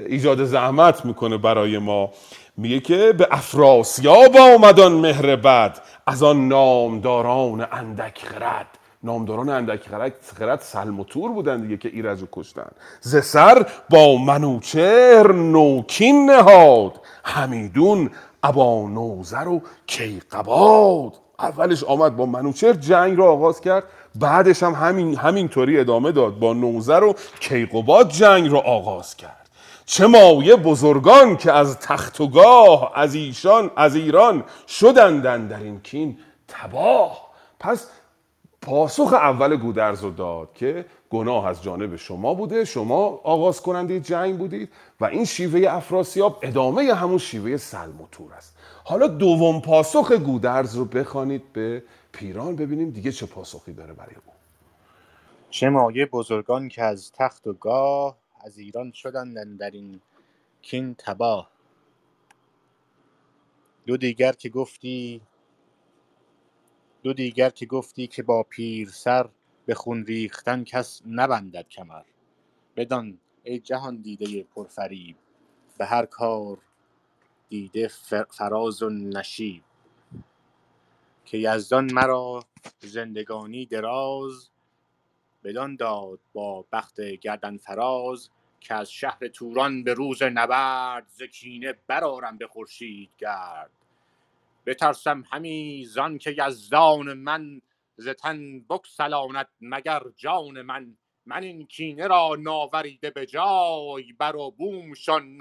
ایجاد 0.08 0.44
زحمت 0.44 1.06
می‌کنه 1.06 1.38
برای 1.38 1.78
ما. 1.78 2.12
میگه 2.58 2.80
که 2.80 3.14
به 3.18 3.28
افراسیاب 3.32 4.38
آمدان 4.38 4.92
مهر 4.92 5.36
بد. 5.36 5.80
از 6.08 6.24
آن 6.24 6.48
نامداران 6.48 7.68
اندک 7.72 8.26
خرد 8.26 8.79
نامداران 9.04 9.50
اندک 9.50 9.88
خرد, 10.40 10.60
سلم 10.60 11.00
و 11.00 11.04
تور 11.04 11.32
بودن 11.32 11.62
دیگه 11.62 11.78
که 11.78 11.90
ایرج 11.90 12.22
رو 12.22 12.28
کشتن. 12.32 12.72
ز 13.02 13.26
سر 13.26 13.66
با 13.90 14.18
منوچهر 14.18 15.32
نوکین 15.32 16.30
نهاد. 16.30 17.02
همیدون 17.24 18.12
ابا 18.44 18.90
نوزر 18.90 19.48
و 19.48 19.62
کیقباد. 19.88 21.14
اولش 21.40 21.84
آمد 21.84 22.16
با 22.16 22.26
منوچهر 22.26 22.74
جنگ 22.74 23.18
رو 23.18 23.24
آغاز 23.24 23.62
کرد. 23.62 23.84
بعدش 24.16 24.64
هم 24.64 24.74
همین 24.74 25.16
همینطوری 25.16 25.80
ادامه 25.80 26.12
داد. 26.12 26.40
با 26.40 26.54
نوزر 26.54 27.04
و 27.04 27.14
کیقباد 27.40 28.10
جنگ 28.10 28.50
رو 28.50 28.58
آغاز 28.58 29.16
کرد. 29.16 29.50
چه 29.86 30.08
مایه 30.08 30.56
بزرگان 30.56 31.38
که 31.38 31.52
از 31.52 31.80
تخت 31.80 32.22
و 32.22 32.28
گاه 32.28 32.92
از 32.96 33.16
ایشان 33.16 33.72
از 33.76 33.96
ایران 33.96 34.44
شدندن 34.68 35.48
در 35.48 35.60
این 35.60 35.80
کین 35.80 36.18
تباه. 36.48 37.30
پس 37.60 37.88
پاسخ 38.62 39.14
اول 39.14 39.56
گودرز 39.56 40.04
رو 40.04 40.12
داد 40.12 40.54
که 40.54 40.86
گناه 41.10 41.48
از 41.48 41.64
جانب 41.64 41.96
شما 41.96 42.34
بوده. 42.34 42.66
شما 42.66 43.22
آغاز 43.24 43.62
کننده 43.62 44.00
جنگ 44.00 44.38
بودید 44.38 44.70
و 45.00 45.06
این 45.06 45.26
شیوه 45.26 45.74
افراسیاب 45.74 46.40
ادامه 46.42 46.94
همون 46.94 47.18
شیوه 47.18 47.58
سلم 47.58 48.02
و 48.02 48.08
تور 48.12 48.34
است. 48.34 48.58
حالا 48.84 49.08
دوم 49.08 49.62
پاسخ 49.62 50.12
گودرز 50.12 50.76
رو 50.76 50.86
بخوانید 50.86 51.54
به 51.54 51.84
پیران 52.12 52.56
ببینیم 52.56 52.90
دیگه 52.90 53.12
چه 53.12 53.26
پاسخی 53.26 53.74
داره 53.74 53.94
برای 53.94 54.16
او. 54.16 54.34
چه 55.50 55.70
مایه 55.70 56.06
بزرگان 56.06 56.70
که 56.70 56.84
از 56.84 57.12
تخت 57.12 57.48
و 57.48 57.54
گاه 57.54 58.18
از 58.46 58.58
ایران 58.58 58.92
شدند 58.92 59.60
در 59.60 59.72
این 59.72 60.02
کین 60.62 60.96
تباه. 60.98 61.50
دو 63.86 63.98
دیگر 63.98 64.32
که 64.32 64.50
گفتی 64.50 65.22
دو 67.04 67.14
دیگر 67.14 67.50
که 67.50 67.66
گفتی 67.66 68.08
که 68.08 68.24
با 68.24 68.44
پیر 68.44 68.90
سر 68.90 69.30
به 69.66 69.76
خون 69.76 70.06
ریختن 70.06 70.64
کس 70.64 71.02
نبندد 71.06 71.68
کمر. 71.68 72.04
بدان 72.76 73.20
ای 73.44 73.60
جهان 73.60 73.98
دیده 73.98 74.44
پرفریب 74.44 75.18
به 75.78 75.86
هر 75.86 76.06
کار 76.06 76.58
دیده 77.50 77.88
فراز 78.30 78.84
و 78.84 78.90
نشیب. 78.90 79.64
که 81.26 81.38
یزدان 81.38 81.94
مرا 81.94 82.44
زندگانی 82.80 83.66
دراز 83.66 84.50
بدان 85.44 85.76
داد 85.76 86.20
با 86.34 86.66
بخت 86.72 87.02
گردن 87.02 87.58
فراز 87.58 88.30
که 88.60 88.74
از 88.76 88.92
شهر 88.92 89.28
توران 89.28 89.84
به 89.84 89.94
روز 89.94 90.24
نبرد 90.24 91.08
ز 91.10 91.24
کینه 91.24 91.74
برآرم 91.88 92.38
به 92.38 92.48
خورشید 92.48 93.10
گرد. 93.18 93.79
بترسم 94.70 95.24
همی 95.32 95.86
زان 95.86 96.18
که 96.18 96.36
یزدان 96.38 97.14
من 97.14 97.62
ز 97.96 98.10
تن 98.10 98.60
بگسلاند 98.60 99.48
مگر 99.62 100.02
جان 100.16 100.62
من؟ 100.62 100.98
من 101.26 101.44
این 101.44 101.68
کینه 101.68 102.08
را 102.08 102.36
ناوریده 102.40 103.10
به 103.10 103.26
جای 103.26 104.14
بر 104.14 104.36
و 104.36 104.52
بومشان 104.52 105.38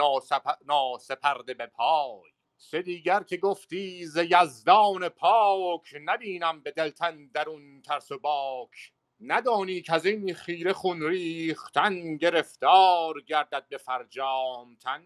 ناسپرده 0.66 1.54
به 1.54 1.66
پای. 1.66 2.30
سه 2.56 2.82
دیگر 2.82 3.22
که 3.22 3.36
گفتی 3.36 4.06
ز 4.06 4.16
یزدان 4.16 5.08
پاک 5.08 5.94
نبینم 6.04 6.60
به 6.60 6.70
دلتن 6.70 7.26
درون 7.26 7.82
ترس 7.82 8.12
و 8.12 8.18
باک. 8.18 8.92
ندانی 9.20 9.82
که 9.82 9.94
از 9.94 10.06
این 10.06 10.34
خیره 10.34 10.72
خون 10.72 11.02
ریختن 11.02 12.16
گرفتار 12.16 13.20
گردد 13.20 13.66
به 13.68 13.76
فرجام 13.76 14.76
تن؟ 14.76 15.02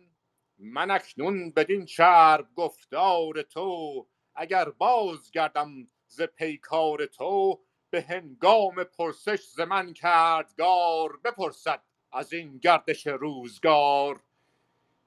من 0.58 0.90
اکنون 0.90 1.50
بدین 1.50 1.84
چرب 1.84 2.48
گفتار 2.54 3.42
تو 3.42 4.06
اگر 4.34 4.70
باز 4.70 5.30
گردم 5.30 5.88
ز 6.06 6.22
پیکار 6.22 7.06
تو 7.06 7.60
به 7.90 8.02
هنگام 8.02 8.84
پرسش 8.84 9.40
ز 9.42 9.60
من 9.60 9.92
کردگار 9.92 11.16
بپرسد 11.24 11.82
از 12.12 12.32
این 12.32 12.58
گردش 12.58 13.06
روزگار 13.06 14.20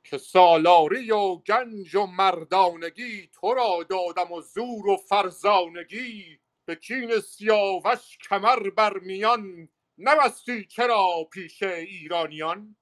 که 0.03 0.17
سالاری 0.17 1.11
و 1.11 1.35
گنج 1.35 1.95
و 1.95 2.05
مردانگی 2.05 3.29
تو 3.33 3.53
را 3.53 3.85
دادم 3.89 4.31
و 4.31 4.41
زور 4.41 4.87
و 4.87 4.97
فرزانگی. 4.97 6.39
به 6.65 6.75
کین 6.75 7.19
سیاوش 7.19 8.17
کمر 8.17 8.69
بر 8.69 8.97
میان 8.97 9.69
نبستی 9.97 10.65
چرا 10.65 11.27
پیش 11.31 11.63
ایرانیان؟ 11.63 12.75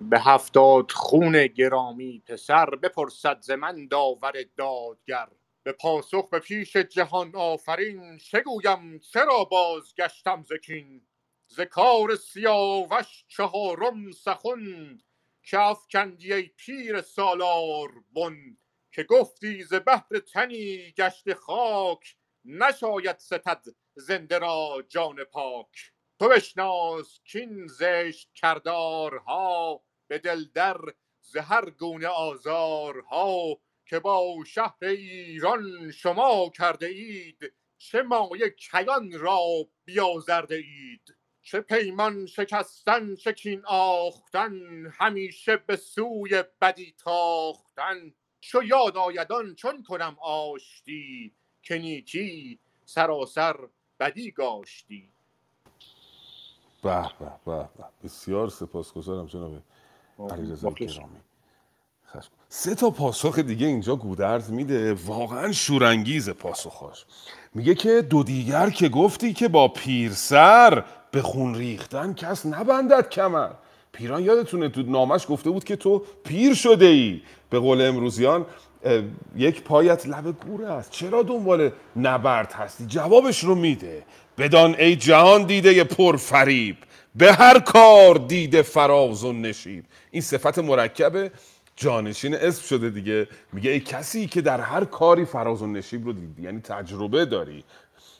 به 0.00 0.20
هفتاد 0.20 0.90
خون 0.92 1.46
گرامی 1.46 2.22
پسر 2.26 2.70
بپرسد 2.70 3.38
ز 3.40 3.50
من 3.50 3.88
داور 3.88 4.32
دادگر. 4.56 5.28
به 5.62 5.72
پاسخ 5.72 6.30
به 6.30 6.38
پیش 6.38 6.76
جهان 6.76 7.36
آفرین 7.36 8.18
چه 8.18 8.40
گویم 8.40 8.98
چرا 8.98 9.44
بازگشتم 9.44 10.42
ز 10.44 10.52
کین؟ 10.52 11.02
ز 11.48 11.60
کار 11.60 12.16
سیاوش 12.16 13.24
چهارم 13.28 14.12
سخن 14.12 14.98
که 15.42 15.60
افکندی 15.60 16.34
ای 16.34 16.42
پیر 16.56 17.00
سالار 17.00 17.88
بن 18.16 18.58
که 18.92 19.02
گفتی 19.02 19.64
ز 19.64 19.74
بهر 19.74 20.18
تنی 20.32 20.94
گشت 20.98 21.34
خاک 21.34 22.16
نشاید 22.44 23.18
ستد 23.18 23.64
زنده 23.96 24.38
را 24.38 24.82
جان 24.88 25.24
پاک. 25.24 25.92
تو 26.20 26.28
بشناس 26.28 27.20
کین 27.24 27.66
زشت 27.66 28.30
کردارها 28.34 29.82
به 30.10 30.18
دل 30.18 30.44
در 30.54 30.76
ز 31.20 31.36
هر 31.36 31.70
گونه 31.70 32.06
آزارها 32.06 33.60
که 33.86 33.98
با 33.98 34.44
شهر 34.46 34.84
ایران 34.84 35.90
شما 35.90 36.50
کرده 36.56 36.86
اید 36.86 37.52
چه 37.78 38.02
مایه 38.02 38.50
کیان 38.50 39.12
را 39.12 39.40
بیازرده 39.84 40.54
اید؟ 40.54 41.16
چه 41.42 41.60
پیمان 41.60 42.26
شکستن 42.26 43.16
چه 43.16 43.62
آختن 43.66 44.52
همیشه 44.98 45.56
به 45.56 45.76
سوی 45.76 46.44
بدی 46.60 46.94
تاختن. 46.98 48.14
چو 48.40 48.62
یاد 48.62 48.96
آید 48.96 49.32
آن 49.32 49.54
چون 49.54 49.82
کنم 49.82 50.16
آشتی 50.20 51.34
که 51.62 51.78
نیکی 51.78 52.58
سراسر 52.84 53.56
بدی 54.00 54.30
گاشتی. 54.30 55.12
به 56.82 57.10
به 57.20 57.32
به. 57.46 57.68
بسیار 58.04 58.48
سپاسگزارم 58.48 59.26
جناب 59.26 59.62
علیرضا. 60.30 60.70
گرامی. 60.70 61.16
سه 62.48 62.74
تا 62.74 62.90
پاسخ 62.90 63.38
دیگه 63.38 63.66
اینجا 63.66 63.96
گودرز 63.96 64.50
میده. 64.50 64.94
واقعا 64.94 65.52
شورانگیز 65.52 66.30
پاسخاش. 66.30 67.04
میگه 67.54 67.74
که 67.74 68.02
دو 68.02 68.22
دیگر 68.22 68.70
که 68.70 68.88
گفتی 68.88 69.32
که 69.32 69.48
با 69.48 69.68
پیرسر 69.68 70.84
به 71.10 71.22
خون 71.22 71.54
ریختن 71.54 72.14
کس 72.14 72.46
نبندد 72.46 73.08
کمر. 73.08 73.50
پیران 73.92 74.24
یادتونه 74.24 74.68
تو 74.68 74.82
نامش 74.82 75.26
گفته 75.28 75.50
بود 75.50 75.64
که 75.64 75.76
تو 75.76 76.04
پیر 76.24 76.54
شده 76.54 76.86
ای 76.86 77.22
به 77.50 77.58
قول 77.58 77.80
امروزیان 77.80 78.46
یک 79.36 79.62
پایت 79.62 80.06
لب 80.06 80.40
گوره 80.46 80.66
است. 80.66 80.90
چرا 80.90 81.22
دنبال 81.22 81.70
نبرد 81.96 82.52
هستی؟ 82.52 82.86
جوابش 82.86 83.44
رو 83.44 83.54
میده. 83.54 84.02
بدان 84.38 84.74
ای 84.74 84.96
جهان 84.96 85.42
دیده 85.44 85.84
پرفریب. 85.84 86.76
به 87.14 87.32
هر 87.32 87.58
کار 87.58 88.14
دیده 88.14 88.62
فراز 88.62 89.24
و 89.24 89.32
نشیب. 89.32 89.84
این 90.10 90.22
صفت 90.22 90.58
مرکب 90.58 91.30
جانشین 91.76 92.34
اسم 92.34 92.62
شده 92.62 92.90
دیگه. 92.90 93.28
میگه 93.52 93.70
ای 93.70 93.80
کسی 93.80 94.26
که 94.26 94.40
در 94.40 94.60
هر 94.60 94.84
کاری 94.84 95.24
فراز 95.24 95.62
و 95.62 95.66
نشیب 95.66 96.04
رو 96.06 96.12
دیدی 96.12 96.42
یعنی 96.42 96.60
تجربه 96.60 97.24
داری. 97.24 97.64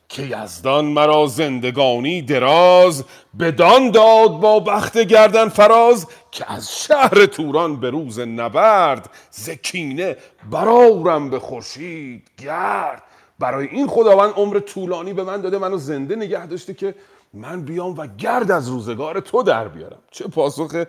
که 0.09 0.22
یزدان 0.22 0.85
مرا 0.85 1.26
زندگانی 1.26 2.22
دراز 2.22 3.05
بدان 3.38 3.90
داد 3.90 4.31
با 4.31 4.61
بخت 4.61 4.98
گردن 4.98 5.48
فراز 5.48 6.07
که 6.31 6.53
از 6.53 6.83
شهر 6.83 7.26
توران 7.26 7.81
به 7.81 7.90
روز 7.90 8.18
نبرد 8.18 9.11
زکینه 9.31 10.16
برارم 10.50 11.31
به 11.31 11.38
خورشید 11.38 12.31
گرد. 12.38 13.03
برای 13.38 13.66
این 13.66 13.87
خداوند 13.87 14.33
عمر 14.37 14.59
طولانی 14.59 15.12
به 15.12 15.24
من 15.24 15.40
داده 15.40 15.59
منو 15.59 15.76
زنده 15.76 16.16
نگه 16.16 16.46
داشته 16.46 16.74
که 16.74 16.94
من 17.34 17.62
بیام 17.62 17.98
و 17.98 18.06
گرد 18.06 18.50
از 18.50 18.68
روزگار 18.68 19.20
تو 19.20 19.42
در 19.42 19.68
بیارم. 19.68 20.02
چه 20.10 20.28
پاسخ 20.28 20.84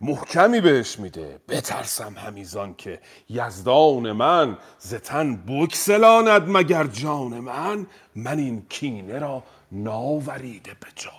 محکمی 0.00 0.60
بهش 0.60 0.98
میده. 0.98 1.40
بترسم 1.48 2.14
همیزان 2.18 2.74
که 2.74 3.00
یزدان 3.28 4.12
من 4.12 4.58
زتن 4.78 5.36
بکسلاند 5.36 6.42
مگر 6.48 6.86
جان 6.86 7.40
من. 7.40 7.86
من 8.14 8.38
این 8.38 8.66
کینه 8.68 9.18
را 9.18 9.42
ناوریده 9.72 10.74
به 10.80 10.86
جای. 10.94 11.12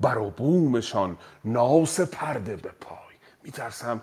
بر 0.00 0.18
بومشان 0.18 1.18
ناس 1.44 2.00
پرده 2.00 2.56
به 2.56 2.70
پای. 2.80 2.98
میترسم 3.42 4.00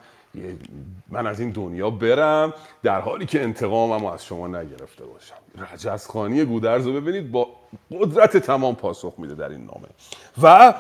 من 1.09 1.27
از 1.27 1.39
این 1.39 1.51
دنیا 1.51 1.89
برم 1.89 2.53
در 2.83 3.01
حالی 3.01 3.25
که 3.25 3.43
انتقامم 3.43 4.05
از 4.05 4.25
شما 4.25 4.47
نگرفته 4.47 5.05
باشم. 5.05 5.35
رجزخانی 5.73 6.45
گودرز 6.45 6.85
رو 6.85 6.93
ببینید 7.01 7.31
با 7.31 7.47
قدرت 7.91 8.37
تمام 8.37 8.75
پاسخ 8.75 9.13
میده 9.17 9.35
در 9.35 9.49
این 9.49 9.65
نامه. 9.65 9.87
و 10.41 10.73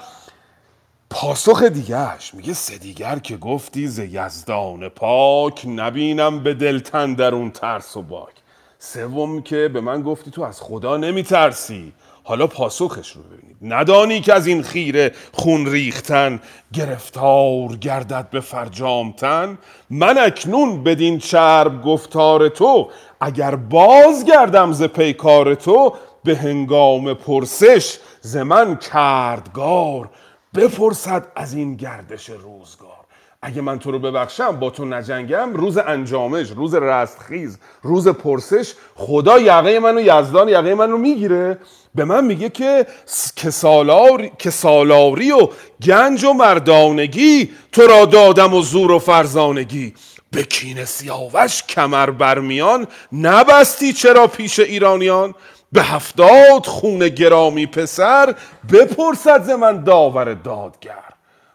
پاسخ 1.09 1.63
دیگهش 1.63 2.33
میگه 2.33 2.53
سه 2.53 2.77
دیگر 2.77 3.19
که 3.19 3.37
گفتی 3.37 3.87
ز 3.87 3.99
یزدان 3.99 4.89
پاک 4.89 5.65
نبینم 5.67 6.43
به 6.43 6.53
دلتن 6.53 7.13
در 7.13 7.35
اون 7.35 7.51
ترس 7.51 7.97
و 7.97 8.01
باک. 8.01 8.33
سوم 8.79 9.41
که 9.41 9.67
به 9.67 9.81
من 9.81 10.01
گفتی 10.01 10.31
تو 10.31 10.41
از 10.41 10.61
خدا 10.61 10.97
نمیترسی. 10.97 11.93
حالا 12.29 12.47
پاسخش 12.47 13.11
رو 13.11 13.21
ببینید. 13.23 13.57
ندانی 13.61 14.21
که 14.21 14.33
از 14.33 14.47
این 14.47 14.63
خیره 14.63 15.11
خون 15.31 15.71
ریختن 15.71 16.41
گرفتار 16.73 17.75
گردد 17.81 18.29
به 18.29 18.39
فرجامتن؟ 18.39 19.57
من 19.89 20.17
اکنون 20.17 20.83
بدین 20.83 21.19
چرب 21.19 21.81
گفتار 21.81 22.49
تو 22.49 22.89
اگر 23.21 23.55
باز 23.55 24.25
گردم 24.25 24.71
ز 24.71 24.83
پیکار 24.83 25.55
تو 25.55 25.93
به 26.23 26.35
هنگام 26.35 27.13
پرسش 27.13 27.97
ز 28.21 28.37
من 28.37 28.75
کردگار 28.75 30.09
بپرسد 30.55 31.27
از 31.35 31.53
این 31.53 31.75
گردش 31.75 32.29
روزگار. 32.29 32.98
اگه 33.41 33.61
من 33.61 33.79
تو 33.79 33.91
رو 33.91 33.99
ببخشم 33.99 34.59
با 34.59 34.69
تو 34.69 34.85
نجنگم 34.85 35.53
روز 35.53 35.77
انجامش 35.77 36.49
روز 36.51 36.75
رستخیز 36.75 37.57
روز 37.81 38.07
پرسش 38.07 38.73
خدا 38.95 39.39
یقه 39.39 39.79
منو 39.79 40.01
یزدان 40.01 40.49
یقه 40.49 40.75
منو 40.75 40.97
می‌گیره. 40.97 41.57
به 41.95 42.05
من 42.05 42.25
میگه 42.25 42.49
که 42.49 42.87
س- 43.05 43.33
که 43.33 43.49
سالاری, 43.49 44.31
که 44.39 44.49
سالاری 44.49 45.31
و 45.31 45.47
گنج 45.83 46.23
و 46.23 46.33
مردانگی 46.33 47.51
تو 47.71 47.81
را 47.81 48.05
دادم 48.05 48.53
و 48.53 48.61
زور 48.61 48.91
و 48.91 48.99
فرزانگی. 48.99 49.93
به 50.31 50.43
کین 50.43 50.85
سیاوش 50.85 51.63
کمر 51.63 52.09
برمیان 52.09 52.87
نبستی 53.13 53.93
چرا 53.93 54.27
پیش 54.27 54.59
ایرانیان؟ 54.59 55.33
به 55.71 55.83
هفتاد 55.83 56.65
خون 56.65 56.99
گرامی 57.09 57.65
پسر 57.65 58.35
بپرسد 58.71 59.43
ز 59.43 59.49
من 59.49 59.83
داور 59.83 60.33
دادگر. 60.33 61.08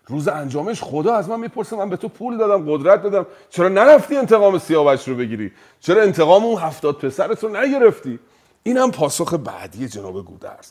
روز 0.07 0.29
انجامش 0.29 0.83
خدا 0.83 1.15
از 1.15 1.29
من 1.29 1.41
می‌پرسه 1.41 1.77
من 1.77 1.89
به 1.89 1.97
تو 1.97 2.09
پول 2.09 2.37
دادم 2.37 2.73
قدرت 2.73 3.03
دادم. 3.03 3.27
چرا 3.51 3.69
نرفتی 3.69 4.17
انتقام 4.17 4.59
سیاوش 4.59 5.09
رو 5.09 5.15
بگیری؟ 5.15 5.53
چرا 5.81 6.03
انتقام 6.03 6.45
اون 6.45 6.63
هفتاد 6.63 6.99
پسرت 6.99 7.45
رو 7.45 7.57
نگرفتی؟ 7.57 8.19
این 8.63 8.79
هم 8.79 8.91
پاسخ 8.91 9.35
بعدی 9.35 9.89
جناب 9.89 10.25
گودرز. 10.25 10.71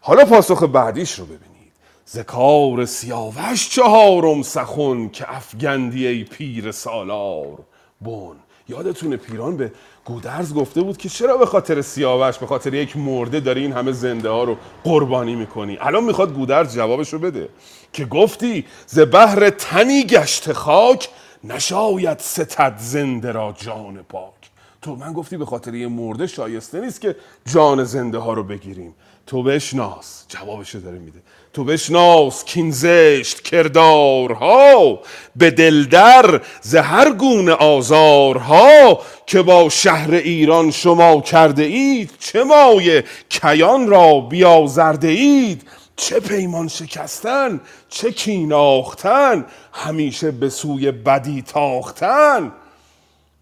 حالا 0.00 0.24
پاسخ 0.24 0.62
بعدیش 0.62 1.18
رو 1.18 1.24
ببینید. 1.24 1.72
ذکار 2.08 2.84
سیاوش 2.84 3.70
چهارم 3.70 4.42
سخن 4.42 5.08
که 5.08 5.36
افگندی 5.36 6.06
ای 6.06 6.24
پیر 6.24 6.72
سالار. 6.72 7.58
بون 8.00 8.36
یادتونه 8.68 9.16
پیران 9.16 9.56
به 9.56 9.72
گودرز 10.04 10.54
گفته 10.54 10.82
بود 10.82 10.96
که 10.96 11.08
چرا 11.08 11.36
به 11.36 11.46
خاطر 11.46 11.82
سیاوش 11.82 12.38
به 12.38 12.46
خاطر 12.46 12.74
یک 12.74 12.96
مرده 12.96 13.40
داری 13.40 13.60
این 13.60 13.72
همه 13.72 13.92
زنده 13.92 14.28
ها 14.28 14.44
رو 14.44 14.56
قربانی 14.84 15.34
می‌کنی؟ 15.34 15.78
الان 15.80 16.04
می‌خواد 16.04 16.34
گودرز 16.34 16.74
جوابش 16.74 17.12
رو 17.12 17.18
بده 17.18 17.48
که 17.92 18.04
گفتی 18.04 18.64
ز 18.86 18.98
بهر 18.98 19.50
تنی 19.50 20.04
گشت 20.04 20.52
خاک 20.52 21.08
نشاید 21.44 22.18
ستد 22.18 22.74
زنده 22.78 23.32
را 23.32 23.54
جان 23.58 24.02
پاک. 24.08 24.37
تو 24.82 24.96
من 24.96 25.12
گفتی 25.12 25.36
به 25.36 25.46
خاطر 25.46 25.74
یه 25.74 25.88
مرده 25.88 26.26
شایسته 26.26 26.80
نیست 26.80 27.00
که 27.00 27.16
جان 27.46 27.84
زنده 27.84 28.18
ها 28.18 28.32
رو 28.32 28.44
بگیریم. 28.44 28.94
تو 29.26 29.42
بشناس 29.42 30.24
جوابش 30.28 30.74
داره 30.74 30.98
میده. 30.98 31.22
تو 31.52 31.64
بشناس 31.64 32.44
کین 32.44 32.70
زشت 32.70 33.40
کردارها 33.40 35.00
به 35.36 35.50
دلدر 35.50 36.40
ز 36.60 36.74
هر 36.74 37.12
گونه 37.12 37.52
آزارها 37.52 39.00
که 39.26 39.42
با 39.42 39.68
شهر 39.68 40.14
ایران 40.14 40.70
شما 40.70 41.20
کرده 41.20 41.62
اید 41.62 42.10
چه 42.18 42.44
مایه 42.44 43.04
کیان 43.28 43.88
را 43.88 44.20
بیازرده 44.20 45.08
اید؟ 45.08 45.62
چه 45.96 46.20
پیمان 46.20 46.68
شکستن 46.68 47.60
چه 47.88 48.12
کیناختن 48.12 49.46
همیشه 49.72 50.30
به 50.30 50.48
سوی 50.48 50.90
بدی 50.90 51.42
تاختن. 51.42 52.52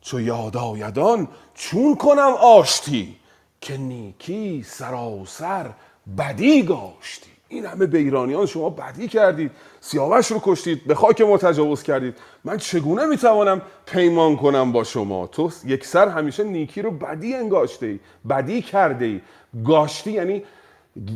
چو 0.07 0.21
یاد 0.21 0.57
آیدان 0.57 1.29
چون 1.55 1.97
کنم 1.97 2.35
آشتی 2.41 3.17
که 3.61 3.77
نیکی 3.77 4.63
سراسر 4.63 5.71
بدی 6.19 6.63
گاشتی. 6.63 7.31
این 7.49 7.67
همه 7.67 7.87
به 7.87 7.99
ایرانیان 7.99 8.47
شما 8.47 8.71
بدی 8.71 9.09
کردید 9.09 9.51
سیاوش 9.81 10.27
رو 10.27 10.41
کشتید 10.43 10.87
به 10.87 10.95
خاک 10.95 11.21
ما 11.21 11.39
تجاوز 11.39 11.83
کردید. 11.83 12.15
من 12.45 12.57
چگونه 12.57 13.07
می‌توانم 13.07 13.63
پیمان 13.87 14.37
کنم 14.37 14.73
با 14.73 14.85
شما؟ 14.85 15.27
تو 15.27 15.51
یک 15.65 15.87
سر 15.87 16.09
همیشه 16.09 16.45
نیکی 16.45 16.83
رو 16.83 16.91
بدی 16.91 17.35
انگاشته 17.35 17.99
بدی 18.29 18.63
کرده 18.63 19.05
ای 19.05 19.21
گاشتی 19.65 20.13
یعنی 20.13 20.45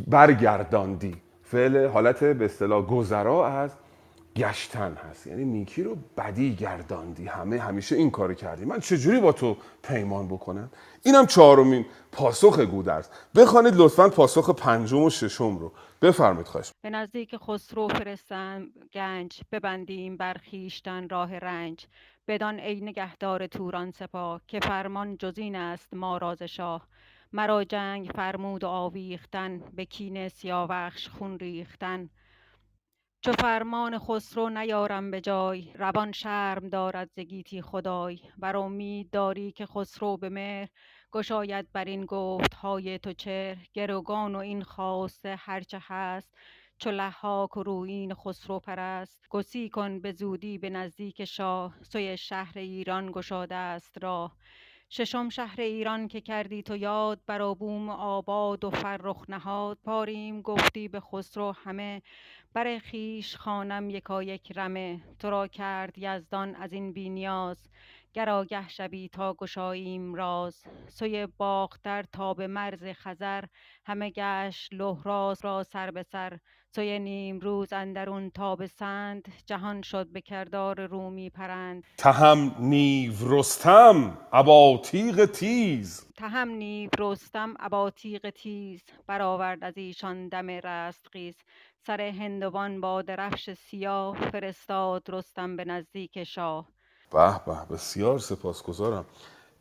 برگرداندی. 0.07 1.15
فعل 1.43 1.87
حالت 1.87 2.23
به 2.23 2.45
اصطلاح 2.45 2.85
گذرا 2.85 3.47
از 3.47 3.71
گشتن 4.35 4.93
هست. 4.93 5.27
یعنی 5.27 5.45
نیکی 5.45 5.83
رو 5.83 5.97
بدی 6.17 6.55
گرداندی. 6.55 7.25
همه 7.25 7.59
همیشه 7.59 7.95
این 7.95 8.11
کارو 8.11 8.33
کردی. 8.33 8.65
من 8.65 8.79
چجوری 8.79 9.19
با 9.19 9.31
تو 9.31 9.57
پیمان 9.83 10.27
بکنم؟ 10.27 10.71
اینم 11.03 11.25
چهارمین 11.25 11.85
پاسخ 12.11 12.59
گودرز. 12.59 13.09
بخوانید 13.35 13.73
لطفا 13.75 14.09
پاسخ 14.09 14.49
پنجم 14.49 15.03
و 15.03 15.09
ششم 15.09 15.57
رو. 15.57 15.71
بفرمایید 16.01 16.47
خواهش. 16.47 16.71
به 16.81 16.89
نزدیک 16.89 17.35
خسرو 17.37 17.87
فرستم. 17.87 18.67
گنج 18.93 19.41
ببندیم 19.51 20.17
بر 20.17 20.37
خویشتن 20.49 21.09
راه 21.09 21.37
رنج. 21.37 21.85
بدان 22.27 22.59
ای 22.59 22.81
نگهدار 22.81 23.47
توران 23.47 23.91
سپاه 23.91 24.41
که 24.47 24.59
فرمان 24.59 25.17
جز 25.17 25.37
این 25.37 25.55
است 25.55 25.93
ما 25.93 26.17
راز 26.17 26.41
شاه. 26.43 26.87
مرا 27.33 27.63
جنگ 27.63 28.11
فرمود 28.15 28.63
و 28.63 28.67
آویختن 28.67 29.61
به 29.75 29.85
کین 29.85 30.29
سیاوخش 30.29 31.09
خون 31.09 31.39
ریختن. 31.39 32.09
چو 33.23 33.31
فرمان 33.31 33.99
خسرو 33.99 34.49
نیارم 34.49 35.11
به 35.11 35.21
جای 35.21 35.73
روان 35.75 36.11
شرم 36.11 36.69
دارد 36.69 37.09
ز 37.15 37.19
گیتی 37.19 37.61
خدای. 37.61 38.19
بر 38.37 38.57
امید 38.57 39.09
داری 39.09 39.51
که 39.51 39.65
خسرو 39.65 40.17
به 40.17 40.29
مهر 40.29 40.69
گشاید 41.11 41.71
بر 41.73 41.85
این 41.85 42.05
گفت 42.05 42.53
های 42.53 42.99
تو 42.99 43.13
چهر. 43.13 43.67
گروگان 43.73 44.35
و 44.35 44.39
این 44.39 44.63
خواسته 44.63 45.35
هرچه 45.39 45.79
هست 45.81 46.37
چو 46.77 46.91
لحاک 46.91 47.57
و 47.57 47.63
رویین 47.63 48.13
خسرو 48.13 48.59
پرست. 48.59 49.25
گسی 49.29 49.69
کن 49.69 49.99
به 49.99 50.11
زودی 50.11 50.57
به 50.57 50.69
نزدیک 50.69 51.25
شاه 51.25 51.75
سوی 51.81 52.17
شهر 52.17 52.59
ایران 52.59 53.11
گشاده 53.11 53.55
است 53.55 54.03
راه. 54.03 54.35
ششم 54.93 55.29
شهر 55.29 55.61
ایران 55.61 56.07
که 56.07 56.21
کردی 56.21 56.63
تو 56.63 56.75
یاد 56.75 57.19
بر 57.25 57.53
بوم 57.53 57.89
آباد 57.89 58.63
و 58.63 58.69
فرخ 58.69 59.29
نهاد. 59.29 59.77
پاریم 59.83 60.41
گفتی 60.41 60.87
به 60.87 60.99
خسرو 60.99 61.51
همه 61.51 62.01
بر 62.53 62.79
خویش 62.89 63.35
خوانم 63.35 63.89
یکایک 63.89 64.51
رمه 64.55 64.99
تو 65.19 65.29
را 65.29 65.47
کرد 65.47 65.97
یزدان 65.97 66.55
از 66.55 66.73
این 66.73 66.93
بی 66.93 67.09
نیاز. 67.09 67.69
گر 68.13 68.29
آگه 68.29 68.69
شوی 68.69 69.09
تا 69.09 69.33
گشاییم 69.33 70.15
راز. 70.15 70.63
سوی 70.87 71.27
باختر 71.37 72.03
تا 72.03 72.33
به 72.33 72.47
مرز 72.47 72.83
خزر 72.83 73.43
همه 73.85 74.09
گشت 74.09 74.73
لهراس 74.73 75.45
را 75.45 75.63
سر 75.63 75.91
به 75.91 76.03
سر. 76.03 76.37
سوی 76.75 76.99
نیمروز 76.99 77.73
اندرون 77.73 78.29
تا 78.29 78.55
به 78.55 78.67
سند. 78.67 79.27
جهان 79.45 79.81
شد 79.81 80.07
به 80.07 80.21
کردار 80.21 80.85
رومی 80.87 81.29
پرند. 81.29 81.83
تهم 81.97 82.55
نیو 82.59 83.13
رستم 83.21 84.17
ابا 84.33 84.81
تیغ 84.83 85.25
تیز. 85.25 86.07
تهم 86.17 86.49
نیو 86.49 86.89
رستم 86.99 87.53
ابا 87.59 87.89
تیغ 87.89 88.29
تیز. 88.29 88.83
برآورد 89.07 89.63
از 89.63 89.77
ایشان 89.77 90.27
دم 90.27 90.49
رستخیز. 90.49 91.35
سر 91.87 92.01
هندوان 92.01 92.81
با 92.81 93.01
درفش 93.01 93.53
سیاه 93.53 94.29
فرستاد 94.29 95.03
رستم 95.09 95.55
به 95.55 95.65
نزدیک 95.65 96.23
شاه. 96.23 96.67
به 97.11 97.41
به 97.45 97.73
بسیار 97.75 98.19
سپاسگزارم. 98.19 99.05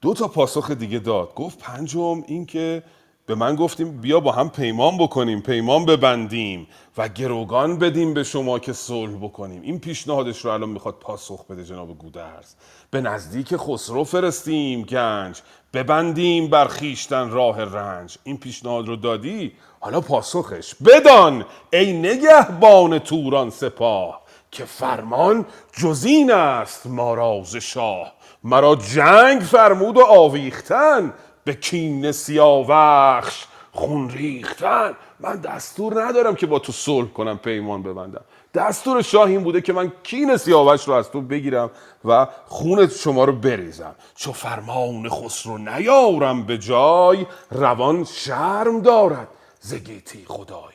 دو 0.01 0.15
تا 0.15 0.29
پاسخ 0.29 0.71
دیگه 0.71 0.99
داد. 0.99 1.35
گفت 1.35 1.59
پنجم 1.59 2.23
این 2.27 2.47
که 2.47 2.83
به 3.27 3.35
من 3.35 3.57
گفتیم 3.57 4.01
بیا 4.01 4.21
با 4.21 4.33
هم 4.33 4.51
پیمان 4.51 4.99
بکنیم 4.99 5.41
پیمان 5.41 5.85
ببندیم 5.85 6.67
و 6.99 7.09
گروگان 7.09 7.79
بدیم 7.79 8.15
به 8.15 8.25
شما 8.25 8.59
که 8.59 8.73
صلح 8.73 9.17
بکنیم. 9.17 9.63
این 9.63 9.79
پیشنهادش 9.79 10.45
رو 10.45 10.51
الان 10.51 10.69
می‌خواد 10.69 10.95
پاسخ 10.95 11.47
بده 11.47 11.65
جناب 11.65 11.99
گودرز. 11.99 12.55
به 12.91 13.01
نزدیک 13.01 13.57
خسرو 13.57 14.05
فرستیم 14.05 14.83
گنج. 14.83 15.41
ببندیم 15.73 16.49
بر 16.49 16.69
خیشتن 16.69 17.31
راه 17.31 17.65
رنج. 17.65 18.19
این 18.25 18.39
پیشنهاد 18.39 18.87
رو 18.87 18.97
دادی؟ 18.97 19.53
حالا 19.81 20.01
پاسخش 20.01 20.75
بدان 20.75 21.45
ای 21.73 21.93
نگهبان 21.93 22.99
توران 22.99 23.51
سپاه 23.51 24.21
که 24.51 24.65
فرمان 24.65 25.47
جزین 25.73 26.33
است 26.33 26.87
ما 26.87 27.15
راز 27.15 27.57
شاه. 27.57 28.13
مرا 28.45 28.77
جنگ 28.77 29.41
فرمود 29.41 29.97
و 29.97 30.05
آویختن. 30.05 31.13
به 31.45 31.55
کین 31.55 32.13
سیاوخش 32.13 33.45
خون 33.73 34.11
ریختن. 34.11 34.97
من 35.21 35.37
دستور 35.37 36.05
ندارم 36.05 36.35
که 36.35 36.47
با 36.47 36.59
تو 36.59 36.73
صلح 36.73 37.09
کنم 37.09 37.39
پیمان 37.39 37.83
ببندم. 37.83 38.25
دستور 38.55 39.03
شاه 39.03 39.29
این 39.29 39.45
بوده 39.45 39.61
که 39.61 39.73
من 39.73 39.93
کین 40.03 40.37
سیاوش 40.37 40.89
رو 40.89 40.95
از 40.95 41.11
تو 41.11 41.21
بگیرم 41.21 41.71
و 42.05 42.27
خون 42.47 42.89
شما 42.89 43.25
رو 43.25 43.33
بریزم. 43.33 43.95
چو 44.15 44.33
فرمان 44.33 45.09
خسرو 45.09 45.59
نیارم 45.59 46.47
به 46.47 46.59
جای 46.59 47.27
روان 47.51 48.05
شرم 48.05 48.81
دارد 48.81 49.29
زگیتی 49.61 50.25
خدای. 50.29 50.75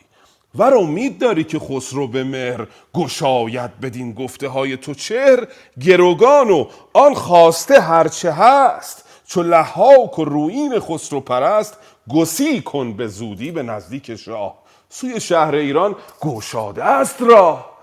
ور 0.55 0.77
امید 0.77 1.19
داری 1.19 1.43
که 1.43 1.59
خسرو 1.59 2.07
به 2.07 2.23
مهر 2.23 2.67
گشاید 2.93 3.79
بدین 3.79 4.13
گفته 4.13 4.47
های 4.47 4.77
تو 4.77 4.93
چهر؟ 4.93 5.47
گروگان 5.81 6.49
و 6.49 6.65
آن 6.93 7.13
خواسته 7.13 7.81
هرچه 7.81 8.31
هست. 8.31 9.04
چو 9.27 9.43
لحاک 9.43 10.19
و 10.19 10.25
رویین 10.25 10.79
خسرو 10.79 11.19
پرست 11.19 11.77
گسی 12.09 12.61
کن 12.61 12.93
به 12.93 13.07
زودی 13.07 13.51
به 13.51 13.63
نزدیک 13.63 14.15
شاه. 14.15 14.57
سوی 14.89 15.19
شهر 15.19 15.55
ایران 15.55 15.95
گشاده 16.21 16.83
است 16.83 17.21
راه. 17.21 17.75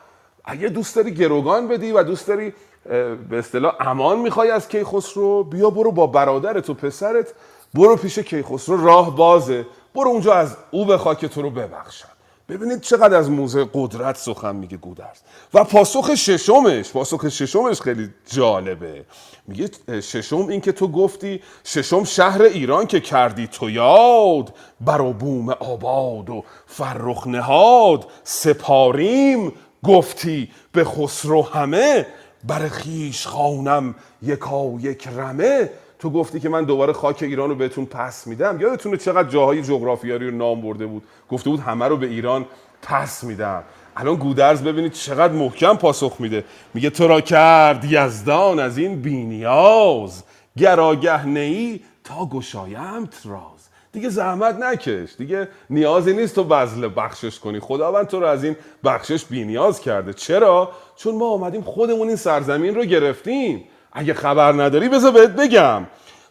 اگه 0.45 0.69
دوست 0.69 0.97
داری 0.97 1.15
گروگان 1.15 1.69
بدی 1.69 1.93
و 1.93 2.03
دوست 2.03 2.29
داری 2.29 2.55
به 3.31 3.39
اصطلاح 3.39 3.77
امان 3.81 4.19
می‌خوای 4.19 4.51
از 4.51 4.69
کیخسرو 4.69 5.45
بیا 5.45 5.71
برو 5.71 5.93
با 5.93 6.07
برادرت 6.07 6.71
و 6.71 6.75
پسرت 6.75 7.35
برو 7.75 7.97
پیش 7.97 8.19
کیخسرو 8.19 8.85
راه 8.85 9.17
بازه. 9.17 9.67
برو 9.95 10.09
اونجا 10.09 10.35
از 10.35 10.57
او 10.71 10.85
بخوا 10.85 11.15
که 11.15 11.29
تو 11.29 11.43
رو 11.43 11.51
ببخشن 11.51 12.12
ببینید 12.49 12.81
چقدر 12.81 13.17
از 13.17 13.31
موزه 13.31 13.69
قدرت 13.75 14.17
سخن 14.17 14.57
میگه 14.57 14.77
گودرز. 14.77 15.19
و 15.55 15.65
پاسخ 15.65 16.15
ششمش 16.15 16.93
پاسخ 16.93 17.29
ششمش 17.29 17.81
خیلی 17.81 18.11
جالبه. 18.27 19.05
میگه 19.47 19.71
ششم 20.01 20.47
این 20.47 20.61
که 20.61 20.73
تو 20.73 20.89
گفتی 20.89 21.43
ششم 21.65 22.05
شهر 22.05 22.43
ایران 22.43 22.87
که 22.87 23.01
کردی 23.01 23.47
تو 23.47 23.71
یاد 23.71 24.55
بر 24.81 25.13
بوم 25.13 25.49
آباد 25.49 26.31
و 26.31 26.45
فرخ 26.67 27.27
نهاد. 27.27 28.07
سپاریم 28.25 29.53
گفتی 29.85 30.51
به 30.73 30.85
خسرو 30.85 31.43
همه 31.43 32.07
بر 32.45 32.69
خیش 32.69 33.27
خانم 33.27 33.95
یکا 34.23 34.73
یک 34.81 35.09
رمه. 35.09 35.71
تو 36.03 36.11
گفتی 36.11 36.41
که 36.41 36.49
من 36.49 36.65
دوباره 36.65 36.93
خاک 36.93 37.23
ایران 37.23 37.49
رو 37.49 37.55
بهتون 37.55 37.87
پس 37.87 38.27
میدم. 38.27 38.61
یادتونه 38.61 38.97
چقدر 38.97 39.29
جاهای 39.29 39.63
جغرافیایی 39.63 40.31
رو 40.31 40.37
نام 40.37 40.61
برده 40.61 40.87
بود؟ 40.87 41.03
گفته 41.29 41.51
بود 41.51 41.61
همه 41.61 41.89
رو 41.89 41.97
به 41.97 42.07
ایران 42.07 42.47
پس 42.83 43.25
میدم. 43.25 43.63
الان 43.97 44.17
گودرز 44.17 44.63
ببینید 44.63 44.93
چقدر 44.93 45.33
محکم 45.33 45.77
پاسخ 45.77 46.17
میده. 46.19 46.45
میگه 46.75 46.91
تو 46.91 47.09
را 47.09 47.21
کرد 47.21 47.85
یزدان 47.85 48.59
از 48.59 48.79
این 48.79 49.03
بینیاز. 49.03 50.23
گراگه 50.59 51.27
نیی 51.27 51.81
تا 52.05 52.27
گشایم 52.27 53.09
راز. 53.25 53.69
دیگه 53.93 54.09
زحمت 54.09 54.55
نکش. 54.55 55.15
دیگه 55.19 55.49
نیازی 55.71 56.13
نیست 56.13 56.35
تو 56.35 56.45
بذل 56.45 56.91
بخشش 56.97 57.39
کنی. 57.39 57.61
خداوند 57.61 58.07
تو 58.07 58.21
رو 58.21 58.27
از 58.27 58.45
این 58.45 58.57
بخشش 58.85 59.25
بینیاز 59.25 59.81
کرده. 59.81 60.13
چرا؟ 60.13 60.73
چون 60.97 61.15
ما 61.15 61.29
آمدیم 61.29 61.63
خودمون 61.63 62.09
این 62.09 62.17
سرزمین 62.17 62.75
رو 62.75 62.85
گرفتیم. 62.85 63.65
اگه 63.93 64.15
خبر 64.15 64.53
نداری 64.53 64.89
بذار 64.89 65.13
بهت 65.13 65.31
بگم. 65.31 65.87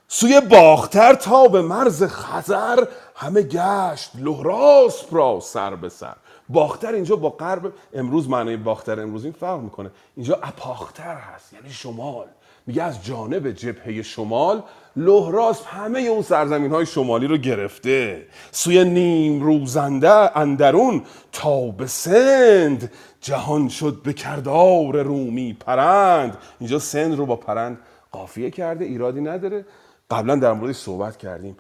سوی 0.08 0.42
باختر 0.42 1.14
تا 1.14 1.48
به 1.48 1.62
مرز 1.62 2.04
خزر 2.04 2.86
همه 3.16 3.42
گشت 3.42 4.12
لهراس 4.16 5.06
را 5.12 5.40
سر 5.40 5.76
به 5.76 5.90
سر. 5.90 6.16
باختر 6.50 6.94
اینجا 6.94 7.16
با 7.16 7.30
غرب 7.30 7.74
امروز 7.94 8.30
معنی 8.30 8.58
باختر 8.58 9.00
امروز 9.00 9.24
این 9.24 9.34
فرق 9.34 9.60
می‌کنه. 9.60 9.92
اینجا 10.16 10.40
اپاختر 10.44 11.16
هست 11.16 11.54
یعنی 11.54 11.70
شمال. 11.70 12.28
میگه 12.68 12.84
از 12.84 13.06
جانب 13.06 13.52
جبهه 13.52 14.02
شمال 14.02 14.64
لهراس 14.96 15.66
همه 15.66 16.00
اون 16.00 16.22
سرزمین 16.22 16.72
های 16.72 16.86
شمالی 16.86 17.28
رو 17.28 17.38
گرفته. 17.38 18.28
سوی 18.52 18.84
نیم 18.84 19.42
روزنده 19.42 20.38
اندرون 20.38 21.04
تا 21.32 21.68
به 21.68 21.88
سند 21.88 22.92
جهان 23.22 23.70
شد 23.70 24.02
به 24.04 24.14
کردار 24.14 25.02
رومی 25.02 25.54
پرند. 25.54 26.38
اینجا 26.60 26.80
سند 26.80 27.18
رو 27.18 27.26
با 27.26 27.36
پرند 27.36 27.78
قافیه 28.12 28.52
کرده 28.52 28.86
ایرادی 28.86 29.22
نداره. 29.22 29.66
قبلا 30.12 30.36
در 30.36 30.54
موردش 30.54 30.76
صحبت 30.76 31.18
کردیم. 31.18 31.58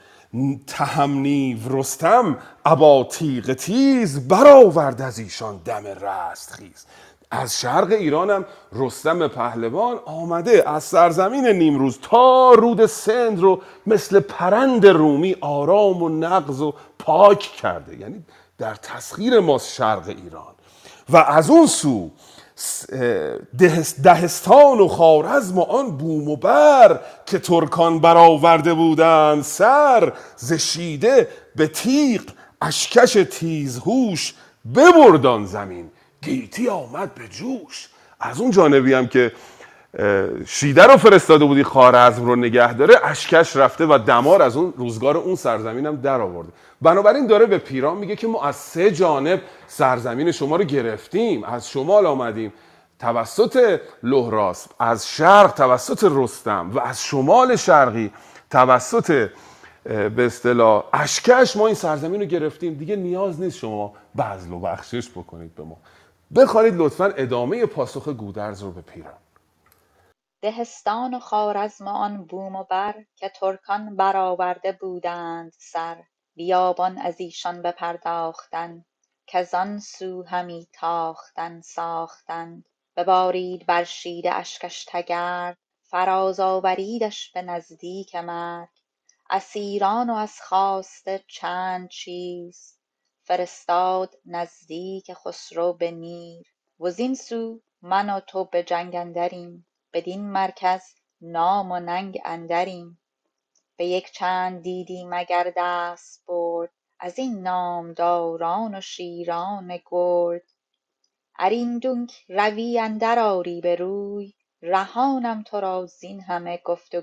تهمنی 0.67 1.61
رستم 1.69 2.37
ابا 2.65 3.07
تیغ 3.11 3.53
تیز 3.53 4.27
برآورد 4.27 5.01
از 5.01 5.19
ایشان 5.19 5.61
دم 5.65 5.87
رست 5.87 6.51
خیز 6.51 6.85
از 7.32 7.59
شرق 7.59 7.91
ایرانم 7.91 8.45
رستم 8.73 9.27
پهلوان 9.27 9.99
آمده 10.05 10.69
از 10.69 10.84
سرزمین 10.84 11.47
نیمروز 11.47 11.99
تا 12.01 12.53
رود 12.53 12.86
سند 12.86 13.39
رو 13.39 13.61
مثل 13.88 14.19
پرند 14.19 14.88
رومی 14.88 15.36
آرام 15.41 16.03
و 16.03 16.09
نغز 16.09 16.61
و 16.61 16.73
پاک 16.99 17.39
کرده 17.39 17.97
یعنی 17.97 18.25
در 18.57 18.75
تسخیر 18.75 19.39
ماست 19.39 19.73
شرق 19.73 20.07
ایران. 20.07 20.53
و 21.09 21.17
از 21.17 21.49
اون 21.49 21.65
سو 21.67 22.11
دهستان 24.03 24.79
و 24.79 24.88
خارزم 24.88 25.57
و 25.57 25.61
آن 25.61 25.97
بوم 25.97 26.29
و 26.29 26.36
بر 26.36 26.99
که 27.25 27.39
ترکان 27.39 27.99
برآورده 27.99 28.73
بودند 28.73 29.43
سر 29.43 30.13
زشیده 30.36 31.27
به 31.55 31.67
تیغ 31.67 32.21
اشکش 32.61 33.13
تیزهوش 33.13 34.34
ببردان 34.75 35.45
زمین. 35.45 35.91
گیتی 36.22 36.69
آمد 36.69 37.15
به 37.15 37.28
جوش. 37.28 37.89
از 38.19 38.41
اون 38.41 38.51
جانبی 38.51 38.93
هم 38.93 39.07
که 39.07 39.32
شیده 40.45 40.84
رو 40.84 40.97
فرستاده 40.97 41.45
بودی 41.45 41.63
خارزم 41.63 42.26
رو 42.26 42.36
نگه 42.36 42.74
داره 42.74 42.95
اشکش 43.03 43.55
رفته 43.55 43.86
و 43.86 43.99
دمار 44.07 44.41
از 44.41 44.55
اون 44.57 44.74
روزگار 44.78 45.17
اون 45.17 45.36
سرزمین 45.36 45.86
هم 45.86 45.95
در 45.95 46.22
آورده. 46.22 46.51
بنابراین 46.82 47.28
داره 47.28 47.45
به 47.45 47.57
پیران 47.57 47.97
میگه 47.97 48.15
که 48.15 48.28
ما 48.28 48.43
از 48.43 48.55
سه 48.55 48.91
جانب 48.91 49.41
سرزمین 49.67 50.32
شما 50.32 50.55
رو 50.55 50.63
گرفتیم. 50.63 51.43
از 51.43 51.69
شمال 51.69 52.05
آمدیم. 52.05 52.53
توسط 52.99 53.80
لهراس 54.03 54.67
از 54.80 55.07
شرق 55.07 55.53
توسط 55.53 56.07
رستم 56.11 56.72
و 56.74 56.80
از 56.80 57.03
شمال 57.03 57.55
شرقی 57.55 58.11
توسط 58.49 59.30
به 59.84 60.26
اصطلاح 60.26 60.84
اشکش 60.93 61.57
ما 61.57 61.65
این 61.65 61.76
سرزمین 61.76 62.22
رو 62.22 62.28
گرفتیم. 62.28 62.74
دیگه 62.74 62.95
نیاز 62.95 63.41
نیست 63.41 63.57
شما 63.57 63.93
بذل 64.17 64.51
و 64.51 64.59
بخشش 64.59 65.09
بکنید 65.09 65.55
به 65.55 65.63
ما. 65.63 65.78
بخوانید 66.36 66.73
لطفا 66.75 67.05
ادامه 67.05 67.65
پاسخ 67.65 68.07
گودرز 68.07 68.63
رو 68.63 68.71
به 68.71 68.82
پیران. 68.82 69.19
دهستان 70.41 71.13
و 71.13 71.19
خوارزم 71.19 71.88
آن 71.88 72.25
بوم 72.25 72.55
و 72.55 72.63
بر 72.63 73.05
که 73.15 73.29
ترکان 73.29 73.95
برآورده 73.95 74.71
بودند 74.71 75.53
سر 75.57 76.03
بیابان 76.36 76.97
از 76.97 77.19
ایشان 77.19 77.61
بپرداختن 77.61 78.86
کزان 79.27 79.79
سو 79.79 80.23
همی 80.23 80.67
تاختن 80.73 81.61
ساختند. 81.61 82.65
ببارید 82.95 83.65
بر 83.65 83.84
شید 83.84 84.27
اشکش 84.27 84.86
تگرگ 84.89 85.55
فراز 85.84 86.39
آوریدش 86.39 87.32
به 87.32 87.41
نزدیک 87.41 88.15
مرگ. 88.15 88.69
اسیران 89.29 90.09
و 90.09 90.13
از 90.13 90.41
خواسته 90.41 91.23
چند 91.27 91.89
چیز 91.89 92.80
فرستاد 93.32 94.15
نزدیک 94.25 95.13
خسرو 95.13 95.73
به 95.73 95.91
نیر. 95.91 96.47
وزین 96.79 97.15
سو 97.15 97.59
من 97.82 98.09
و 98.09 98.19
تو 98.19 98.45
به 98.45 98.63
جنگ 98.63 98.95
اندریم 98.95 99.67
بدین 99.93 100.32
مرکز 100.32 100.82
نام 101.21 101.71
و 101.71 101.79
ننگ 101.79 102.19
اندریم. 102.25 103.01
به 103.77 103.86
یک 103.86 104.11
چند 104.11 104.61
دیدی 104.61 105.05
مگر 105.05 105.53
دستبرد 105.57 106.69
از 106.99 107.19
این 107.19 107.41
نامداران 107.41 108.75
و 108.75 108.82
شیران 108.82 109.79
گرد. 109.91 110.43
اریندونک 111.39 112.25
روی 112.29 112.79
اندر 112.79 113.19
آری 113.19 113.61
به 113.61 113.75
روی 113.75 114.34
رهانم 114.61 115.43
تو 115.43 115.59
را 115.59 115.86
زین 115.86 116.21
همه 116.21 116.61
گفت 116.65 116.95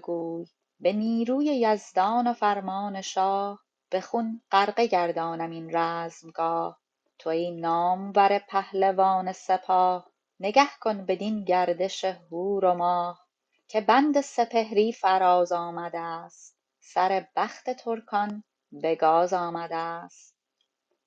به 0.81 0.93
نیروی 0.93 1.47
یزدان 1.47 2.27
و 2.27 2.33
فرمان 2.33 3.01
شاه 3.01 3.68
به 3.91 4.01
خون 4.01 4.41
غرقه 4.51 4.87
گردانم 4.87 5.51
این 5.51 5.77
رزمگاه. 5.77 6.79
تو 7.19 7.31
ای 7.31 7.51
نامور 7.61 8.39
پهلوان 8.39 9.33
سپاه 9.33 10.11
نگه 10.41 10.69
کن 10.81 11.05
بدین 11.05 11.45
گردش 11.45 12.05
هور 12.05 12.65
و 12.65 12.75
ماه. 12.75 13.27
که 13.69 13.81
بند 13.81 14.21
سپهری 14.21 14.93
فراز 14.93 15.53
آمده 15.53 16.01
است 16.01 16.57
سر 16.81 17.27
بخت 17.37 17.71
ترکان 17.71 18.45
به 18.73 18.95
گاز 18.95 19.33
آمده 19.33 19.77
است. 19.77 20.37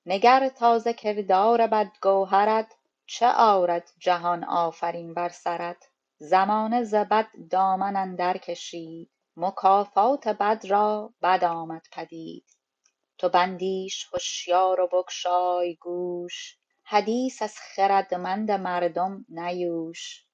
نگر 0.06 0.48
تا 0.48 0.78
ز 0.78 0.88
کردار 0.88 1.66
بدگوهرت 1.66 2.74
چه 3.06 3.26
آرد 3.28 3.92
جهان 3.98 4.44
آفرین 4.44 5.14
بر 5.14 5.28
سرت. 5.28 5.88
زمانه 6.18 6.84
ز 6.84 6.94
بد 6.94 7.26
دامن 7.50 7.96
اندر 7.96 8.36
کشید 8.36 9.10
مکافات 9.36 10.28
بد 10.28 10.66
را 10.68 11.12
بد 11.22 11.44
آمد 11.44 11.86
پدید. 11.92 12.44
تو 13.22 13.28
بندیش 13.28 14.08
هشیار 14.14 14.80
و 14.80 14.86
بگشای 14.86 15.74
گوش. 15.74 16.56
حدیث 16.84 17.42
از 17.42 17.54
خردمند 17.58 18.50
مردم 18.50 19.26
نیوش. 19.28 20.24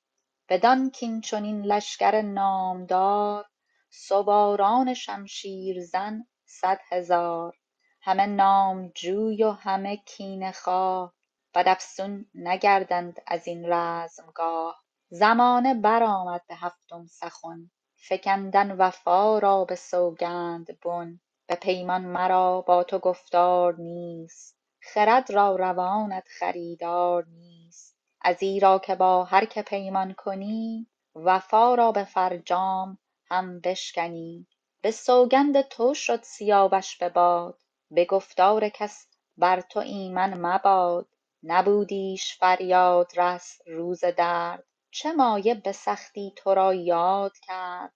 بدان 0.49 0.91
کین 0.91 1.21
چنین 1.21 1.63
لشکر 1.63 2.23
نامدار 2.23 3.47
سواران 3.91 4.95
شمشیرزن 4.95 6.27
صد 6.45 6.79
هزار. 6.91 7.57
همه 8.03 8.27
نامجوی 8.27 9.45
و 9.45 9.51
همه 9.51 9.97
کینه 9.97 10.53
خواه 10.53 11.15
بدافسون 11.55 12.27
نگردند 12.35 13.23
از 13.27 13.47
این 13.47 13.73
رزمگاه. 13.73 14.85
زمانه 15.09 15.75
برآمد 15.75 16.43
به 16.49 16.55
هفتم 16.55 17.07
سخن 17.07 17.71
فکندن 18.09 18.77
وفا 18.77 19.39
را 19.39 19.65
به 19.65 19.75
سوگند 19.75 20.81
بن. 20.81 21.21
به 21.49 21.55
پیمان 21.55 22.05
مرا 22.05 22.61
با 22.61 22.85
تو 22.85 22.99
گفتار 22.99 23.75
نیست. 23.79 24.57
خرد 24.81 25.33
را 25.33 25.57
روانت 25.57 26.29
خریدار 26.39 27.25
نیست. 27.27 27.97
ازیرا 28.21 28.79
که 28.79 28.95
با 28.95 29.25
هر 29.25 29.45
که 29.45 29.63
پیمان 29.63 30.13
کنی 30.13 30.87
وفا 31.15 31.75
را 31.75 31.93
به 31.93 32.05
فرجام 32.05 32.99
هم 33.31 33.61
بشکنی. 33.61 34.47
به 34.83 34.91
سوگند 34.91 35.61
تو 35.61 35.95
شد 35.95 36.23
سیاوش 36.23 36.97
به 36.97 37.09
باد. 37.09 37.59
به 37.91 38.05
گفتار 38.05 38.69
کس 38.69 39.07
بر 39.37 39.61
تو 39.61 39.81
ایمن 39.81 40.47
مباد. 40.47 41.09
نبودیش 41.43 42.39
فریادرس 42.39 43.59
روز 43.67 44.05
درد. 44.05 44.65
چه 44.91 45.13
مایه 45.13 45.55
به 45.55 45.73
سختی 45.73 46.33
تو 46.37 46.55
را 46.55 46.75
یاد 46.75 47.33
کرد؟ 47.43 47.93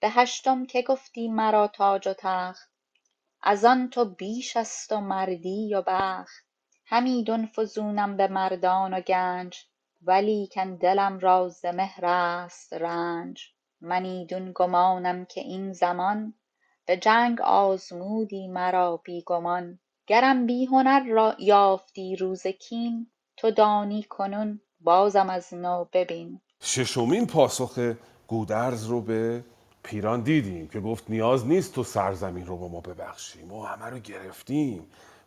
به 0.00 0.10
هشتم 0.10 0.66
که 0.66 0.82
گفتی 0.82 1.28
مرا 1.28 1.66
تاج 1.68 2.08
و 2.08 2.14
تخت 2.18 2.77
از 3.50 3.64
آن 3.64 3.90
تو 3.90 4.04
بیش 4.04 4.56
است 4.56 4.92
و 4.92 5.00
مردی 5.00 5.74
و 5.74 5.82
بخت. 5.86 6.44
همیدون 6.86 7.46
فزونم 7.46 8.16
به 8.16 8.28
مردان 8.28 8.94
و 8.94 9.00
گنج 9.00 9.56
ولیکن 10.02 10.76
دلم 10.76 11.18
را 11.18 11.48
ز 11.48 11.64
مهر 11.64 12.06
است 12.06 12.72
رنج. 12.72 13.42
من 13.80 14.04
ایدون 14.04 14.52
گمانم 14.54 15.24
که 15.24 15.40
این 15.40 15.72
زمان 15.72 16.34
به 16.86 16.96
جنگ 16.96 17.40
آزمودی 17.40 18.48
مرا 18.48 18.96
بی 18.96 19.22
گمان. 19.26 19.78
گرم 20.06 20.46
بی 20.46 20.64
هنر 20.64 21.34
یافتی 21.38 22.16
روز 22.16 22.46
کین 22.46 23.10
تو 23.36 23.50
دانی 23.50 24.02
کنون 24.02 24.60
بازم 24.80 25.30
از 25.30 25.54
نو 25.54 25.84
ببین. 25.92 26.40
ششمین 26.60 27.26
پاسخ 27.26 27.94
گودرز 28.26 28.86
رو 28.86 29.00
به 29.00 29.44
پیران 29.82 30.20
دیدیم 30.20 30.68
که 30.68 30.80
گفت 30.80 31.04
نیاز 31.08 31.46
نیست 31.46 31.74
تو 31.74 31.84
سرزمین 31.84 32.46
رو 32.46 32.56
با 32.56 32.68
ما 32.68 32.80
ببخشی. 32.80 33.44
ما 33.44 33.66
همه 33.66 33.86
رو 33.90 33.98
گرفتیم. 33.98 34.86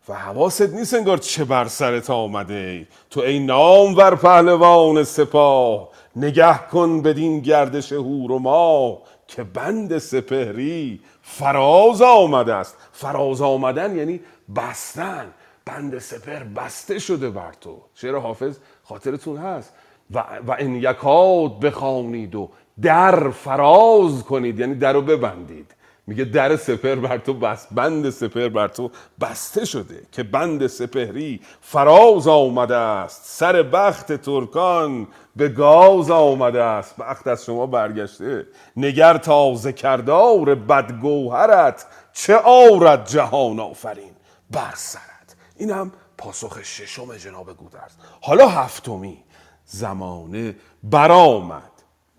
و 0.09 0.13
حواست 0.13 0.61
نیست 0.61 0.93
انگار 0.93 1.17
چه 1.17 1.45
بر 1.45 1.67
سرت 1.67 2.09
آمده 2.09 2.87
تو 3.09 3.21
ای 3.21 3.39
نامور 3.39 4.15
پهلوان 4.15 5.03
سپاه 5.03 5.89
نگه 6.15 6.57
کن 6.57 7.01
بدین 7.01 7.39
گردش 7.39 7.91
هور 7.91 8.31
و 8.31 8.39
ما 8.39 9.01
که 9.27 9.43
بند 9.43 9.97
سپهری 9.97 10.99
فراز 11.21 12.01
آمده 12.01 12.53
است. 12.53 12.77
فراز 12.91 13.41
آمدن 13.41 13.95
یعنی 13.95 14.19
بستن. 14.55 15.33
بند 15.65 15.99
سپر 15.99 16.43
بسته 16.43 16.99
شده 16.99 17.29
بر 17.29 17.51
تو. 17.61 17.81
شعر 17.95 18.15
حافظ 18.15 18.57
خاطرتون 18.83 19.37
هست. 19.37 19.73
و, 20.13 20.23
و 20.47 20.51
این 20.51 20.75
یکاد 20.75 21.59
بخوانید 21.59 22.35
و 22.35 22.49
در 22.81 23.29
فراز 23.29 24.23
کنید. 24.23 24.59
یعنی 24.59 24.75
در 24.75 24.93
رو 24.93 25.01
ببندید. 25.01 25.75
میگه 26.07 26.23
در 26.25 26.55
سپر 26.55 26.95
بر 26.95 27.17
تو 27.17 27.33
بست 27.33 27.67
بند 27.71 28.09
سپر 28.09 28.49
بر 28.49 28.67
تو 28.67 28.91
بسته 29.21 29.65
شده 29.65 30.01
که 30.11 30.23
بند 30.23 30.67
سپهری 30.67 31.41
فراز 31.61 32.27
آمده 32.27 32.75
است. 32.75 33.21
سر 33.25 33.63
بخت 33.63 34.13
ترکان 34.13 35.07
به 35.35 35.49
گاز 35.49 36.11
آمده 36.11 36.63
است. 36.63 36.97
بخت 36.97 37.27
از 37.27 37.45
شما 37.45 37.65
برگشته. 37.65 38.47
نگر 38.77 39.17
تازه 39.17 39.73
کردار 39.73 40.55
بدگوهرت 40.55 41.85
چه 42.13 42.37
آورد 42.43 43.07
جهان 43.07 43.59
آفرین 43.59 44.13
بر 44.51 44.73
سرت. 44.75 45.35
این 45.57 45.71
هم 45.71 45.91
پاسخ 46.17 46.63
ششم 46.63 47.15
جناب 47.15 47.57
گودرز. 47.57 47.91
حالا 48.21 48.47
هفتمی 48.47 49.23
زمانه 49.65 50.55
برآمد. 50.83 51.70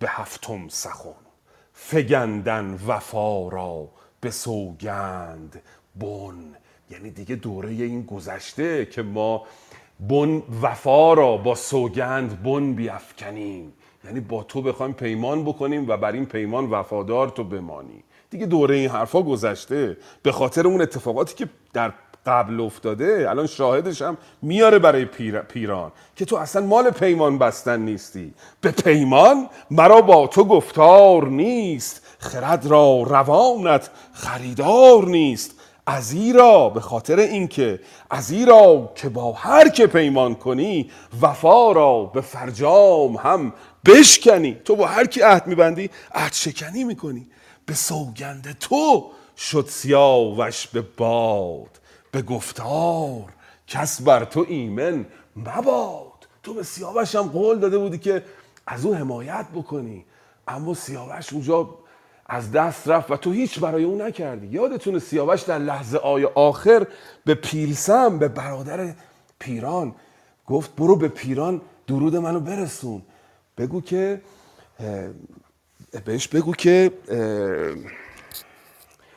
به 0.02 0.08
هفتم 0.10 0.68
سخن. 0.68 1.14
فگندن 1.72 2.78
وفا 2.86 3.48
را 3.48 3.88
به 4.20 4.30
سوگند 4.30 5.62
بن. 5.96 6.56
یعنی 6.90 7.10
دیگه 7.10 7.36
دوره 7.36 7.68
این 7.68 8.02
گذشته 8.02 8.86
که 8.86 9.02
ما 9.02 9.46
بن 10.00 10.42
وفا 10.62 11.14
را 11.14 11.36
با 11.36 11.54
سوگند 11.54 12.42
بن 12.42 12.72
بیافکنیم. 12.72 13.72
یعنی 14.04 14.20
با 14.20 14.42
تو 14.42 14.62
بخوایم 14.62 14.92
پیمان 14.92 15.44
بکنیم 15.44 15.88
و 15.88 15.96
بر 15.96 16.12
این 16.12 16.26
پیمان 16.26 16.70
وفادار 16.70 17.28
تو 17.28 17.44
بمانی. 17.44 18.04
دیگه 18.30 18.46
دوره 18.46 18.74
این 18.74 18.90
حرفا 18.90 19.22
گذشته. 19.22 19.96
به 20.22 20.32
خاطر 20.32 20.66
اون 20.66 20.80
اتفاقاتی 20.80 21.34
که 21.34 21.48
در 21.72 21.92
قبل 22.26 22.60
افتاده 22.60 23.26
الان 23.30 23.46
شاهدش 23.46 24.02
هم 24.02 24.16
میاره 24.42 24.78
برای 24.78 25.04
پیر... 25.04 25.40
پیران 25.40 25.92
که 26.16 26.24
تو 26.24 26.36
اصلا 26.36 26.66
مال 26.66 26.90
پیمان 26.90 27.38
بستن 27.38 27.80
نیستی. 27.80 28.34
به 28.60 28.70
پیمان 28.70 29.48
مرا 29.70 30.00
با 30.00 30.26
تو 30.26 30.44
گفتار 30.44 31.28
نیست. 31.28 32.02
خرد 32.18 32.66
را 32.66 33.02
روانت 33.02 33.90
خریدار 34.12 35.04
نیست. 35.04 35.50
ازیرا 35.86 36.68
به 36.68 36.80
خاطر 36.80 37.18
اینکه 37.18 37.80
ازیرا 38.10 38.92
که 38.94 39.08
با 39.08 39.32
هر 39.32 39.68
که 39.68 39.86
پیمان 39.86 40.34
کنی 40.34 40.90
وفا 41.22 41.72
را 41.72 42.04
به 42.04 42.20
فرجام 42.20 43.16
هم 43.16 43.52
بشکنی. 43.86 44.56
تو 44.64 44.76
با 44.76 44.86
هر 44.86 45.06
کی 45.06 45.20
عهد 45.20 45.46
میبندی 45.46 45.90
عهد 46.14 46.32
شکنی 46.32 46.84
می‌کنی. 46.84 47.26
به 47.66 47.74
سوگند 47.74 48.56
تو 48.60 49.10
شد 49.36 49.66
سیاوش 49.68 50.66
به 50.66 50.80
باد. 50.96 51.81
به 52.12 52.22
گفتار 52.22 53.32
کس 53.66 54.02
بر 54.02 54.24
تو 54.24 54.46
ایمن 54.48 55.06
مباد. 55.36 56.12
تو 56.42 56.54
به 56.54 56.62
سیاوش 56.62 57.14
هم 57.14 57.22
قول 57.22 57.58
داده 57.58 57.78
بودی 57.78 57.98
که 57.98 58.24
از 58.66 58.84
او 58.84 58.94
حمایت 58.94 59.46
بکنی. 59.54 60.04
اما 60.48 60.74
سیاوش 60.74 61.32
اونجا 61.32 61.78
از 62.26 62.52
دست 62.52 62.88
رفت 62.88 63.10
و 63.10 63.16
تو 63.16 63.32
هیچ 63.32 63.60
برای 63.60 63.84
اون 63.84 64.02
نکردی. 64.02 64.46
یادتونه 64.46 64.98
سیاوش 64.98 65.42
در 65.42 65.58
لحظه 65.58 65.98
آی 65.98 66.24
آخر 66.24 66.86
به 67.24 67.34
پیلسم 67.34 68.18
به 68.18 68.28
برادر 68.28 68.94
پیران 69.38 69.94
گفت 70.46 70.76
برو 70.76 70.96
به 70.96 71.08
پیران 71.08 71.60
درود 71.86 72.16
منو 72.16 72.40
برسون. 72.40 73.02
بگو 73.58 73.80
که 73.80 74.22
بهش 76.04 76.28
بگو 76.28 76.52
که 76.52 76.92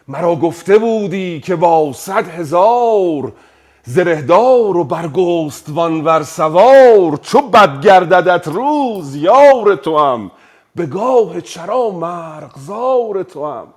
مرا 0.08 0.36
گفته 0.36 0.78
بودی 0.78 1.40
که 1.40 1.56
با 1.56 1.94
صد 1.94 2.28
هزار 2.28 3.34
زرهدار 3.84 4.78
و 4.78 4.84
برگستوان 4.84 6.04
ور 6.04 6.24
سوار 6.24 7.18
چو 7.22 7.42
بد 7.42 7.82
گرددت 7.82 8.48
روز 8.48 9.16
یار 9.16 9.76
تو 9.76 9.98
هم 9.98 10.32
به 10.76 10.86
گاه 10.86 11.42
چرا 11.42 11.90
مرغزار 11.90 13.24
تو 13.24 13.46
هم 13.46 13.68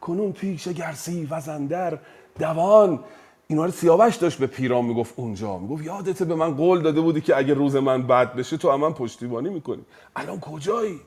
کنون 0.00 0.32
پیش 0.32 0.68
گرسی 0.68 1.28
وزندر 1.30 1.98
دوان 2.38 3.00
اینا 3.46 3.64
رو 3.64 3.70
سیاوش 3.70 4.16
داشت 4.16 4.38
به 4.38 4.46
پیران 4.46 4.84
می‌گفت 4.84 5.14
اونجا. 5.16 5.58
می‌گفت 5.58 5.84
یادته 5.84 6.24
به 6.24 6.34
من 6.34 6.54
قول 6.54 6.82
داده 6.82 7.00
بودی 7.00 7.20
که 7.20 7.36
اگه 7.36 7.54
روز 7.54 7.76
من 7.76 8.02
بد 8.02 8.34
بشه 8.34 8.56
تو 8.56 8.70
هم 8.70 8.80
من 8.80 8.92
پشتیبانی 8.92 9.48
می‌کنی. 9.48 9.82
الان 10.16 10.40
کجایی؟ 10.40 11.00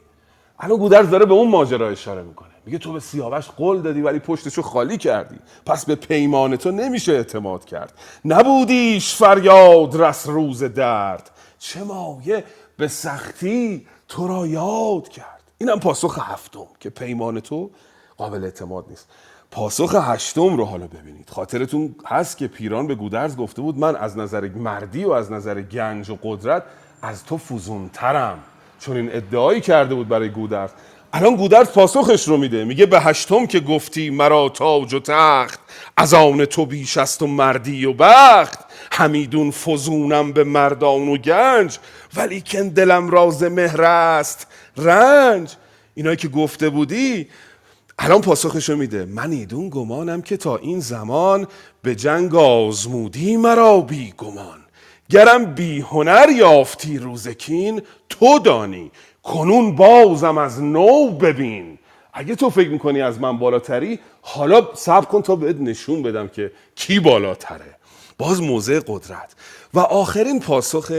الان 0.60 0.78
گودرز 0.78 1.10
داره 1.10 1.26
به 1.26 1.34
اون 1.34 1.50
ماجرا 1.50 1.90
اشاره 1.90 2.24
می‌کنه. 2.24 2.50
میگه 2.70 2.80
تو 2.80 2.94
به 2.94 3.00
سیاوش 3.00 3.48
قول 3.48 3.82
دادی 3.82 4.02
ولی 4.02 4.20
پشتشو 4.20 4.62
خالی 4.62 4.98
کردی. 4.98 5.36
پس 5.66 5.86
به 5.86 5.96
پیمان 5.96 6.56
تو 6.56 6.72
نمیشه 6.72 7.12
اعتماد 7.12 7.66
کرد. 7.66 7.94
نبودیش 8.26 9.16
فریاد 9.16 10.02
رس 10.02 10.28
روز 10.28 10.64
درد. 10.64 11.32
چه 11.60 11.84
مایه 11.84 12.44
به 12.78 12.88
سختی 12.88 13.88
تو 14.08 14.28
را 14.28 14.48
یاد 14.48 15.10
کرد. 15.10 15.44
اینم 15.58 15.80
پاسخ 15.80 16.20
هفتم 16.22 16.68
که 16.80 16.90
پیمان 16.90 17.40
تو 17.40 17.70
قابل 18.18 18.44
اعتماد 18.44 18.86
نیست. 18.90 19.08
پاسخ 19.52 19.96
هشتم 19.96 20.58
رو 20.58 20.66
حالا 20.66 20.88
ببینید. 20.88 21.30
خاطرتون 21.30 21.96
هست 22.06 22.38
که 22.38 22.48
پیران 22.48 22.88
به 22.88 22.96
گودرز 22.96 23.38
گفته 23.38 23.62
بود 23.62 23.78
من 23.78 23.96
از 23.96 24.18
نظر 24.18 24.50
مردی 24.50 25.04
و 25.04 25.12
از 25.12 25.32
نظر 25.32 25.62
گنج 25.62 26.10
و 26.10 26.18
قدرت 26.24 26.64
از 27.02 27.26
تو 27.26 27.38
فوزونترم 27.38 28.40
چون 28.80 28.98
این 28.98 29.10
ادعایی 29.16 29.62
کرده 29.62 29.96
بود 29.96 30.08
برای 30.08 30.30
گودرز. 30.30 30.70
الان 31.14 31.36
گودرز 31.36 31.68
پاسخش 31.68 32.28
رو 32.28 32.38
میده. 32.38 32.66
میگه 32.66 32.86
به 32.86 33.00
هشتم 33.00 33.46
که 33.46 33.60
گفتی 33.60 34.10
مرا 34.10 34.50
تاج 34.50 34.94
و 34.94 35.00
تخت 35.00 35.60
از 35.98 36.14
آن 36.14 36.46
تو 36.46 36.66
بیش 36.66 36.98
است 36.98 37.22
و 37.22 37.28
مردی 37.28 37.86
و 37.86 37.94
بخت. 37.94 38.60
همیدون 38.92 39.52
فزونم 39.52 40.32
به 40.32 40.44
مردان 40.44 41.08
و 41.08 41.18
گنج 41.18 41.78
ولی 42.16 42.44
کن 42.48 42.68
دلم 42.68 43.10
راز 43.10 43.44
مهر 43.44 43.82
است. 43.82 44.48
رنج. 44.78 45.56
اینایی 45.96 46.18
که 46.18 46.28
گفته 46.28 46.70
بودی 46.70 47.28
الان 48.00 48.22
پاسخشو 48.22 48.76
میده. 48.76 49.06
من 49.06 49.32
ایدون 49.32 49.70
گمانم 49.70 50.22
که 50.22 50.38
تا 50.38 50.58
این 50.58 50.80
زمان 50.80 51.48
به 51.82 51.96
جنگ 51.96 52.36
آزمودی 52.36 53.38
مرا 53.38 53.82
بی 53.82 54.14
گمان 54.18 54.60
گرم 55.10 55.46
بی 55.46 55.80
هنر 55.80 56.30
یافتی 56.30 56.98
روزکین 56.98 57.82
تو 58.10 58.40
دانی 58.40 58.92
کنون 59.30 59.76
بازم 59.76 60.38
از 60.38 60.64
نو 60.64 61.12
ببین. 61.12 61.78
اگه 62.14 62.36
تو 62.36 62.50
فکر 62.50 62.70
می‌کنی 62.70 63.02
از 63.02 63.20
من 63.20 63.38
بالاتری 63.38 64.00
حالا 64.22 64.68
صبر 64.74 65.06
کن 65.06 65.22
تا 65.22 65.36
بهت 65.36 65.56
نشون 65.60 66.04
بدم 66.04 66.28
که 66.28 66.52
کی 66.76 67.00
بالاتره. 67.00 67.76
باز 68.18 68.42
موضع 68.42 68.80
قدرت. 68.88 69.36
و 69.74 69.80
آخرین 69.80 70.40
پاسخ 70.40 70.92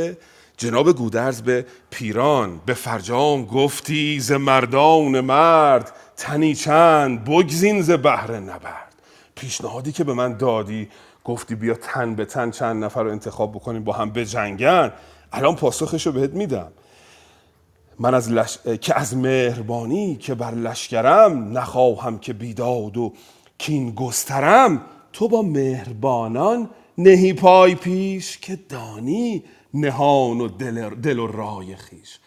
جناب 0.56 0.92
گودرز 0.92 1.42
به 1.42 1.66
پیران 1.90 2.60
به 2.66 2.74
فرجام 2.74 3.44
گفتی 3.44 4.20
ز 4.20 4.32
مردان 4.32 5.20
مرد 5.20 5.92
تنی 6.16 6.54
چند 6.54 7.24
بگزین 7.24 7.82
ز 7.82 7.90
بهر 7.90 8.36
نبرد. 8.36 8.94
پیشنهادی 9.34 9.92
که 9.92 10.04
به 10.04 10.12
من 10.12 10.36
دادی 10.36 10.88
گفتی 11.24 11.54
بیا 11.54 11.74
تن 11.74 12.14
به 12.14 12.24
تن 12.24 12.50
چند 12.50 12.84
نفر 12.84 13.02
رو 13.02 13.10
انتخاب 13.10 13.52
بکنیم 13.52 13.84
با 13.84 13.92
هم 13.92 14.10
بجنگن. 14.10 14.92
الان 15.32 15.56
پاسخش 15.56 16.06
رو 16.06 16.12
بهت 16.12 16.30
میدم. 16.30 16.72
من 18.00 18.14
از 18.14 18.32
لش... 18.32 18.58
که 18.80 18.98
از 18.98 19.16
مهربانی 19.16 20.16
که 20.16 20.34
بر 20.34 20.50
لشکرم 20.50 21.58
نخواهم 21.58 22.18
که 22.18 22.32
بیداد 22.32 22.96
و 22.96 23.12
کین 23.58 23.90
گسترم 23.90 24.80
تو 25.12 25.28
با 25.28 25.42
مهربانان 25.42 26.70
نهی 26.98 27.32
پای 27.32 27.74
پیش 27.74 28.38
که 28.38 28.58
دانی 28.68 29.44
نهان 29.74 30.40
و 30.40 30.48
دل, 30.48 30.88
دل 30.88 31.18
و 31.18 31.26
رای 31.26 31.76
خیش 31.76 32.18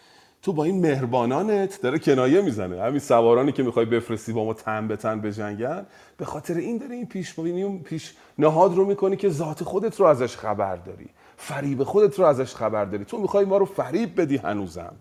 تو 0.42 0.52
با 0.52 0.64
این 0.64 0.80
مهربانانت 0.80 1.82
داره 1.82 1.98
کنایه 1.98 2.40
می‌زنه. 2.40 2.82
همین 2.82 2.98
سوارانی 2.98 3.52
که 3.52 3.62
می‌خوای 3.62 3.86
بفرستی 3.86 4.32
با 4.32 4.44
ما 4.44 4.54
تن 4.54 4.88
به 4.88 4.96
تن 4.96 5.20
بجنگن 5.20 5.86
به 6.16 6.24
خاطر 6.24 6.54
این 6.54 6.78
داره 6.78 6.94
این 6.94 7.06
پیش 7.06 7.38
اون 7.38 7.78
پیش 7.78 8.14
نهاد 8.38 8.74
رو 8.74 8.84
می‌کنی 8.84 9.16
که 9.16 9.28
ذات 9.28 9.64
خودت 9.64 10.00
رو 10.00 10.06
ازش 10.06 10.36
خبر 10.36 10.76
داری. 10.76 11.06
فریب 11.36 11.84
خودت 11.84 12.18
رو 12.18 12.24
ازش 12.24 12.54
خبر 12.54 12.84
داری. 12.84 13.04
تو 13.04 13.18
می‌خوای 13.18 13.44
ما 13.44 13.56
رو 13.56 13.64
فریب 13.64 14.20
بدی 14.20 14.36
هنوزم. 14.36 14.92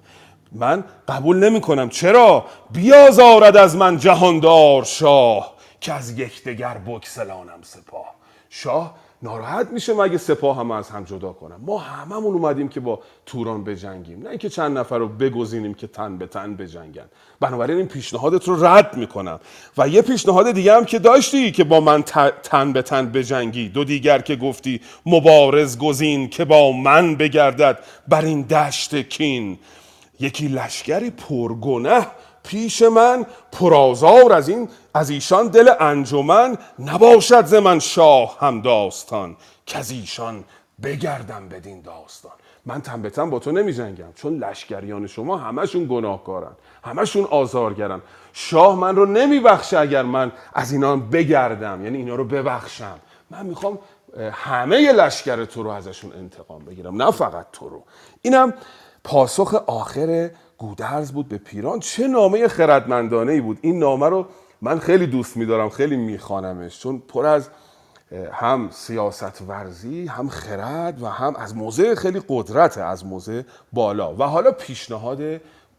من 0.53 0.83
قبول 1.07 1.49
نمی 1.49 1.61
کنم 1.61 1.89
چرا؟ 1.89 2.45
بیازارد 2.71 3.57
از 3.57 3.75
من 3.75 3.97
جهاندار 3.97 4.83
شاه 4.83 5.53
که 5.81 5.93
از 5.93 6.19
یکدیگر 6.19 6.77
بکسلانم 6.87 7.59
سپاه. 7.61 8.15
شاه 8.49 8.95
ناراحت 9.21 9.67
میشه 9.67 9.93
مگه 9.93 10.17
سپاه 10.17 10.57
هم 10.57 10.71
از 10.71 10.89
هم 10.89 11.03
جدا 11.03 11.33
کنم. 11.33 11.59
ما 11.65 11.77
هممون 11.77 12.33
اومدیم 12.33 12.69
که 12.69 12.79
با 12.79 12.99
توران 13.25 13.63
بجنگیم. 13.63 14.23
نه 14.23 14.29
اینکه 14.29 14.49
چند 14.49 14.77
نفر 14.77 14.97
رو 14.97 15.07
بگزینیم 15.07 15.73
که 15.73 15.87
تن 15.87 16.17
به 16.17 16.27
تن 16.27 16.55
بجنگن. 16.55 17.05
بنابراین 17.39 17.77
این 17.77 17.87
پیشنهادت 17.87 18.47
رو 18.47 18.65
رد 18.65 18.97
می‌کنم. 18.97 19.39
و 19.77 19.87
یه 19.87 20.01
پیشنهاد 20.01 20.51
دیگه 20.51 20.75
هم 20.75 20.85
که 20.85 20.99
داشتی 20.99 21.51
که 21.51 21.63
با 21.63 21.79
من 21.79 22.03
تن 22.43 22.73
به 22.73 22.81
تن 22.81 23.11
بجنگی. 23.11 23.69
دو 23.69 23.83
دیگر 23.83 24.19
که 24.19 24.35
گفتی 24.35 24.81
مبارز 25.05 25.77
گزین 25.77 26.29
که 26.29 26.45
با 26.45 26.71
من 26.71 27.15
بگردد 27.15 27.79
بر 28.07 28.25
این 28.25 28.41
دشت 28.41 28.95
کین. 28.95 29.59
یکی 30.19 30.47
لشکری 30.47 31.09
پرگنه 31.09 32.07
پیش 32.43 32.81
من 32.81 33.25
پرازار 33.51 34.33
از 34.33 34.49
این 34.49 34.69
از 34.93 35.09
ایشان 35.09 35.47
دل 35.47 35.71
انجمن 35.79 36.57
نباشد 36.79 37.45
ز 37.45 37.53
من 37.53 37.79
شاه 37.79 38.37
هم 38.39 38.61
داستان 38.61 39.37
که 39.65 39.77
از 39.77 39.91
ایشان 39.91 40.43
بگردم 40.83 41.49
بدین 41.49 41.81
داستان. 41.81 42.31
من 42.65 42.81
تن 42.81 43.29
با 43.29 43.39
تو 43.39 43.51
نمی 43.51 43.73
جنگم 43.73 44.13
چون 44.15 44.37
لشکریان 44.37 45.07
شما 45.07 45.37
همشون 45.37 45.87
گناهکارن 45.89 46.51
همشون 46.83 47.23
آزارگرن. 47.23 48.01
شاه 48.33 48.75
من 48.75 48.95
رو 48.95 49.05
نمی 49.05 49.39
بخشه 49.39 49.79
اگر 49.79 50.03
من 50.03 50.31
از 50.53 50.71
اینا 50.71 50.95
بگردم 50.95 51.83
یعنی 51.83 51.97
اینا 51.97 52.15
رو 52.15 52.23
ببخشم. 52.23 52.99
من 53.29 53.45
می‌خوام 53.45 53.79
همه 54.31 54.91
لشکر 54.91 55.45
تو 55.45 55.63
رو 55.63 55.69
ازشون 55.69 56.13
انتقام 56.13 56.65
بگیرم 56.65 57.01
نه 57.01 57.11
فقط 57.11 57.45
تو 57.51 57.69
رو. 57.69 57.83
اینم 58.21 58.53
پاسخ 59.03 59.53
آخر 59.53 60.29
گودرز 60.57 61.11
بود 61.11 61.27
به 61.27 61.37
پیران. 61.37 61.79
چه 61.79 62.07
نامه 62.07 62.47
خردمندانه 62.47 63.31
ای 63.31 63.41
بود. 63.41 63.57
این 63.61 63.79
نامه 63.79 64.09
رو 64.09 64.25
من 64.61 64.79
خیلی 64.79 65.07
دوست 65.07 65.37
میدارم 65.37 65.69
خیلی 65.69 65.97
میخوانمش 65.97 66.79
چون 66.79 67.03
پر 67.07 67.25
از 67.25 67.49
هم 68.31 68.69
سیاست 68.71 69.41
ورزی 69.47 70.07
هم 70.07 70.29
خرد 70.29 71.01
و 71.01 71.07
هم 71.07 71.35
از 71.35 71.55
موضع 71.55 71.95
خیلی 71.95 72.21
قدرت 72.27 72.77
از 72.77 73.05
موضع 73.05 73.41
بالا. 73.73 74.15
و 74.15 74.23
حالا 74.23 74.51
پیشنهاد 74.51 75.21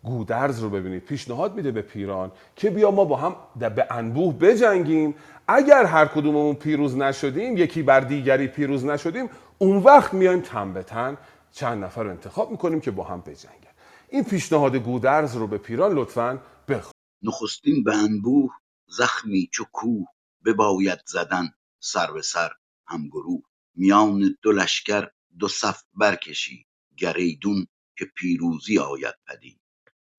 گودرز 0.04 0.60
رو 0.60 0.70
ببینید. 0.70 1.04
پیشنهاد 1.04 1.54
میده 1.54 1.70
به 1.70 1.82
پیران 1.82 2.32
که 2.56 2.70
بیا 2.70 2.90
ما 2.90 3.04
با 3.04 3.16
هم 3.16 3.36
به 3.58 3.86
انبوه 3.90 4.34
بجنگیم. 4.34 5.14
اگر 5.48 5.84
هر 5.84 6.06
کدوممون 6.06 6.54
پیروز 6.54 6.96
نشدیم 6.96 7.56
یکی 7.56 7.82
بر 7.82 8.00
دیگری 8.00 8.46
پیروز 8.46 8.84
نشدیم 8.84 9.30
اون 9.58 9.76
وقت 9.76 10.14
میایم 10.14 10.40
تن 10.40 10.72
به 10.72 10.82
تن 10.82 11.16
چند 11.54 11.84
نفر 11.84 12.06
انتخاب 12.06 12.50
می‌کنیم 12.50 12.80
که 12.80 12.90
با 12.90 13.04
هم 13.04 13.20
بجنگن. 13.20 13.74
این 14.08 14.24
پیشنهاد 14.24 14.76
گودرز 14.76 15.36
رو 15.36 15.46
به 15.46 15.58
پیران 15.58 15.92
لطفا 15.92 16.42
بخون. 16.68 16.92
نخستین 17.22 17.84
به 17.84 17.96
انبوه 17.96 18.50
زخمی 18.88 19.48
چو 19.52 19.64
کوه 19.72 20.06
بباید 20.44 20.98
زدن 21.06 21.54
سر 21.80 22.12
به 22.12 22.22
سر 22.22 22.50
هم 22.86 23.08
گروه. 23.08 23.42
میان 23.76 24.36
دو 24.42 24.52
لشکر 24.52 25.08
دو 25.38 25.48
صف 25.48 25.82
برکشید 25.94 26.66
گر 26.96 27.16
ایدون 27.16 27.66
که 27.98 28.04
پیروزی 28.04 28.78
آید 28.78 29.14
پدید 29.26 29.60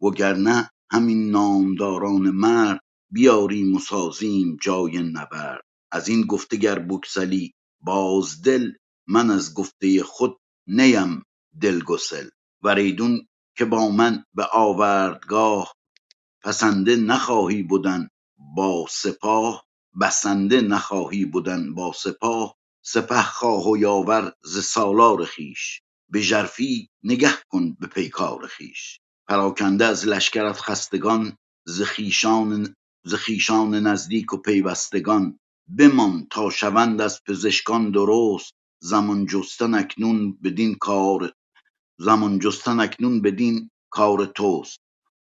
وگرنه 0.01 0.69
همین 0.91 1.31
نامداران 1.31 2.29
مرد 2.31 2.79
بیاریم 3.11 3.75
و 3.75 3.79
جای 4.61 5.03
نبرد. 5.03 5.61
از 5.91 6.07
این 6.07 6.21
گفته 6.21 6.57
گر 6.57 6.79
بگسلی 6.79 7.53
بازدل 7.81 8.71
من 9.07 9.31
از 9.31 9.53
گفته 9.53 10.03
خود 10.03 10.37
نیم 10.67 11.23
دلگسل 11.61 12.29
ور 12.63 12.75
ایدون 12.75 13.27
که 13.57 13.65
با 13.65 13.89
من 13.89 14.25
به 14.33 14.45
آوردگاه 14.53 15.75
پسنده 16.43 16.95
نخواهی 16.95 17.63
بدن 17.63 18.07
با 18.55 18.85
سپاه. 18.89 19.65
بسنده 20.01 20.61
نخواهی 20.61 21.25
بدن 21.25 21.73
با 21.73 21.93
سپاه. 21.93 22.55
سپه 22.85 23.21
خواه 23.21 23.69
و 23.69 23.77
یاور 23.77 24.33
ز 24.43 24.59
سالار 24.59 25.25
خویش. 25.25 25.81
به 26.09 26.21
ژرفی 26.21 26.89
نگه 27.03 27.33
کن 27.49 27.73
به 27.79 27.87
پیکار 27.87 28.47
خویش. 28.47 28.99
پراکنده 29.27 29.85
از 29.85 30.07
لشکرت 30.07 30.59
خستگان 30.59 31.37
ز 31.67 31.81
خویشان 31.81 32.75
ز 33.05 33.13
خویشان 33.13 33.75
نزدیک 33.75 34.33
و 34.33 34.37
پیوستگان. 34.37 35.39
بمان 35.79 36.27
تا 36.31 36.49
شوند 36.49 37.01
از 37.01 37.21
پزشکان 37.27 37.91
درست. 37.91 38.54
زمان 38.79 39.25
جستن 39.25 39.73
اکنون 39.73 40.37
بدین 40.43 40.75
کار 40.75 41.33
زمان 41.97 42.39
جستن 42.39 42.79
اکنون 42.79 43.21
بدین 43.21 43.69
کار 43.89 44.25
توست. 44.25 44.81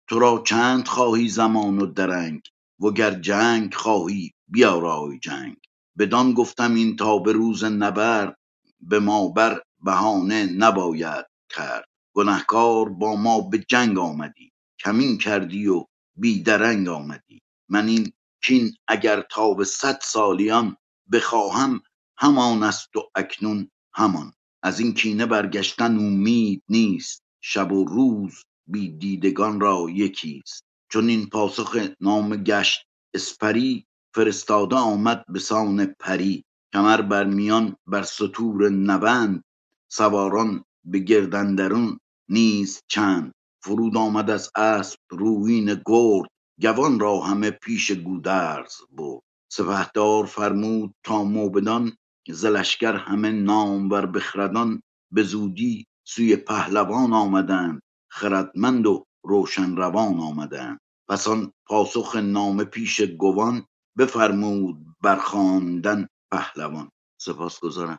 تو 0.09 0.19
را 0.19 0.43
چند 0.47 0.89
خواهی 0.89 1.29
زمان 1.29 1.79
و 1.79 1.87
درنگ 1.87 2.41
وگر 2.81 3.11
جنگ 3.11 3.75
خواهی 3.75 4.33
بیارای 4.49 5.19
جنگ. 5.19 5.57
بدان 5.99 6.33
گفتم 6.33 6.75
این 6.75 6.97
تا 6.97 7.19
به 7.19 7.33
روز 7.33 7.65
نبرد 7.65 8.37
به 8.81 8.99
ما 9.01 9.29
بر 9.29 9.63
بهانه 9.83 10.47
نباید 10.47 11.27
کرد. 11.51 11.85
گنهکار 12.15 12.89
با 12.89 13.17
ما 13.17 13.41
به 13.41 13.59
جنگ 13.69 13.99
آمدی 13.99 14.53
کمین 14.81 15.19
کردی 15.19 15.67
و 15.67 15.85
بی 16.17 16.43
درنگ 16.43 16.89
آمدی. 16.89 17.41
من 17.69 17.89
این 17.89 18.13
کین 18.45 18.73
اگر 18.89 19.23
تا 19.31 19.55
به 19.55 19.65
صد 19.65 19.99
سالیان 20.03 20.77
بخواهم 21.13 21.81
همان 22.19 22.63
است 22.63 22.97
و 22.97 23.01
اکنون 23.15 23.71
همان. 23.95 24.33
از 24.63 24.81
این 24.81 24.95
کینه 24.95 25.27
برگشتن 25.27 25.97
اومید 25.99 26.63
نیست. 26.69 27.23
شب 27.41 27.73
و 27.73 27.85
روز 27.85 28.45
بی 28.67 28.89
دیدگان 28.89 29.61
را 29.61 29.87
یکیست 29.91 30.65
چون 30.93 31.09
این 31.09 31.27
پاسخ 31.27 31.77
نامه 32.01 32.37
گشت 32.37 32.87
اسپری 33.15 33.87
فرستاده 34.15 34.77
آمد 34.77 35.25
به 35.29 35.39
سان 35.39 35.87
پری. 35.87 36.45
کمر 36.73 37.03
بر 37.03 37.25
میان 37.25 37.77
بر 37.87 38.03
ستور 38.03 38.69
نوند 38.69 39.45
سواران 39.93 40.65
به 40.85 40.99
گرد 40.99 41.35
اندرون 41.35 41.99
نیز 42.29 42.81
چند. 42.89 43.33
فرود 43.63 43.97
آمد 43.97 44.31
از 44.31 44.51
اسپ 44.57 44.99
رویین 45.11 45.67
گرد. 45.67 46.29
گوان 46.63 47.01
را 47.01 47.21
همه 47.21 47.51
پیش 47.51 47.93
گودرز 47.93 48.75
برد. 48.93 49.23
سپهدار 49.53 50.27
فرمود 50.27 50.95
تا 51.05 51.25
موبدان 51.25 51.97
ز 52.33 52.45
لشکر 52.47 52.97
همه 52.97 53.31
نامور 53.31 54.07
بخردان 54.07 54.83
به 55.13 55.23
زودی 55.23 55.87
سوی 56.05 56.37
پهلوان 56.37 57.13
آمدند 57.13 57.83
خردمند 58.11 58.87
و 58.87 59.05
روشن 59.25 59.77
روان 59.77 60.21
آمدند. 60.21 60.81
پس 61.09 61.29
آن 61.29 61.53
پاسخ 61.67 62.17
نامه 62.17 62.65
پیش 62.65 63.01
گوان 63.01 63.67
بفرمود 63.99 64.77
برخواندن 65.03 66.09
پهلوان. 66.33 66.91
سپاسگزارم. 67.21 67.99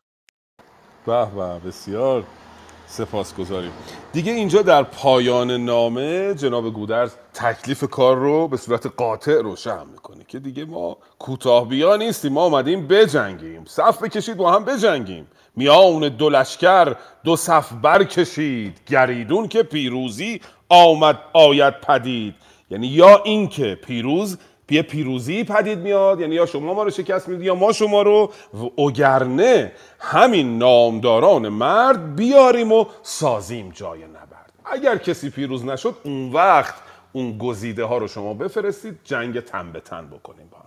به 1.06 1.26
به 1.26 1.60
بسیار. 1.60 2.24
سپاسگزاریم. 2.88 3.72
دیگه 4.14 4.32
اینجا 4.32 4.62
در 4.62 4.84
پایان 4.84 5.52
نامه 5.52 6.34
جناب 6.34 6.74
گودرز 6.74 7.12
تکلیف 7.34 7.84
کار 7.84 8.16
رو 8.16 8.48
به 8.48 8.58
صورت 8.58 8.86
قاطع 8.98 9.42
روشن 9.42 9.88
می‌کنه 9.92 10.24
که 10.28 10.40
دیگه 10.40 10.66
ما 10.66 10.98
کوتاه 11.20 11.68
بیا 11.68 11.96
نیستیم 11.96 12.34
ما 12.34 12.42
آمدیم 12.42 12.88
بجنگیم. 12.88 13.66
صف 13.66 14.04
بکشید 14.04 14.38
با 14.38 14.52
هم 14.52 14.66
بجنگیم. 14.66 15.28
میان 15.56 16.10
دو 16.10 16.30
لشکر 16.30 16.96
دو 17.24 17.36
صف 17.36 17.74
برکشید. 17.82 18.82
گریدون 18.88 19.48
که 19.48 19.64
پیروزی 19.64 20.42
آمد 20.70 21.20
آید 21.34 21.82
پدید. 21.82 22.36
یعنی 22.72 22.88
یا 22.88 23.22
اینکه 23.24 23.76
پیروز 23.76 24.38
یه 24.70 24.82
پیروزی 24.82 25.43
پدید 25.43 25.80
میاد 25.80 26.22
یعنی 26.22 26.36
یا 26.36 26.45
شما 26.45 26.74
ما 26.74 26.84
رو 26.84 26.89
شکست 26.89 27.28
می‌دید 27.30 27.45
یا 27.45 27.55
ما 27.55 27.72
شما 27.72 28.01
رو 28.01 28.32
اگرنه 28.78 29.72
همین 29.99 30.57
نامداران 30.57 31.49
مرد 31.49 32.15
بیاریم 32.15 32.72
و 32.72 32.86
سازیم 33.01 33.70
جای 33.70 34.03
نبرد 34.03 34.53
اگر 34.65 34.97
کسی 34.97 35.30
پیروز 35.30 35.65
نشد 35.65 35.95
اون 36.03 36.34
وقت 36.34 36.76
اون 37.13 37.38
گزیده 37.38 37.84
ها 37.84 37.97
رو 37.97 38.07
شما 38.07 38.34
بفرستید 38.34 38.99
جنگ 39.03 39.39
تن 39.39 39.72
به 39.72 39.80
تن 39.80 40.07
بکنیم 40.07 40.47
با. 40.51 40.57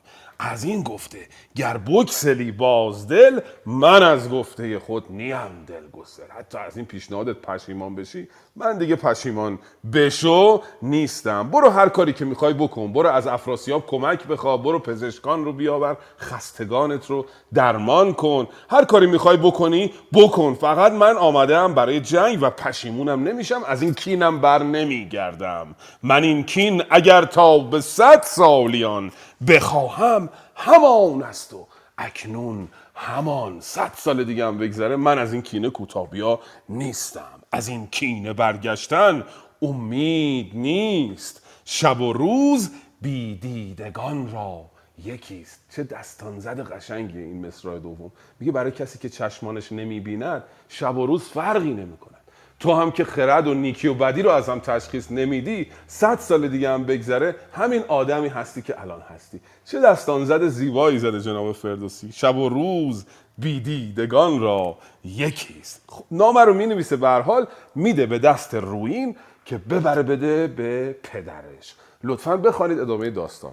از 0.43 0.65
این 0.65 0.83
گفته 0.83 1.19
گر 1.57 1.77
بکسلی 1.77 2.53
بازدل 2.53 3.41
من 3.67 4.03
از 4.03 4.31
گفته 4.31 4.79
خود 4.79 5.05
نیم 5.11 5.65
دلگسل 5.67 6.23
حتی 6.39 6.59
از 6.59 6.77
این 6.77 6.87
پیشنهادت 6.87 7.37
پشیمان 7.37 7.95
بشی 7.95 8.29
من 8.57 8.79
دیگه 8.79 8.97
پشیمان 8.97 9.59
بشو 9.93 10.63
نیستم. 10.83 11.51
برو 11.51 11.71
هر 11.71 11.89
کاری 11.89 12.13
که 12.13 12.25
می‌خوای 12.25 12.53
بکن. 12.53 12.93
برو 12.93 13.09
از 13.09 13.27
افراسیاب 13.27 13.87
کمک 13.87 14.27
بخوا 14.27 14.57
برو 14.57 14.79
پزشکان 14.79 15.45
رو 15.45 15.53
بیاور 15.53 15.97
خستگانت 16.21 17.07
رو 17.07 17.27
درمان 17.55 18.13
کن. 18.13 18.47
هر 18.71 18.85
کاری 18.85 19.07
می‌خوای 19.07 19.37
بکنی 19.37 19.93
بکن. 20.13 20.55
فقط 20.55 20.93
من 20.93 21.17
آمدم 21.17 21.75
برای 21.75 22.01
جنگ 22.01 22.39
و 22.43 22.51
پشیمونم 22.51 23.29
نمیشم. 23.29 23.63
از 23.67 23.83
این 23.83 23.95
کینم 23.95 24.41
بر 24.41 24.63
نمیگردم. 24.63 25.75
من 26.03 26.23
این 26.23 26.43
کین 26.43 26.83
اگر 26.91 27.25
تا 27.25 27.59
به 27.59 27.81
صد 27.81 28.23
سالیان 28.23 29.13
بخواهم 29.49 30.29
همان 30.55 31.23
است 31.23 31.53
و 31.53 31.67
اکنون 31.99 32.69
همان 32.95 33.61
صد 33.61 33.93
سال 33.97 34.25
دیگه 34.25 34.47
هم 34.47 34.59
بگذره 34.59 34.97
من 34.97 35.19
از 35.19 35.33
این 35.33 35.43
کینه 35.43 35.71
کوتابیا 35.71 36.41
نیستم. 36.69 37.41
از 37.53 37.69
این 37.69 37.87
کینه 37.87 38.33
برگشتن 38.33 39.25
امید 39.63 40.51
نیست. 40.57 41.43
شب 41.65 42.01
و 42.01 42.13
روز 42.13 42.71
بیدیدگان 43.01 44.33
را 44.33 44.65
یکیست. 45.05 45.61
چه 45.71 45.85
دستان 45.85 46.39
زد 46.39 46.73
قشنگیه 46.73 47.23
این 47.23 47.47
مصرع 47.47 47.79
دوم. 47.79 48.13
میگه 48.41 48.53
برای 48.53 48.71
کسی 48.71 48.99
که 48.99 49.09
چشمانش 49.09 49.73
نمی‌بیند 49.73 50.45
شب 50.69 50.97
و 50.97 51.07
روز 51.07 51.23
فرقی 51.23 51.75
نمی‌کنه 51.75 52.20
تو 52.61 52.75
هم 52.75 52.91
که 52.91 53.05
خرد 53.05 53.47
و 53.47 53.55
نیکی 53.55 53.89
و 53.89 53.95
بدی 53.95 54.23
رو 54.23 54.31
از 54.31 54.49
هم 54.49 54.61
تشخیص 54.61 55.13
نمیدی 55.13 55.67
صد 55.87 56.19
سال 56.19 56.49
دیگه 56.49 56.71
هم 56.71 56.85
بگذره 56.85 57.37
همین 57.53 57.83
آدمی 57.89 58.29
هستی 58.29 58.63
که 58.63 58.81
الان 58.81 59.01
هستی. 59.01 59.41
چه 59.65 59.81
دستان 59.81 60.25
زد 60.25 60.49
زیبایی 60.49 60.99
زده 60.99 61.21
جناب 61.21 61.53
فردوسی. 61.53 62.13
شب 62.13 62.37
و 62.37 62.49
روز 62.49 63.07
بیدیدگان 63.39 64.41
را 64.41 64.79
یکیست. 65.05 65.85
خب 65.89 66.05
نامه 66.11 66.45
رو 66.45 66.55
می 66.55 66.67
نویسه 66.67 66.97
به 66.97 67.09
حال 67.09 67.47
میده 67.75 68.07
به 68.07 68.19
دست 68.19 68.55
روین 68.55 69.17
که 69.45 69.59
ببره 69.59 70.03
بده 70.03 70.47
به 70.47 70.97
پدرش. 71.03 71.75
لطفا 72.05 72.37
بخوانید 72.37 72.79
ادامه 72.79 73.11
داستان 73.11 73.53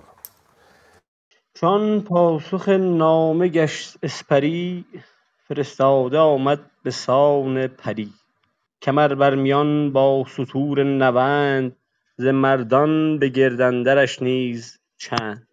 چون 1.53 2.01
پاسخ 2.01 2.69
نامه 2.69 3.47
گشت 3.47 3.97
اسپری 4.03 4.85
فرستاده 5.47 6.17
آمد 6.17 6.59
به 6.83 6.91
سان 6.91 7.67
پری. 7.67 8.13
کمر 8.81 9.15
بر 9.15 9.35
میان 9.35 9.91
با 9.91 10.25
ستور 10.27 10.83
نوند 10.83 11.75
ز 12.17 12.25
مردان 12.25 13.19
به 13.19 13.29
گرد 13.29 13.61
اندرش 13.61 14.21
نیز 14.21 14.79
چند. 14.97 15.47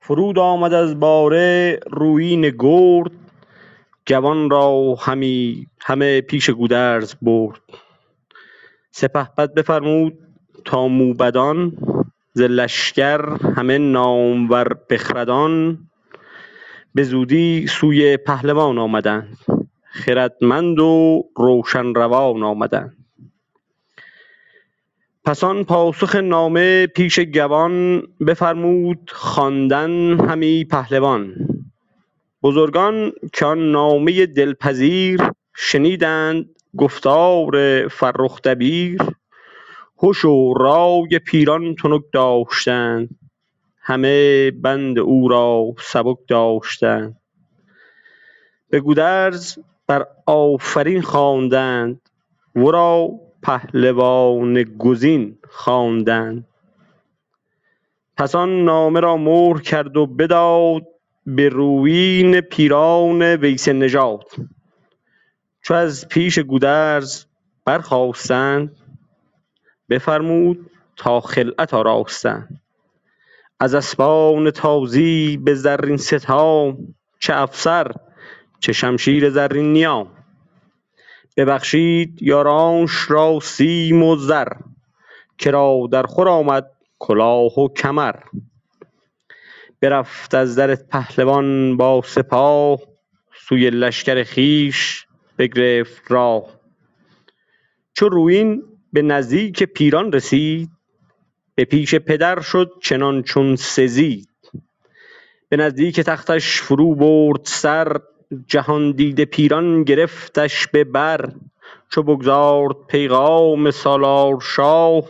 فرود 0.00 0.38
آمد 0.38 0.72
از 0.72 1.00
باره 1.00 1.80
رویین 1.90 2.50
گرد 2.58 3.10
جوان 4.06 4.50
را 4.50 4.94
همی 5.00 5.66
همه 5.80 6.20
پیش 6.20 6.50
گودرز 6.50 7.14
برد. 7.22 7.60
سپهبد 8.90 9.54
بفرمود 9.54 10.18
تا 10.64 10.88
موبدان 10.88 11.72
ز 12.32 12.40
لشکر 12.40 13.20
همه 13.56 13.78
نامور 13.78 14.74
بخردان. 14.90 15.78
به 16.94 17.02
زودی 17.02 17.66
سوی 17.66 18.16
پهلوان 18.16 18.78
آمدند. 18.78 19.38
خردمند 19.98 20.80
و 20.80 21.22
روشن 21.36 21.94
روان 21.94 22.42
آمدند 22.42 22.96
پس 25.24 25.44
آن 25.44 25.64
پاسخ 25.64 26.16
نامه 26.16 26.86
پیش 26.86 27.20
گوان 27.20 28.02
بفرمود 28.26 29.10
خواندن 29.14 30.20
همی 30.20 30.64
پهلوان. 30.64 31.34
بزرگان 32.42 33.12
که 33.32 33.44
آن 33.46 33.70
نامه 33.72 34.26
دلپذیر 34.26 35.20
شنیدند 35.56 36.46
گفتار 36.76 37.88
فرخ 37.88 38.42
دبیر 38.42 39.02
هش 40.02 40.24
و 40.24 40.54
رای 40.54 41.18
پیران 41.26 41.74
تنک 41.74 42.02
داشتند 42.12 43.08
همه 43.80 44.50
بند 44.50 44.98
او 44.98 45.28
را 45.28 45.64
سبک 45.78 46.18
داشتند. 46.28 47.16
به 48.70 48.80
گودرز 48.80 49.58
بر 49.88 50.06
آفرین 50.26 51.02
خواندند 51.02 52.00
ورا 52.56 53.08
پهلوان 53.42 54.62
گزین 54.62 55.38
خواندند. 55.50 56.46
پس 58.16 58.34
آن 58.34 58.64
نامه 58.64 59.00
را 59.00 59.16
مهر 59.16 59.60
کرد 59.60 59.96
و 59.96 60.06
بداد 60.06 60.82
به 61.26 61.48
رویین 61.48 62.40
پیران 62.40 63.22
ویسه 63.22 63.72
نژاد. 63.72 64.24
چو 65.62 65.74
از 65.74 66.08
پیش 66.08 66.38
گودرز 66.38 67.24
برخاستند 67.64 68.76
بفرمود 69.88 70.70
تا 70.96 71.20
خلعت 71.20 71.74
آراستند. 71.74 72.60
از 73.60 73.74
اسپان 73.74 74.50
تازی 74.50 75.36
به 75.36 75.54
زرین 75.54 75.96
ستام 75.96 76.94
چه 77.18 77.36
افسر 77.36 77.92
چه 78.60 78.72
شمشیر 78.72 79.30
زرین 79.30 79.72
نیام. 79.72 80.08
ببخشید 81.36 82.22
یارانش 82.22 83.10
را 83.10 83.38
سیم 83.42 84.02
و 84.02 84.16
زر 84.16 84.48
کرا 85.38 85.88
در 85.92 86.02
خور 86.02 86.28
آمد 86.28 86.70
کلاه 86.98 87.58
و 87.60 87.68
کمر. 87.68 88.14
برفت 89.80 90.34
از 90.34 90.56
در 90.56 90.74
پهلوان 90.74 91.76
با 91.76 92.02
سپاه 92.04 92.78
سوی 93.48 93.70
لشکر 93.70 94.24
خویش 94.24 95.06
بگرفت 95.38 96.02
راه. 96.08 96.60
چو 97.94 98.08
رویین 98.08 98.62
به 98.92 99.02
نزدیک 99.02 99.62
پیران 99.62 100.12
رسید 100.12 100.70
به 101.54 101.64
پیش 101.64 101.94
پدر 101.94 102.40
شد 102.40 102.72
چنان 102.82 103.22
چون 103.22 103.56
سزید. 103.56 104.28
به 105.48 105.56
نزدیک 105.56 106.00
تختش 106.00 106.60
فرو 106.60 106.94
برد 106.94 107.40
سر 107.44 108.00
جهاندیده 108.46 109.24
پیران 109.24 109.82
گرفتش 109.84 110.66
به 110.66 110.84
بر 110.84 111.32
چو 111.90 112.02
بگزارد 112.02 112.76
پیغام 112.88 113.70
سالار 113.70 114.40
شاه. 114.40 115.04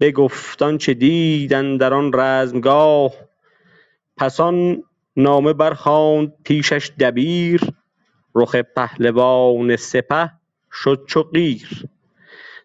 بگفت 0.00 0.62
آنچه 0.62 0.94
دید 0.94 1.54
اندر 1.54 1.94
آن 1.94 2.10
رزمگاه. 2.14 3.12
پس 4.16 4.40
آن 4.40 4.82
نامه 5.16 5.52
برخواند 5.52 6.32
پیشش 6.44 6.90
دبیر. 7.00 7.60
رخ 8.34 8.56
پهلوان 8.56 9.76
سپه 9.76 10.30
شد 10.72 11.04
چو 11.06 11.22
قیر. 11.22 11.84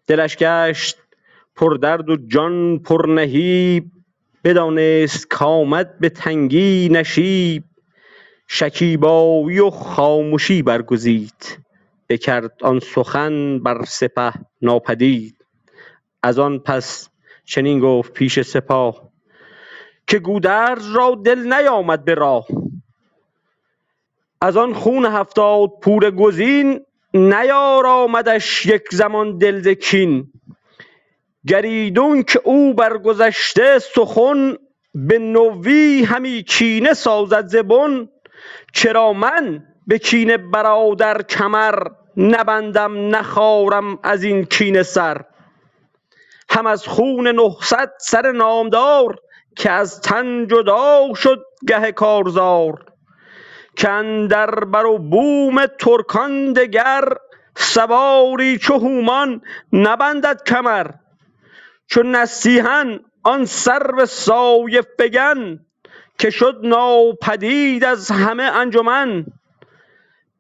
دلش 0.08 0.38
گشت 0.38 0.98
پر 1.56 1.78
درد 1.82 2.10
و 2.10 2.18
جان 2.28 2.80
پر 2.80 3.08
نهیب. 3.08 3.92
بدانست 4.44 5.28
کآمد 5.28 6.00
به 6.00 6.10
تنگی 6.10 6.90
نشیب. 6.92 7.64
شکیبایی 8.54 9.60
و 9.60 9.70
خامشی 9.70 10.62
برگزید. 10.62 11.60
بکرد 12.10 12.52
آن 12.62 12.80
سخن 12.80 13.60
بر 13.60 13.86
سپه 13.86 14.34
ناپدید. 14.62 15.46
از 16.24 16.40
آن 16.40 16.60
پس 16.60 17.10
چنین 17.46 17.80
گفت 17.80 18.14
پیش 18.14 18.42
سپاه 18.42 19.10
که 20.08 20.20
گودرز 20.20 20.96
را 20.96 21.22
دل 21.26 21.54
نیامد 21.54 22.06
به 22.06 22.14
راه. 22.14 22.48
از 24.42 24.58
آن 24.58 24.74
خون 24.74 25.06
هفتاد 25.06 25.70
پور 25.82 26.12
گزین 26.12 26.86
نیارامدش 27.14 28.66
یک 28.66 28.84
زمان 28.92 29.38
دل 29.38 29.62
ز 29.62 29.68
کین. 29.68 30.32
گر 31.48 31.62
ایدون 31.62 32.24
که 32.24 32.42
او 32.44 32.74
برگذشته 32.74 33.80
سخن 33.80 34.56
به 34.96 35.20
نوی 35.20 36.04
همی 36.04 36.44
کینه 36.44 36.94
سازد 36.94 37.48
ز 37.48 37.56
بن 37.56 38.10
چرا 38.74 39.14
من 39.14 39.64
به 39.88 40.00
کینه 40.00 40.38
برادر 40.38 41.22
کمر 41.22 41.88
نبندم 42.18 43.16
نخارم 43.16 44.00
ازین 44.04 44.46
کینه 44.46 44.84
سر؟ 44.84 45.22
هم 46.50 46.68
از 46.68 46.88
خون 46.88 47.28
نهصد 47.28 47.92
سر 48.00 48.32
نامدار 48.32 49.16
که 49.56 49.72
از 49.72 50.02
تن 50.02 50.48
جدا 50.48 51.14
شد 51.16 51.46
گه 51.68 51.92
کارزار. 51.92 52.86
که 53.76 53.90
اندر 53.90 54.52
بر 54.52 54.86
و 54.86 54.98
بوم 54.98 55.66
ترکان 55.66 56.54
دگر 56.54 57.04
سواری 57.56 58.58
چو 58.58 58.74
هومان 58.74 59.42
نبندد 59.74 60.44
کمر. 60.44 60.88
چو 61.88 62.04
نستیهن 62.04 63.00
آن 63.24 63.46
سرو 63.46 64.06
سایه 64.06 64.82
فگن 64.82 65.60
که 66.22 66.30
شد 66.30 66.60
ناپدید 66.64 67.84
از 67.84 68.12
همه 68.12 68.44
انجمن. 68.44 69.26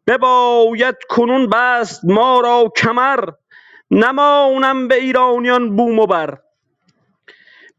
بباید 0.07 0.95
کنون 1.09 1.49
بست 1.49 2.01
ما 2.03 2.41
را 2.41 2.73
کمر 2.77 3.29
نمانم 3.91 4.88
به 4.88 4.95
ایرانیان 4.95 5.75
بوم 5.75 5.99
و 5.99 6.05
بر. 6.05 6.38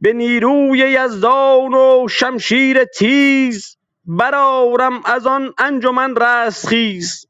به 0.01 0.13
نیروی 0.13 0.79
یزدان 0.79 1.75
و 1.75 2.09
شمشیر 2.09 2.85
تیز 2.85 3.77
برآرم 4.07 5.01
از 5.05 5.27
آن 5.27 5.55
انجمن 5.59 6.17
رستخیز. 6.17 7.27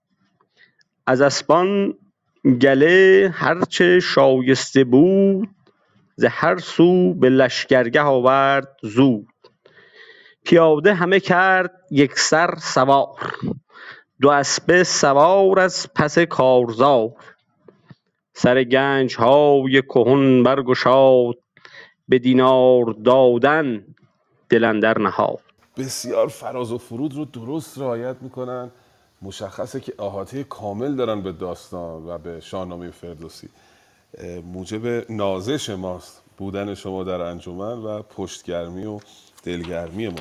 از 1.06 1.20
اسپان 1.20 1.94
گله 2.60 3.30
هر 3.34 3.64
چه 3.64 4.00
شایسته 4.00 4.84
بود 4.84 5.48
ز 6.16 6.24
هر 6.24 6.58
سو 6.58 7.14
به 7.14 7.28
لشکرگه 7.28 8.02
آورد 8.02 8.76
زود. 8.82 9.31
پیاده 10.44 10.94
همه 10.94 11.20
کرد 11.20 11.70
یکسر 11.90 12.54
سوار. 12.62 13.36
دو 14.20 14.30
اسپه 14.30 14.84
سوار 14.84 15.60
از 15.60 15.86
پس 15.94 16.18
کارزار. 16.18 17.10
سر 18.34 18.64
گنجهای 18.64 19.82
کهن 19.82 20.42
برگشاد. 20.42 21.34
به 22.08 22.18
دینار 22.18 22.84
دادن 23.04 23.84
دل 24.48 24.64
اندر 24.64 24.98
نهاد. 24.98 25.40
بسیار 25.76 26.28
فراز 26.28 26.72
و 26.72 26.78
فرود 26.78 27.14
رو 27.14 27.24
درست 27.24 27.78
رعایت 27.78 28.16
می‌کنن. 28.20 28.70
مشخصه 29.22 29.80
که 29.80 29.94
احاطه 29.98 30.44
کامل 30.44 30.94
دارن 30.94 31.22
به 31.22 31.32
داستان 31.32 32.06
و 32.06 32.18
به 32.18 32.40
شاهنامه 32.40 32.90
فردوسی. 32.90 33.48
موجب 34.52 35.10
نازش 35.10 35.70
ماست 35.70 36.22
بودن 36.36 36.74
شما 36.74 37.04
در 37.04 37.20
انجمن 37.20 37.78
و 37.78 38.02
پشتگرمی 38.02 38.84
و 38.84 39.00
دلگرمی 39.42 40.08
ما. 40.08 40.20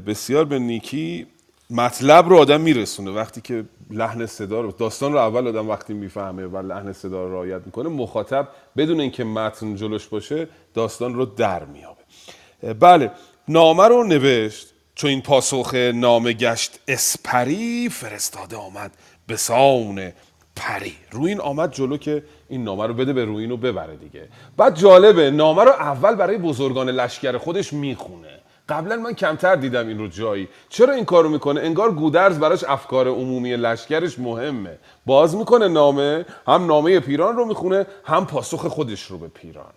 بسیار 0.00 0.44
به 0.44 0.58
نیکی 0.58 1.26
مطلب 1.70 2.28
رو 2.28 2.36
آدم 2.36 2.60
میرسونه. 2.60 3.10
وقتی 3.10 3.40
که 3.40 3.64
لحن 3.90 4.26
صدا 4.26 4.60
رو 4.60 4.72
داستان 4.72 5.12
رو 5.12 5.18
اول 5.18 5.48
آدم 5.48 5.68
وقتی 5.68 5.92
می‌فهمه 5.92 6.46
و 6.46 6.58
لحن 6.58 6.92
صدا 6.92 7.24
رو 7.24 7.32
رعایت 7.32 7.62
می‌کنه 7.66 7.88
مخاطب 7.88 8.48
بدون 8.76 9.00
اینکه 9.00 9.24
متن 9.24 9.74
جلوش 9.74 10.06
باشه 10.06 10.48
داستان 10.74 11.14
رو 11.14 11.24
در 11.24 11.64
میابه 11.64 12.74
بله 12.74 13.10
نامه 13.48 13.88
رو 13.88 14.04
نوشت. 14.04 14.66
چون 14.94 15.10
این 15.10 15.22
پاسخ 15.22 15.74
نامه 15.74 16.32
گشت 16.32 16.80
اسپری 16.88 17.88
فرستاده 17.88 18.56
آمد 18.56 18.96
به 19.26 19.36
سان 19.36 20.12
پری. 20.56 20.94
روین 21.10 21.40
آمد 21.40 21.72
جلو 21.72 21.96
که 21.96 22.22
این 22.50 22.64
نامه 22.64 22.86
رو 22.86 22.94
بده 22.94 23.12
به 23.12 23.24
روین 23.24 23.50
رو 23.50 23.56
ببره 23.56 23.96
دیگه. 23.96 24.28
بعد 24.56 24.76
جالبه 24.76 25.30
نامه 25.30 25.64
رو 25.64 25.70
اول 25.70 26.14
برای 26.14 26.38
بزرگان 26.38 26.88
لشکر 26.88 27.38
خودش 27.38 27.72
می‌خونه. 27.72 28.40
قبلا 28.68 28.96
من 28.96 29.12
کمتر 29.12 29.56
دیدم 29.56 29.88
این 29.88 29.98
رو 29.98 30.08
جایی. 30.08 30.48
چرا 30.68 30.94
این 30.94 31.04
کارو 31.04 31.28
می‌کنه؟ 31.28 31.60
انگار 31.60 31.92
گودرز 31.92 32.38
براش 32.38 32.64
افکار 32.64 33.08
عمومی 33.08 33.56
لشکرش 33.56 34.18
مهمه. 34.18 34.78
باز 35.06 35.36
می‌کنه 35.36 35.68
نامه 35.68 36.26
هم 36.46 36.66
نامه 36.66 37.00
پیران 37.00 37.36
رو 37.36 37.44
می‌خونه 37.44 37.86
هم 38.04 38.26
پاسخ 38.26 38.66
خودش 38.66 39.02
رو 39.02 39.18
به 39.18 39.28
پیران. 39.28 39.72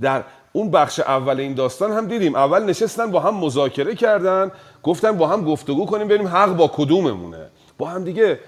در 0.00 0.24
اون 0.52 0.70
بخش 0.70 1.00
اول 1.00 1.40
این 1.40 1.54
داستان 1.54 1.92
هم 1.92 2.06
دیدیم. 2.06 2.34
اول 2.34 2.64
نشستن 2.64 3.10
با 3.10 3.20
هم 3.20 3.34
مذاکره 3.34 3.94
کردن 3.94 4.50
گفتن 4.82 5.12
با 5.12 5.26
هم 5.26 5.44
گفتگو 5.44 5.86
کنیم 5.86 6.08
بریم 6.08 6.26
حق 6.26 6.56
با 6.56 6.68
کدوممونه. 6.68 7.46
با 7.78 7.88
هم 7.88 8.04
دیگه 8.04 8.38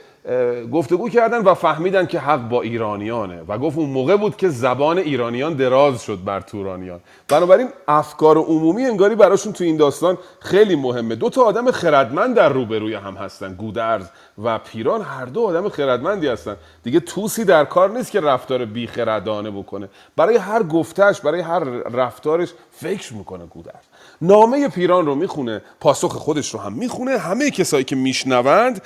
گفتگو 0.72 1.08
کردن 1.08 1.38
و 1.38 1.54
فهمیدن 1.54 2.06
که 2.06 2.18
حق 2.18 2.48
با 2.48 2.62
ایرانیانه. 2.62 3.42
و 3.48 3.58
گفت 3.58 3.78
اون 3.78 3.90
موقع 3.90 4.16
بود 4.16 4.36
که 4.36 4.48
زبان 4.48 4.98
ایرانیان 4.98 5.54
دراز 5.54 6.02
شد 6.02 6.18
بر 6.24 6.40
تورانیان. 6.40 7.00
بنابراین 7.28 7.68
افکار 7.88 8.38
عمومی 8.38 8.84
انگاری 8.84 9.14
براشون 9.14 9.52
تو 9.52 9.64
این 9.64 9.76
داستان 9.76 10.18
خیلی 10.40 10.76
مهمه. 10.76 11.14
دو 11.14 11.30
تا 11.30 11.42
آدم 11.42 11.70
خردمند 11.70 12.36
در 12.36 12.48
روبروی 12.48 12.94
هم 12.94 13.14
هستن 13.14 13.54
گودرز 13.54 14.06
و 14.44 14.58
پیران. 14.58 15.02
هر 15.02 15.24
دو 15.24 15.42
آدم 15.42 15.68
خردمندی 15.68 16.28
هستن. 16.28 16.56
دیگه 16.82 17.00
توسی 17.00 17.44
در 17.44 17.64
کار 17.64 17.90
نیست 17.90 18.10
که 18.10 18.20
رفتار 18.20 18.64
بی 18.64 18.86
خردانه 18.86 19.50
بکنه. 19.50 19.88
برای 20.16 20.36
هر 20.36 20.62
گفتش 20.62 21.20
برای 21.20 21.40
هر 21.40 21.60
رفتارش 21.92 22.52
فکر 22.70 23.14
می‌کنه 23.14 23.46
گودرز. 23.46 23.84
نامه 24.22 24.68
پیران 24.68 25.06
رو 25.06 25.14
می‌خونه 25.14 25.62
پاسخ 25.80 26.12
خودش 26.12 26.54
رو 26.54 26.60
هم 26.60 26.72
می‌خونه. 26.72 27.18
همه 27.18 27.50
کسایی 27.50 27.84
که 27.84 27.96
میشنوند 27.96 28.82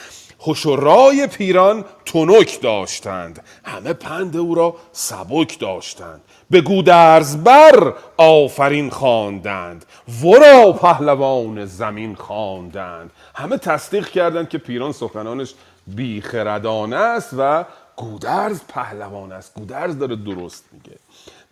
رای 0.65 1.27
پیران 1.27 1.85
تنک 2.07 2.61
داشتند. 2.61 3.43
همه 3.65 3.93
پند 3.93 4.37
او 4.37 4.55
را 4.55 4.77
سبک 4.93 5.59
داشتند. 5.59 6.21
به 6.51 6.61
گودرز 6.61 7.37
بر 7.37 7.93
آفرین 8.17 8.91
خواندند. 8.91 9.85
ورا 10.23 10.73
پهلوان 10.73 11.65
زمین 11.65 12.15
خواندند. 12.15 13.11
همه 13.35 13.59
تصدیق 13.59 14.09
کردند 14.09 14.49
که 14.49 14.59
پیران 14.59 14.93
سخنانش 14.93 15.55
بیخردانه 15.87 16.97
است 16.97 17.31
و 17.39 17.65
گودرز 17.97 18.61
پهلوان 18.69 19.33
است. 19.33 19.55
گودرز 19.55 19.99
داره 19.99 20.17
درست 20.17 20.65
میگه. 20.73 20.99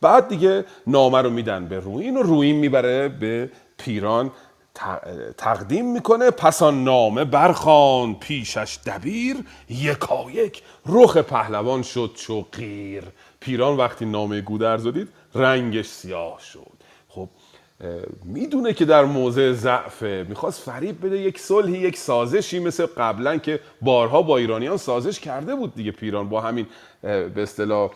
بعد 0.00 0.28
دیگه 0.28 0.64
نامه 0.86 1.22
رو 1.22 1.30
میدن 1.30 1.66
به 1.66 1.80
روین 1.80 2.16
و 2.16 2.22
روین 2.22 2.56
می‌بره 2.56 3.08
به 3.08 3.50
پیران. 3.78 4.30
تقدیم 5.38 5.92
می‌کنه. 5.92 6.30
پس 6.30 6.62
آن 6.62 6.84
نامه 6.84 7.24
برخان 7.24 8.14
پیشش 8.14 8.78
دبیر. 8.86 9.36
یکایک 9.68 10.62
رخ 10.86 11.16
پهلوان 11.16 11.82
شد 11.82 12.10
چو 12.14 12.42
غیر 12.52 13.04
پیران 13.40 13.76
وقتی 13.76 14.04
نامه 14.04 14.40
گودرز 14.40 14.86
دید 14.86 15.08
رنگش 15.34 15.86
سیاه 15.86 16.40
شد. 16.52 16.72
خب 17.08 17.28
می‌دونه 18.24 18.72
که 18.72 18.84
در 18.84 19.04
موضع 19.04 19.52
ضعفه. 19.52 20.26
می‌خواست 20.28 20.60
فریب 20.60 21.06
بده 21.06 21.18
یک 21.18 21.38
صلحی 21.38 21.78
یک 21.78 21.96
سازشی 21.98 22.58
مثل 22.58 22.86
قبلا 22.86 23.36
که 23.36 23.60
بارها 23.80 24.22
با 24.22 24.36
ایرانیان 24.36 24.76
سازش 24.76 25.20
کرده 25.20 25.54
بود 25.54 25.74
دیگه 25.74 25.90
پیران. 25.90 26.28
با 26.28 26.40
همین 26.40 26.66
به 27.02 27.42
اصطلاح 27.42 27.90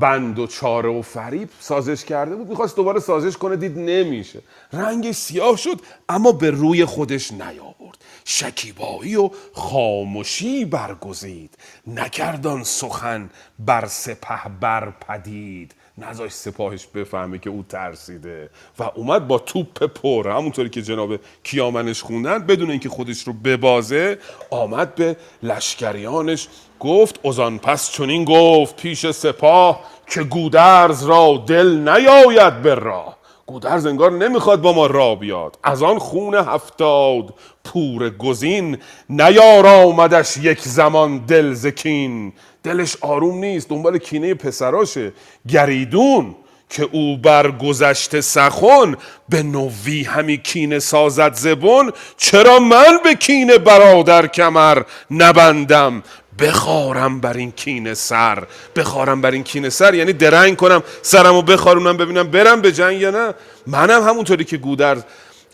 بند 0.00 0.38
و 0.38 0.46
چاره 0.46 0.88
و 0.88 1.02
فریب 1.02 1.48
سازش 1.60 2.04
کرده 2.04 2.36
بود. 2.36 2.48
می‌خواست 2.48 2.76
دوباره 2.76 3.00
سازش 3.00 3.36
کنه 3.36 3.56
دید 3.56 3.78
نمیشه. 3.78 4.42
رنگش 4.72 5.14
سیاه 5.14 5.56
شد 5.56 5.80
اما 6.08 6.32
به 6.32 6.50
روی 6.50 6.84
خودش 6.84 7.32
نیاورد. 7.32 7.98
شکیبایی 8.24 9.16
و 9.16 9.30
خاموشی 9.52 10.64
برگزید. 10.64 11.58
نکردان 11.86 12.64
سخن 12.64 13.30
بر 13.58 13.86
سپه 13.86 14.48
بر 14.60 14.90
پدید. 14.90 15.74
نذاش 15.98 16.32
سپاهش 16.32 16.86
بفهمه 16.86 17.38
که 17.38 17.50
او 17.50 17.64
ترسیده. 17.68 18.50
و 18.78 18.90
اومد 18.94 19.28
با 19.28 19.38
توپ 19.38 19.84
پر. 19.84 20.28
همونطوری 20.28 20.68
که 20.68 20.82
جناب 20.82 21.20
کیامنش 21.42 22.02
خوندن 22.02 22.38
بدون 22.38 22.70
اینکه 22.70 22.88
خودش 22.88 23.22
رو 23.22 23.32
ببازه 23.32 24.18
آمد 24.50 24.94
به 24.94 25.16
لشکریانش 25.42 26.48
گفت 26.80 27.26
ازان 27.26 27.58
پس 27.58 27.90
چنین 27.90 28.24
گفت 28.24 28.76
پیش 28.76 29.10
سپاه 29.10 29.80
که 30.10 30.22
گودرز 30.22 31.04
را 31.04 31.44
دل 31.46 31.88
نیاید 31.88 32.62
به 32.62 32.74
راه. 32.74 33.16
گودرز 33.46 33.86
انگار 33.86 34.12
نمی‌خواد 34.12 34.60
با 34.60 34.72
ما 34.72 34.86
را 34.86 35.14
بیاد. 35.14 35.58
از 35.62 35.82
آن 35.82 35.98
خون 35.98 36.34
هفتاد 36.34 37.34
پور 37.64 38.10
گزین 38.10 38.78
نیار 39.10 39.66
آمدش 39.66 40.36
یک 40.36 40.60
زمان 40.60 41.18
دل 41.18 41.52
زکین 41.52 42.32
دلش 42.62 42.96
آروم 43.00 43.38
نیست 43.38 43.68
دنبال 43.68 43.98
کینه 43.98 44.34
پسراشه. 44.34 45.12
گریدون 45.48 46.34
که 46.70 46.88
او 46.92 47.16
بر 47.16 47.50
گذشته 47.50 48.20
سخن 48.20 48.96
به 49.28 49.42
نوی 49.42 50.02
همی 50.02 50.36
کینه 50.36 50.78
سازد 50.78 51.34
زبون. 51.34 51.92
چرا 52.16 52.58
من 52.58 52.98
به 53.04 53.14
کینه 53.14 53.58
برادر 53.58 54.26
کمر 54.26 54.82
نبندم؟ 55.10 56.02
بخارم 56.38 57.20
بر 57.20 57.36
این 57.36 57.52
کینه 57.52 57.94
سر. 57.94 58.46
بخارم 58.76 59.20
بر 59.20 59.30
این 59.30 59.42
کینه 59.42 59.70
سر. 59.70 59.94
یعنی 59.94 60.12
درنگ 60.12 60.56
کنم 60.56 60.82
سرمو 61.02 61.42
بخارونم 61.42 61.96
ببینم 61.96 62.30
برم 62.30 62.60
به 62.60 62.72
جنگ 62.72 63.00
یا 63.00 63.10
نه. 63.10 63.34
منم 63.66 64.02
همونطوری 64.02 64.44
که 64.44 64.56
گودرز 64.56 65.02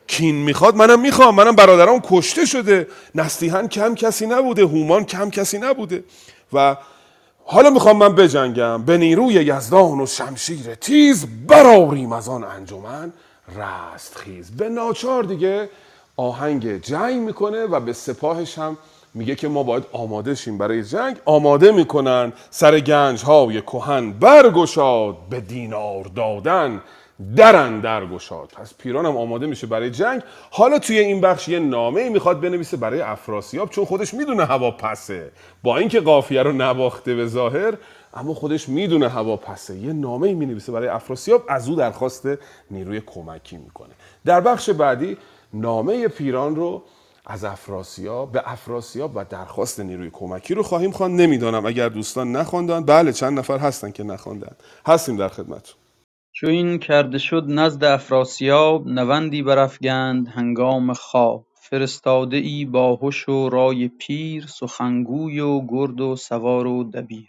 کین 0.07 0.35
می‌خواد 0.35 0.77
منم 0.77 1.01
می‌خوام. 1.01 1.35
منم 1.35 1.57
برادرام 1.57 2.03
کشته 2.05 2.47
شده. 2.47 2.87
نستیهن 3.15 3.69
کم 3.69 3.95
کسی 3.95 4.27
نبوده. 4.27 4.63
هومان 4.63 5.05
کم 5.05 5.31
کسی 5.31 5.59
نبوده. 5.59 6.05
و 6.53 6.77
حالا 7.45 7.71
می‌خوام 7.71 7.97
من 7.97 8.15
بجنگم. 8.15 8.83
به 8.83 8.99
نیروی 8.99 9.35
یزدان 9.35 10.01
و 10.01 10.07
شمشیر 10.07 10.75
تیز 10.75 11.27
براریم 11.47 12.13
از 12.13 12.29
آن 12.29 12.45
انجمن 12.45 13.13
رستخیز. 13.57 14.51
به 14.51 14.69
ناچار 14.69 15.23
دیگه 15.23 15.69
آهنگ 16.17 16.81
جنگ 16.83 17.21
می‌کنه 17.21 17.65
و 17.65 17.81
به 17.81 17.93
سپاهش 17.93 18.59
هم 18.59 18.79
میگه 19.15 19.35
که 19.35 19.49
ما 19.49 19.63
باید 19.63 19.85
آماده 19.93 20.35
شیم 20.35 20.59
برای 20.59 20.85
جنگ. 20.85 21.17
آماده 21.25 21.73
می‌کنن 21.73 22.33
سر 22.51 22.81
گنج 22.81 23.23
های 23.23 23.63
کهن 23.63 24.13
برگشاد 24.13 25.17
به 25.31 25.41
دینار 25.41 26.05
دادن 26.05 26.83
درن 27.37 27.81
درگشاد 27.81 28.49
پس 28.49 28.75
پیران 28.79 29.07
هم 29.07 29.17
آماده 29.17 29.47
میشه 29.47 29.67
برای 29.67 29.91
جنگ. 29.91 30.23
حالا 30.51 30.79
توی 30.79 30.99
این 30.99 31.21
بخش 31.21 31.49
یه 31.49 31.59
نامه 31.59 32.09
می‌خواد 32.09 32.41
بنویسه 32.41 32.77
برای 32.77 33.01
افراسیاب 33.01 33.71
چون 33.71 33.85
خودش 33.85 34.15
می‌دونه 34.15 34.45
هوا 34.45 34.71
پسه 34.71 35.31
با 35.63 35.77
اینکه 35.77 36.01
قافیه 36.01 36.43
رو 36.43 36.53
نباخته 36.53 37.15
به 37.15 37.27
ظاهر 37.27 37.75
اما 38.15 38.35
خودش 38.35 38.69
می‌دونه 38.69 39.09
هوا 39.09 39.37
پسه 39.37 39.77
یه 39.77 39.93
نامه 39.93 40.35
می 40.35 40.47
نویسه 40.47 40.73
برای 40.73 40.89
افراسیاب 40.89 41.45
از 41.49 41.69
او 41.69 41.75
درخواست 41.75 42.29
نیروی 42.71 43.03
کمکی 43.07 43.57
می‌کنه. 43.57 43.95
در 44.25 44.41
بخش 44.41 44.71
بعدی 44.71 45.17
نامه 45.55 46.09
پیران 46.09 46.57
رو 46.57 46.83
از 47.27 47.45
افراسیاب 47.45 48.33
به 48.33 48.43
افراسیاب 48.45 49.13
و 49.15 49.25
درخواست 49.25 49.81
نیروی 49.81 50.11
کمکی 50.13 50.55
رو 50.55 50.63
خواهیم 50.63 50.91
خواند. 50.91 51.21
نمی‌دانم 51.21 51.67
اگر 51.67 51.89
دوستان 51.89 52.33
نخواندن 52.33 52.85
بله 52.85 53.13
چند 53.13 53.39
نفر 53.39 53.59
هستن 53.59 53.91
که 53.91 54.03
نخواندن 54.03 54.57
هستیم 54.87 55.17
در 55.17 55.29
خدمتتون. 55.29 55.77
چو 56.33 56.47
این 56.47 56.79
کرده 56.79 57.19
شد 57.19 57.45
نزد 57.49 57.85
افراسیاب 57.85 58.87
نوندی 58.87 59.43
برافگند 59.43 60.29
هنگام 60.29 60.93
خواب. 60.93 61.47
فرستاده 61.55 62.37
ای 62.37 62.65
با 62.65 62.99
هش 63.03 63.29
و 63.29 63.49
رای 63.49 63.89
پیر 63.89 64.47
سخنگوی 64.47 65.41
و 65.41 65.67
گرد 65.67 66.01
و 66.01 66.17
سوار 66.17 66.67
و 66.67 66.85
دبیر. 66.85 67.29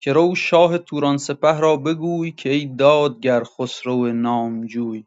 که 0.00 0.12
رو 0.12 0.34
شاه 0.34 0.78
توران 0.78 1.16
سپه 1.16 1.60
را 1.60 1.76
بگوی 1.76 2.32
که 2.32 2.50
ای 2.50 2.66
دادگر 2.66 3.42
خسرو 3.44 4.12
نامجوی. 4.12 5.04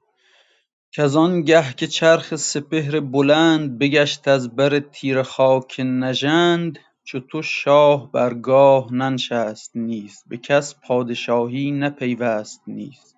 کز 0.91 1.15
آنگه 1.15 1.73
که 1.73 1.87
چرخ 1.87 2.35
سپهر 2.35 2.99
بلند 2.99 3.79
بگشت 3.79 4.27
از 4.27 4.55
بر 4.55 4.79
تیره 4.79 5.23
خاک 5.23 5.79
نژند 5.79 6.79
چو 7.03 7.19
تو 7.19 7.41
شاه 7.41 8.11
بر 8.11 8.33
گاه 8.33 8.93
ننشست 8.93 9.71
نیز 9.75 10.23
به 10.27 10.37
کس 10.37 10.75
پادشاهی 10.87 11.71
نپیوست 11.71 12.61
نیز. 12.67 13.15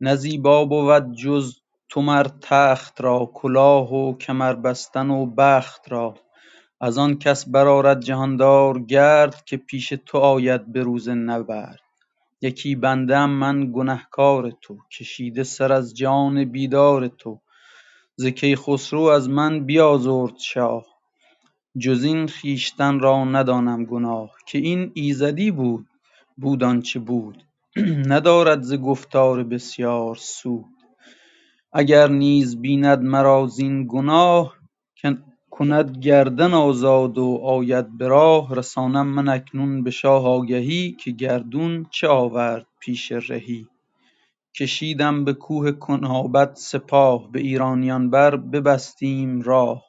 نه 0.00 0.16
زیبا 0.16 0.64
بود 0.64 1.12
جز 1.16 1.56
تو 1.88 2.02
مر 2.02 2.26
تخت 2.40 3.00
را 3.00 3.30
کلاه 3.34 3.94
و 3.94 4.18
کمر 4.18 4.52
بستن 4.52 5.10
و 5.10 5.26
بخت 5.26 5.92
را. 5.92 6.14
از 6.80 6.98
آن 6.98 7.18
کس 7.18 7.48
برآرد 7.48 8.00
جهاندار 8.00 8.78
گرد 8.78 9.44
که 9.44 9.56
پیش 9.56 9.92
تو 10.06 10.18
آید 10.18 10.72
به 10.72 10.82
روز 10.82 11.08
نبرد. 11.08 11.89
یکی 12.42 12.74
بنده 12.74 13.16
ام 13.16 13.30
من 13.30 13.72
گنهکار 13.72 14.50
تو 14.62 14.78
کشیده 14.98 15.42
سر 15.42 15.72
از 15.72 15.96
جان 15.96 16.44
بیدار 16.44 17.08
تو. 17.08 17.40
ز 18.16 18.26
کیخسرو 18.26 19.00
از 19.00 19.28
من 19.28 19.66
بیازرد 19.66 20.38
شاه. 20.38 20.86
جز 21.78 22.04
این 22.04 22.26
خویشتن 22.26 23.00
را 23.00 23.24
ندانم 23.24 23.84
گناه. 23.84 24.30
که 24.46 24.58
این 24.58 24.90
ایزدی 24.94 25.50
بود 25.50 25.86
بود 26.36 26.64
آنچه 26.64 26.98
بود. 26.98 27.44
ندارد 28.12 28.62
ز 28.62 28.74
گفتار 28.74 29.44
بسیار 29.44 30.14
سود. 30.16 30.64
اگر 31.72 32.08
نیز 32.08 32.60
بیند 32.60 33.02
مرا 33.02 33.46
زین 33.46 33.86
گناه 33.88 34.56
کند 35.60 35.98
گردن 35.98 36.54
آزاد 36.54 37.18
و 37.18 37.40
آید 37.44 37.98
به 37.98 38.08
راه 38.08 38.54
رسانم 38.54 39.06
من 39.06 39.28
اکنون 39.28 39.82
به 39.82 39.90
شاه 39.90 40.26
آگهی 40.26 40.92
که 40.92 41.10
گردون 41.10 41.86
چه 41.90 42.08
آورد 42.08 42.66
پیش 42.78 43.12
رهی. 43.12 43.66
کشیدم 44.56 45.24
به 45.24 45.32
کوه 45.32 45.72
کنابت 45.72 46.56
سپاه 46.56 47.30
به 47.32 47.40
ایرانیان 47.40 48.10
بر 48.10 48.36
ببستیم 48.36 49.42
راه. 49.42 49.84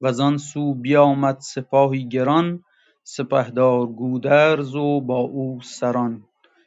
وزان 0.00 0.36
سو 0.36 0.74
بیامد 0.74 1.38
سپاهی 1.40 2.08
گران 2.08 2.64
سپهدار 3.02 3.86
گودرز 3.86 4.74
و 4.74 5.00
با 5.00 5.18
او 5.18 5.60
سران. 5.62 6.24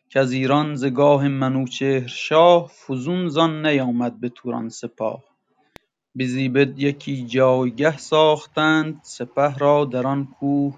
کز 0.09 0.31
ایران 0.31 0.75
ز 0.75 0.85
منوچهر 0.85 2.07
شاه 2.07 2.67
فزون 2.67 3.27
زان 3.27 3.65
نیامد 3.65 4.19
به 4.19 4.29
توران 4.29 4.69
سپاه. 4.69 5.36
به 6.17 6.25
زیبد 6.25 6.79
یکی 6.79 7.25
جایگه 7.25 7.97
ساختند 7.97 8.99
سپه 9.03 9.57
را 9.57 9.85
در 9.85 10.07
آن 10.07 10.27
کوه 10.39 10.75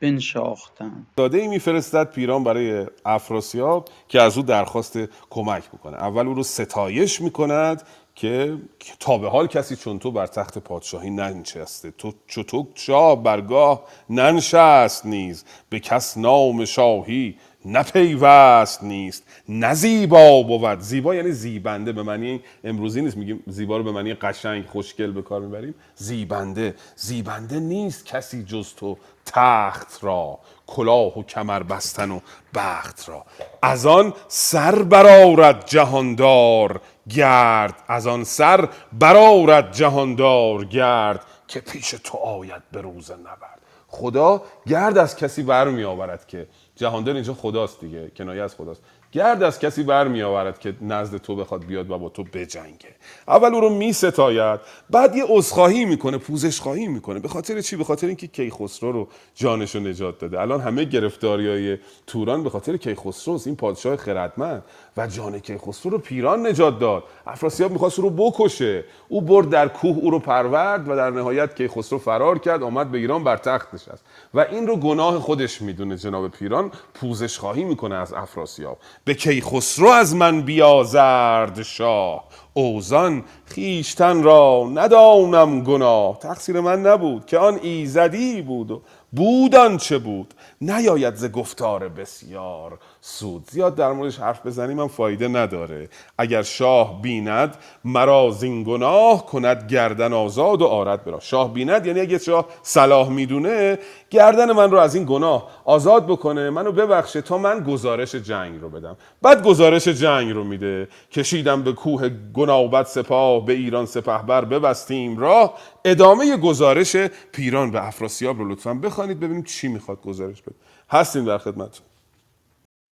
بنشاختند. 0.00 1.06
داده 1.16 1.38
ای 1.38 1.48
میفرستد 1.48 2.10
پیران 2.10 2.44
برای 2.44 2.86
افراسیاب 3.04 3.88
که 4.08 4.22
از 4.22 4.36
او 4.36 4.42
درخواست 4.42 4.98
کمک 5.30 5.68
بکنه. 5.68 5.96
اول 5.96 6.26
او 6.28 6.34
رو 6.34 6.42
ستایش 6.42 7.20
می‌کند 7.20 7.82
که 8.14 8.58
تا 9.00 9.18
به 9.18 9.28
حال 9.28 9.46
کسی 9.46 9.76
چون 9.76 9.98
تو 9.98 10.10
بر 10.10 10.26
تخت 10.26 10.58
پادشاهی 10.58 11.10
ننشسته. 11.10 11.90
تو 11.90 12.12
تو 12.28 12.68
شاه 12.74 13.22
برگاه 13.22 13.84
ننشست 14.10 15.06
نیز 15.06 15.44
به 15.70 15.80
کس 15.80 16.16
نام 16.16 16.64
شاهی 16.64 17.36
نپیوست 17.64 18.82
نیست 18.82 19.22
نه 19.48 19.74
زیبا 19.74 20.42
بود. 20.42 20.80
زیبا 20.80 21.14
یعنی 21.14 21.32
زیبنده 21.32 21.92
به 21.92 22.02
معنی 22.02 22.40
امروزی 22.64 23.02
نیست 23.02 23.16
میگیم 23.16 23.42
زیبا 23.46 23.76
رو 23.76 23.82
به 23.84 23.92
معنی 23.92 24.14
قشنگ 24.14 24.66
خوشگل 24.66 25.10
به 25.10 25.22
کار 25.22 25.40
می‌بریم. 25.40 25.74
زیبنده 25.94 26.74
زیبنده 26.96 27.60
نیست 27.60 28.06
کسی 28.06 28.44
جز 28.44 28.74
تو 28.74 28.96
تخت 29.26 30.04
را 30.04 30.38
کلاه 30.66 31.18
و 31.18 31.22
کمر 31.22 31.62
بستن 31.62 32.10
و 32.10 32.20
بخت 32.54 33.08
را. 33.08 33.24
از 33.62 33.86
آن 33.86 34.12
سر 34.28 34.82
برآرد 34.82 35.66
جهاندار 35.66 36.80
گرد 37.08 37.74
از 37.88 38.06
آن 38.06 38.24
سر 38.24 38.68
برآرد 38.92 39.72
جهاندار 39.72 40.64
گرد 40.64 41.20
که 41.48 41.60
پیش 41.60 41.90
تو 42.04 42.18
آید 42.18 42.62
به 42.72 42.80
روز 42.80 43.10
نبرد. 43.10 43.60
خدا 43.88 44.42
گرد 44.66 44.98
از 44.98 45.16
کسی 45.16 45.42
بر 45.42 45.68
می 45.68 45.84
آورد 45.84 46.26
که 46.26 46.46
جهاندار 46.82 47.14
اینجا 47.14 47.34
خداست 47.34 47.80
دیگه 47.80 48.10
کنایه 48.16 48.42
از 48.42 48.54
خداست. 48.54 48.82
گرد 49.12 49.42
از 49.42 49.58
کسی 49.58 49.82
بر 49.82 50.08
می 50.08 50.22
آورد 50.22 50.58
که 50.58 50.74
نزد 50.80 51.16
تو 51.16 51.36
بخواد 51.36 51.64
بیاد 51.64 51.90
و 51.90 51.98
با 51.98 52.08
تو 52.08 52.24
بجنگه. 52.24 52.88
اول 53.28 53.54
او 53.54 53.60
رو 53.60 53.70
می 53.70 53.92
ستاید 53.92 54.60
بعد 54.90 55.16
یه 55.16 55.24
عذرخواهی 55.28 55.84
می‌کنه 55.84 56.18
پوزش 56.18 56.60
خواهی 56.60 56.86
می‌کنه. 56.86 57.20
به 57.20 57.28
خاطر 57.28 57.60
چی؟ 57.60 57.76
به 57.76 57.84
خاطر 57.84 58.06
اینکه 58.06 58.26
کیخسرو 58.26 58.92
رو 58.92 59.08
جانش 59.34 59.74
رو 59.74 59.80
نجات 59.80 60.18
داده. 60.18 60.40
الان 60.40 60.60
همه 60.60 60.84
گرفتاری 60.84 61.48
های 61.48 61.78
توران 62.06 62.42
به 62.42 62.50
خاطر 62.50 62.76
کیخسرو 62.76 63.40
این 63.46 63.56
پادشاه 63.56 63.96
خردمند. 63.96 64.62
و 64.96 65.06
جان 65.06 65.38
کیخسرو 65.38 65.90
رو 65.90 65.98
پیران 65.98 66.46
نجات 66.46 66.78
داد. 66.78 67.04
افراسیاب 67.26 67.72
می‌خواست 67.72 67.98
او 67.98 68.08
رو 68.08 68.10
بکشه. 68.10 68.84
او 69.08 69.20
برد 69.20 69.48
در 69.48 69.68
کوه 69.68 69.96
او 69.98 70.10
رو 70.10 70.18
پرورد 70.18 70.88
و 70.88 70.96
در 70.96 71.10
نهایت 71.10 71.56
کیخسرو 71.56 71.98
فرار 71.98 72.38
کرد 72.38 72.62
آمد 72.62 72.90
به 72.90 72.98
ایران 72.98 73.24
بر 73.24 73.36
تخت 73.36 73.74
نشست. 73.74 74.04
و 74.34 74.40
این 74.40 74.66
رو 74.66 74.76
گناه 74.76 75.18
خودش 75.18 75.62
می‌دونه 75.62 75.96
جناب 75.96 76.28
پیران 76.28 76.70
پوزش 76.94 77.38
خواهی 77.38 77.64
می‌کنه 77.64 77.94
از 77.94 78.12
افراسیاب. 78.12 78.78
به 79.04 79.14
کیخسرو 79.14 79.88
از 79.88 80.14
من 80.14 80.42
بیازرد 80.42 81.62
شاه. 81.62 82.24
اوزان 82.54 83.24
خیشتن 83.46 84.22
را 84.22 84.70
ندانم 84.74 85.62
گناه. 85.62 86.18
تقصیر 86.18 86.60
من 86.60 86.86
نبود 86.86 87.26
که 87.26 87.38
آن 87.38 87.58
ایزدی 87.62 88.42
بود 88.42 88.70
و 88.70 88.82
بود 89.12 89.76
چه 89.76 89.98
بود. 89.98 90.34
نیاید 90.60 91.14
ز 91.14 91.32
گفتار 91.32 91.88
بسیار. 91.88 92.78
سود. 93.04 93.50
زیاد 93.50 93.74
در 93.74 93.92
موردش 93.92 94.18
حرف 94.18 94.46
بزنیم 94.46 94.80
هم 94.80 94.88
فایده 94.88 95.28
نداره. 95.28 95.88
اگر 96.18 96.42
شاه 96.42 97.02
بیند 97.02 97.56
مرا 97.84 98.30
زین 98.30 98.64
گناه 98.64 99.26
کند 99.26 99.70
گردن 99.70 100.12
آزاد 100.12 100.62
و 100.62 100.66
آرد 100.66 101.04
برا 101.04 101.20
شاه 101.20 101.52
بیند 101.52 101.86
یعنی 101.86 102.00
اگه 102.00 102.18
شاه 102.18 102.48
صلاح 102.62 103.08
می‌دونه 103.08 103.78
گردن 104.10 104.52
من 104.52 104.70
رو 104.70 104.78
از 104.78 104.94
این 104.94 105.04
گناه 105.08 105.50
آزاد 105.64 106.06
بکنه. 106.06 106.50
منو 106.50 106.72
ببخشه 106.72 107.22
تا 107.22 107.38
من 107.38 107.64
گزارش 107.64 108.14
جنگ 108.14 108.60
رو 108.60 108.68
بدم. 108.68 108.96
بعد 109.22 109.42
گزارش 109.42 109.88
جنگ 109.88 110.32
رو 110.32 110.44
میده. 110.44 110.88
کشیدم 111.12 111.62
به 111.62 111.72
کوه 111.72 112.10
گناوبت 112.34 112.86
سپاه 112.86 113.46
به 113.46 113.52
ایران 113.52 113.86
سپهبر 113.86 114.44
ببستیم 114.44 115.18
راه. 115.18 115.54
ادامه 115.84 116.36
گزارش 116.36 116.96
پیران 117.32 117.70
به 117.70 117.86
افراسیاب 117.86 118.38
رو 118.38 118.48
لطفا 118.48 118.74
بخوانید 118.74 119.20
ببینیم 119.20 119.42
چی 119.42 119.68
می‌خواد 119.68 120.00
گزارش 120.02 120.42
بده. 120.42 120.54
هستیم 120.90 121.24
در 121.24 121.38
خدمتتون. 121.38 121.86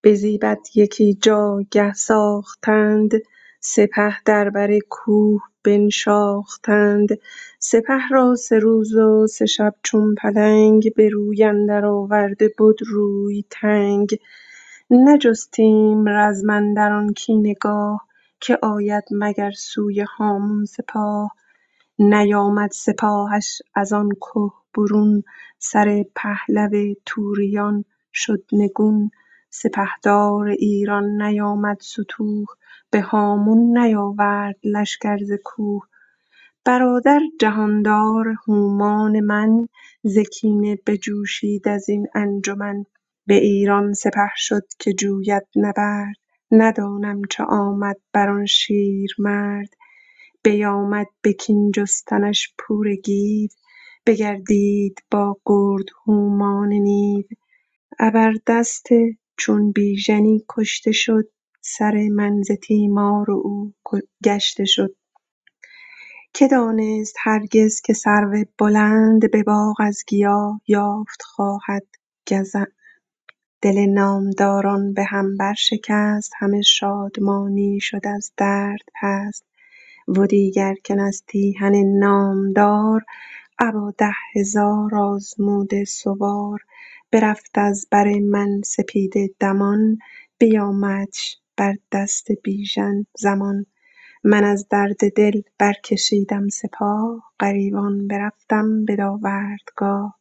به 0.03 0.15
زیبد 0.15 0.59
یکی 0.75 1.15
جایگه 1.15 1.93
ساختند 1.93 3.13
سپه 3.61 4.17
در 4.25 4.51
بر 4.51 4.79
کوه 4.91 5.43
بنشاختند. 5.65 7.09
سپه 7.59 8.09
را 8.11 8.35
سه 8.35 8.59
روز 8.59 8.95
و 8.95 9.27
سه 9.27 9.47
شب 9.47 9.75
چون 9.83 10.15
پلنگ 10.15 10.95
به 10.97 11.09
روی 11.09 11.45
اندر 11.45 11.87
آورده 11.87 12.49
بد 12.49 12.83
روی 12.87 13.45
تنگ. 13.51 14.19
نجستیم 14.91 16.09
رزم 16.09 16.51
اندر 16.51 16.93
آن 16.93 17.13
کینه 17.13 17.55
گاه 17.55 18.07
که 18.41 18.59
آید 18.63 19.05
مگر 19.11 19.51
سوی 19.51 20.01
هامون 20.01 20.65
سپاه. 20.65 21.31
نیامد 21.99 22.71
سپاهش 22.71 23.63
از 23.75 23.93
آن 23.93 24.09
که 24.09 24.41
برون 24.75 25.23
سر 25.59 26.05
پهلو 26.17 26.95
توریان 27.07 27.85
شد 28.13 28.45
نگون. 28.53 29.11
سپهدار 29.51 30.49
ایران 30.49 31.23
نیامد 31.23 31.79
ستوه 31.81 32.47
به 32.91 33.01
هامون 33.03 33.79
نیاورد 33.79 34.57
لشکر 34.65 35.19
ز 35.19 35.33
کوه. 35.45 35.83
برادر 36.67 37.21
جهاندار 37.41 38.29
هومان 38.49 39.21
من 39.21 39.69
ز 40.05 40.19
کینه 40.19 40.79
بجوشید 40.87 41.69
از 41.69 41.91
این 41.91 42.09
انجمن. 42.15 42.85
به 43.27 43.35
ایران 43.35 43.93
سپه 43.95 44.31
شد 44.37 44.65
که 44.81 44.93
جوید 44.95 45.45
نبرد. 45.57 46.17
ندانم 46.53 47.23
چه 47.31 47.45
آمد 47.45 47.97
بر 48.15 48.31
آن 48.31 48.47
شیرمرد. 48.47 49.69
بیامد 50.45 51.07
به 51.23 51.33
کین 51.33 51.73
جستنش 51.73 52.55
پور 52.59 52.95
گیو 52.97 53.51
بگردید 54.07 55.03
با 55.11 55.37
گرد 55.47 55.87
هومان 56.07 56.69
نیو. 56.69 57.25
ابردست 58.01 58.87
چون 59.41 59.73
بیژنی 59.73 60.45
کشته 60.51 60.93
شد 60.93 61.29
سر 61.61 62.09
من 62.13 62.43
ز 62.43 62.53
تیمار 62.53 63.31
او 63.33 63.73
گشته 64.25 64.65
شد. 64.65 64.97
که 66.35 66.49
دانست 66.49 67.17
هرگز 67.21 67.81
که 67.81 67.93
سرو 67.95 68.45
بلند 68.59 69.31
به 69.31 69.43
باغ 69.43 69.77
از 69.81 70.05
گیاه 70.09 70.61
یافت 70.69 71.23
خواهد 71.23 71.87
گزند 72.31 72.73
دل 73.63 73.87
نامداران 73.87 74.95
به 74.95 75.05
هم 75.05 75.37
برشکست 75.37 76.33
همه 76.39 76.63
شادمانی 76.63 77.81
شد 77.81 78.07
از 78.07 78.33
درد 78.37 78.81
پست 79.03 79.47
و 80.09 80.27
دیگر 80.27 80.75
که 80.85 80.95
نستیهن 80.95 81.77
نامدار 81.99 83.03
ابا 83.59 83.95
ده 83.99 84.13
هزار 84.37 84.97
آزموده 84.97 85.85
سوار. 85.85 86.61
برفت 87.13 87.59
از 87.59 87.89
بر 87.91 88.09
من 88.21 88.63
سپیده 88.65 89.31
دمان 89.41 89.99
بیامدش 90.39 91.39
بر 91.57 91.77
دست 91.93 92.29
بیژن 92.45 93.07
زمان. 93.19 93.67
من 94.25 94.45
از 94.45 94.69
درد 94.71 95.15
دل 95.17 95.43
برکشیدم 95.59 96.49
سپاه 96.49 97.33
غریوان 97.41 98.09
برفتم 98.09 98.85
به 98.85 98.97
داوردگاه. 98.97 100.19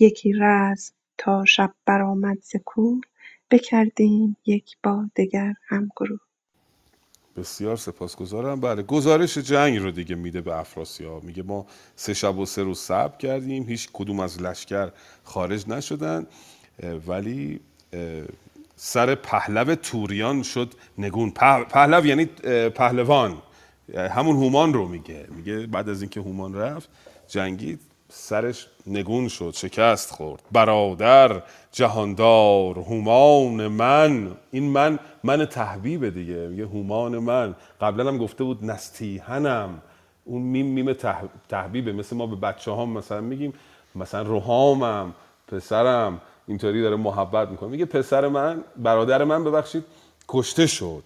یکی 0.00 0.32
رزم 0.40 0.94
تا 1.18 1.46
شب 1.46 1.74
برآمد 1.86 2.38
ز 2.42 2.56
کوه 2.66 3.00
بکردیم 3.52 4.36
یک 4.46 4.76
با 4.84 5.06
دگر 5.16 5.54
همگروه. 5.68 6.20
بسیار 7.36 7.76
سپاسگزارم. 7.76 8.60
بله 8.60 8.82
گزارش 8.82 9.38
جنگ 9.38 9.78
رو 9.78 9.90
دیگه 9.90 10.14
میده 10.14 10.40
به 10.40 10.56
افراسیاب. 10.56 11.24
میگه 11.24 11.42
ما 11.42 11.66
سه 11.96 12.14
شب 12.14 12.38
و 12.38 12.46
سه 12.46 12.62
روز 12.62 12.78
صبر 12.78 13.16
کردیم 13.16 13.68
هیچ 13.68 13.88
کدوم 13.92 14.20
از 14.20 14.42
لشکر 14.42 14.90
خارج 15.24 15.68
نشدن 15.68 16.26
ولی 17.06 17.60
سر 18.76 19.14
پهلو 19.14 19.74
توریان 19.74 20.42
شد 20.42 20.74
نگون. 20.98 21.30
په- 21.30 21.64
پهلو 21.68 22.06
یعنی 22.06 22.24
پهلوان. 22.70 23.42
همون 23.96 24.36
هومان 24.36 24.74
رو 24.74 24.88
میگه. 24.88 25.26
میگه 25.36 25.66
بعد 25.66 25.88
از 25.88 26.02
اینکه 26.02 26.20
هومان 26.20 26.54
رفت 26.54 26.88
جنگید. 27.28 27.80
سرش 28.12 28.66
نگون 28.86 29.28
شد 29.28 29.52
شکست 29.56 30.10
خورد. 30.10 30.42
برادر 30.52 31.42
جهاندار 31.72 32.78
هومان 32.78 33.68
من. 33.68 34.30
این 34.50 34.64
من 34.64 34.98
من 35.24 35.44
تحبیبه 35.44 36.10
دیگه 36.10 36.34
میگه 36.34 36.64
هومان 36.64 37.18
من. 37.18 37.54
قبلا 37.80 38.08
هم 38.08 38.18
گفته 38.18 38.44
بود 38.44 38.64
نستیهنم 38.64 39.82
اون 40.24 40.42
میم 40.42 40.66
میم 40.66 40.92
تح... 40.92 41.22
تحبیبه 41.48 41.92
مثل 41.92 42.16
ما 42.16 42.26
به 42.26 42.36
بچه 42.36 42.72
هم 42.72 42.88
مثلا 42.88 43.20
میگیم 43.20 43.54
مثلا 43.94 44.22
روحامم 44.22 45.14
پسرم. 45.48 46.20
اینطوری 46.48 46.82
داره 46.82 46.96
محبت 46.96 47.48
می‌کنه. 47.48 47.68
میگه 47.70 47.84
پسر 47.84 48.28
من 48.28 48.64
برادر 48.76 49.24
من 49.24 49.44
ببخشید 49.44 49.84
کشته 50.28 50.66
شد. 50.66 51.02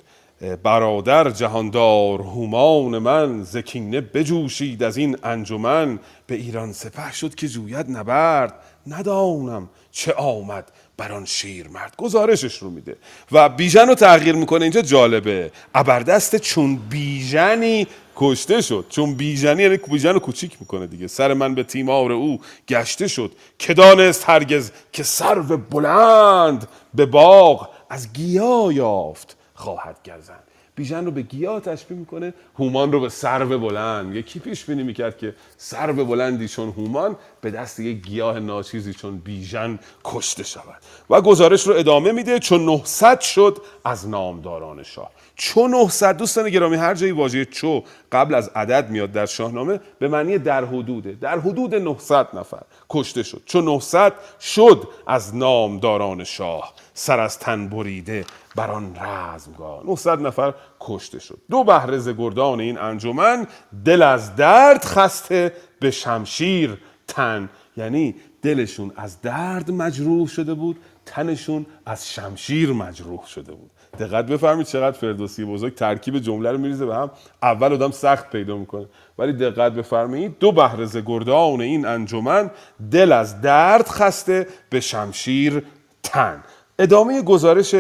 برادر 0.63 1.31
جهاندار 1.31 2.21
هومان 2.21 2.99
من 2.99 3.43
ز 3.43 3.57
کینه 3.57 4.01
بجوشید 4.01 4.83
از 4.83 4.97
این 4.97 5.17
انجمن. 5.23 5.99
به 6.27 6.35
ایران 6.35 6.73
سپه 6.73 7.13
شد 7.13 7.35
که 7.35 7.49
جوید 7.49 7.91
نبرد. 7.91 8.55
ندانم 8.87 9.69
چه 9.93 10.13
آمد 10.13 10.73
بر 10.97 11.13
آن 11.13 11.25
شیرمرد. 11.25 11.95
گزارشش 11.99 12.59
رو 12.59 12.71
میده. 12.71 12.97
و 13.33 13.49
بیژن 13.49 13.89
رو 13.89 13.95
تغییر 13.95 14.35
می‌کنه. 14.35 14.63
اینجا 14.63 14.83
جالبه. 14.83 15.51
ابردست 15.75 16.37
چون 16.37 16.77
بیژنی 16.77 17.87
کشته 18.17 18.61
شد. 18.61 18.87
چون 18.89 19.15
بیژنی 19.15 19.63
یعنی 19.63 19.77
بیژن 19.77 20.13
رو 20.13 20.19
کوچیک 20.19 20.57
می‌کنه 20.61 20.87
دیگه. 20.87 21.07
سر 21.07 21.35
من 21.35 21.55
به 21.55 21.63
تیمار 21.63 22.13
او 22.13 22.41
گشته 22.69 23.09
شد. 23.09 23.33
که 23.59 23.75
دانست 23.75 24.29
هرگز 24.29 24.71
که 24.93 25.03
سرو 25.03 25.57
بلند 25.57 26.69
به 26.95 27.07
باغ 27.07 27.69
از 27.91 28.13
گیا 28.13 28.69
یافت. 28.73 29.37
خواهد 29.65 29.99
گزند. 30.05 30.43
بیژن 30.77 31.05
رو 31.05 31.11
به 31.11 31.23
گیاه 31.23 31.61
تشبیه 31.61 31.99
می‌کنه 31.99 32.35
هومان 32.59 32.93
رو 32.93 33.01
به 33.01 33.09
سرو 33.09 33.59
بلند. 33.59 34.07
میگه 34.07 34.23
کی 34.23 34.39
پیش 34.39 34.65
بینی 34.65 34.83
می‌کرد 34.83 35.19
که 35.19 35.35
سرو 35.57 36.05
بلندی 36.05 36.49
چون 36.49 36.69
هومان 36.69 37.17
به 37.41 37.51
دست 37.51 37.81
یک 37.81 38.03
گیاه 38.07 38.41
ناچیزی 38.41 38.95
چون 38.95 39.19
بیژن 39.19 39.79
کشته 40.05 40.43
شود. 40.43 40.83
و 41.11 41.21
گزارش 41.21 41.67
رو 41.67 41.75
ادامه 41.75 42.13
میده 42.13 42.39
چون 42.39 42.65
900 42.65 43.21
شد 43.21 43.59
از 43.85 44.09
نامداران 44.09 44.83
شاه. 44.83 45.11
چون 45.37 45.71
900 45.71 46.17
دوستان 46.17 46.51
گرامی 46.51 46.77
هر 46.77 46.95
جایی 46.95 47.13
واژه 47.13 47.45
چو 47.45 47.83
قبل 48.13 48.35
از 48.35 48.51
عدد 48.55 48.91
میاد 48.91 49.13
در 49.13 49.27
شاهنامه 49.27 49.81
به 49.99 50.09
معنی 50.09 50.39
در 50.39 50.65
حدوده. 50.65 51.13
در 51.13 51.39
حدود 51.39 51.75
900 51.75 52.29
نفر 52.35 52.63
کشته 52.91 53.23
شد. 53.23 53.43
چون 53.47 53.65
900 53.65 54.13
شد 54.41 54.89
از 55.07 55.37
نامداران 55.37 56.25
شاه. 56.25 56.75
سر 56.95 57.21
از 57.21 57.39
تن 57.39 57.69
بریده 57.69 58.25
بر 58.57 58.71
آن 58.71 58.97
رزمگاه. 59.01 59.87
900 59.87 60.21
نفر 60.21 60.55
کشته 60.81 61.19
شد. 61.19 61.39
دو 61.51 61.65
بهره 61.65 61.99
ز 61.99 62.09
گردان 62.09 62.61
این 62.61 62.79
انجمن 62.79 63.47
دل 63.85 64.03
از 64.03 64.37
درد 64.37 64.85
خسته 64.85 65.53
به 65.81 65.91
شمشیر 65.91 66.79
تن. 67.09 67.49
یعنی 67.77 68.15
دلشون 68.43 68.93
از 68.97 69.21
درد 69.21 69.71
مجروح 69.71 70.29
شده 70.29 70.55
بود 70.55 70.77
تنشون 71.07 71.67
از 71.87 72.13
شمشیر 72.13 72.73
مجروح 72.73 73.27
شده 73.27 73.53
بود. 73.53 73.71
دقت 73.99 74.27
بفرمایید 74.27 74.67
چقدر 74.67 74.99
فردوسی 74.99 75.45
بزرگ 75.45 75.75
ترکیب 75.75 76.19
جمله 76.19 76.53
رو 76.53 76.59
میریزه 76.59 76.87
به 76.87 76.95
هم. 76.95 77.11
اول 77.43 77.73
آدم 77.73 77.91
سخت 77.91 78.31
پیدا 78.31 78.57
می‌کنه. 78.57 78.87
ولی 79.19 79.33
دقت 79.33 79.73
بفرمایید 79.73 80.39
دو 80.39 80.53
بهرز 80.53 80.97
گردان 80.97 81.61
این 81.61 81.87
انجمن 81.87 82.51
دل 82.91 83.13
از 83.13 83.41
درد 83.41 83.89
خسته 83.89 84.47
به 84.71 84.81
شمشیر 84.81 85.63
تن. 86.03 86.43
ادامه 86.79 87.23
گزارش 87.23 87.75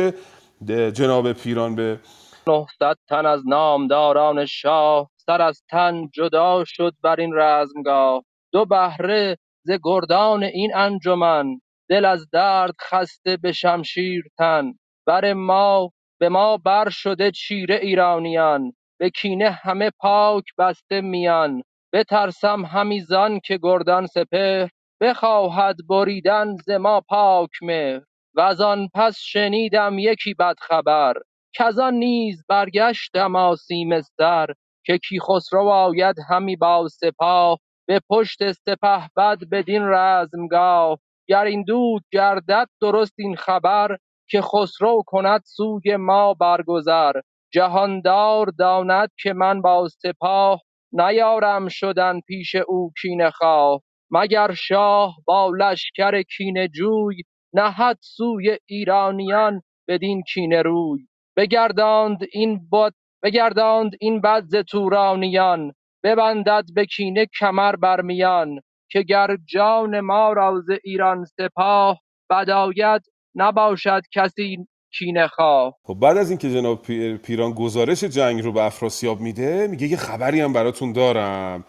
جناب 0.95 1.33
پیران 1.33 1.77
به 1.77 2.01
نهصد 2.49 2.97
تن 3.09 3.27
از 3.27 3.43
نامداران 3.49 4.47
شاه 4.47 5.11
سر 5.17 5.43
از 5.43 5.63
تن 5.71 6.09
جدا 6.15 6.65
شد 6.67 6.95
بر 7.03 7.21
این 7.21 7.35
رزمگاه. 7.35 8.25
دو 8.53 8.65
بهره 8.67 9.39
ز 9.65 9.71
گردان 9.85 10.45
این 10.45 10.77
انجمن 10.77 11.61
دل 11.91 12.05
از 12.05 12.27
درد 12.33 12.75
خسته 12.83 13.37
به 13.37 13.53
شمشیر 13.53 14.25
تن. 14.39 14.73
بر 15.07 15.33
ما 15.33 15.91
به 16.21 16.29
ما 16.29 16.57
بر 16.57 16.91
شده 16.91 17.31
چیره 17.31 17.77
ایرانیان 17.83 18.73
به 19.01 19.11
کینه 19.11 19.51
همه 19.51 19.91
پاک 20.01 20.45
بسته 20.59 21.01
میان. 21.01 21.63
بترسم 21.95 22.65
همی 22.65 23.01
زان 23.01 23.41
که 23.45 23.59
گردان 23.63 24.07
سپهر 24.07 24.69
بخواهد 25.03 25.77
بریدن 25.89 26.57
ز 26.67 26.71
ما 26.71 27.03
پاک 27.09 27.51
مهر. 27.63 28.01
وزان 28.37 28.89
پس 28.95 29.17
شنیدم 29.19 29.99
یکی 29.99 30.35
بد 30.35 30.57
خبر 30.61 31.15
کزان 31.57 31.95
نیز 31.95 32.45
برگشتم 32.49 33.37
آسیمه 33.37 34.01
سر 34.01 34.47
که 34.87 34.99
کیخسرو 34.99 35.69
آید 35.69 36.17
همی 36.29 36.57
با 36.57 36.89
سپاه 36.89 37.59
به 37.87 38.01
پشت 38.11 38.53
سپهبد 38.53 39.39
بدین 39.53 39.83
رزمگاه. 39.83 40.99
گر 41.29 41.45
این 41.45 41.65
دود 41.65 42.05
گردد 42.13 42.69
درست 42.83 43.15
این 43.19 43.37
خبر 43.37 43.97
که 44.31 44.43
خسرو 44.43 45.03
کند 45.07 45.43
سوی 45.45 45.97
ما 45.97 46.35
برگذر. 46.35 47.13
جهاندار 47.53 48.47
داند 48.59 49.09
که 49.23 49.33
من 49.33 49.61
با 49.63 49.89
سپاه 49.89 50.61
نیارم 50.93 51.69
شدن 51.69 52.21
پیش 52.21 52.55
او 52.55 52.93
کینه 53.03 53.31
خواه. 53.31 53.81
مگر 54.11 54.55
شاه 54.55 55.17
با 55.27 55.53
لشکر 55.59 56.23
کینه 56.23 56.69
جوی 56.69 57.23
نهد 57.55 57.99
سوی 58.03 58.59
ایرانیان 58.67 59.63
بدین 59.89 60.23
کینه 60.23 60.63
روی. 60.63 61.09
بگرداند 61.37 62.19
این 62.33 62.71
بد 62.73 62.93
بگرداند 63.25 63.93
این 64.01 64.23
بد 64.23 64.63
تورانیان. 64.63 65.73
ببندد 66.05 66.65
به 66.75 66.87
کینه 66.87 67.27
کمر 67.41 67.77
بر 67.77 68.01
میان. 68.03 68.61
که 68.91 69.03
گر 69.03 69.37
جان 69.47 70.01
ما 70.01 70.33
را 70.35 70.63
ز 70.67 70.71
ایران 70.85 71.25
سپاه 71.25 72.01
بد 72.31 72.51
آید 72.51 73.03
نباشد 73.37 74.03
کسی 74.15 74.59
کینه 74.99 75.29
خواه. 75.29 75.75
خب 75.85 75.95
بعد 75.95 76.17
از 76.19 76.31
اینکه 76.31 76.51
جناب 76.51 76.83
پی- 76.83 77.19
پیران 77.19 77.53
گزارش 77.53 78.05
جنگ 78.05 78.43
رو 78.45 78.53
به 78.53 78.63
افراسیاب 78.65 79.21
میده 79.21 79.69
میگه 79.69 79.87
یه 79.87 79.97
خبری 79.97 80.41
هم 80.41 80.53
براتون 80.53 80.93
دارم. 80.93 81.65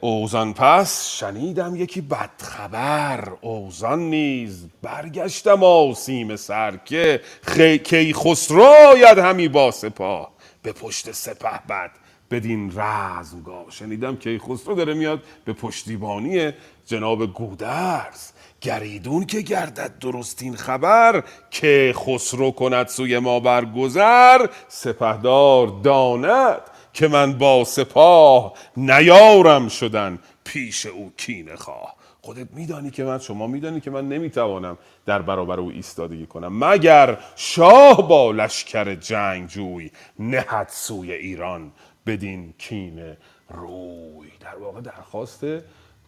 اوزان 0.00 0.54
پس 0.54 1.08
شنیدم 1.08 1.76
یکی 1.76 2.00
بدخبر. 2.00 3.28
اوزان 3.40 3.98
نیز 3.98 4.66
برگشتم 4.82 5.64
آسیم 5.64 6.36
سر 6.36 6.76
که 6.76 7.20
خی... 7.42 7.78
کی 7.78 8.12
خسرو 8.12 8.62
آید 8.62 9.18
همی 9.18 9.48
با 9.48 9.70
سپاه. 9.70 10.32
به 10.62 10.72
پشت 10.72 11.12
سپه 11.12 11.60
بد 11.68 11.90
بدین 12.30 12.72
رزمگاه. 12.76 13.64
شنیدم 13.70 14.16
که 14.16 14.40
خسرو 14.48 14.74
داره 14.74 14.94
میاد 14.94 15.22
به 15.44 15.52
پشتیبانی 15.52 16.52
جناب 16.86 17.26
گودرز 17.26 18.30
گریدون 18.60 19.26
که 19.26 19.40
گردد 19.40 19.98
درستین 19.98 20.56
خبر. 20.56 21.24
که 21.50 21.94
خسرو 21.96 22.50
کند 22.50 22.88
سوی 22.88 23.18
ما 23.18 23.40
برگذر؟ 23.40 24.46
سپهدار 24.68 25.66
داند 25.82 26.60
که 26.96 27.08
من 27.08 27.38
با 27.38 27.64
سپاه 27.64 28.52
نیارم 28.76 29.68
شدن 29.68 30.18
پیش 30.44 30.86
او 30.86 31.12
کینه 31.16 31.56
خواه. 31.56 31.96
خودت 32.22 32.46
میدانی 32.52 32.90
که 32.90 33.04
من 33.04 33.18
شما 33.18 33.46
میدانی 33.46 33.80
که 33.80 33.90
من 33.90 34.08
نمی‌توانم 34.08 34.78
در 35.06 35.22
برابر 35.22 35.60
او 35.60 35.70
ایستادگی 35.70 36.26
کنم. 36.26 36.64
مگر 36.64 37.18
شاه 37.36 38.08
با 38.08 38.30
لشکر 38.30 38.94
جنگ 38.94 39.48
جوی 39.48 39.90
نهد 40.18 40.68
سوی 40.68 41.12
ایران 41.12 41.72
بدین 42.06 42.54
کینه 42.58 43.18
روی؟ 43.48 44.28
در 44.40 44.56
واقع 44.56 44.80
درخواست 44.80 45.44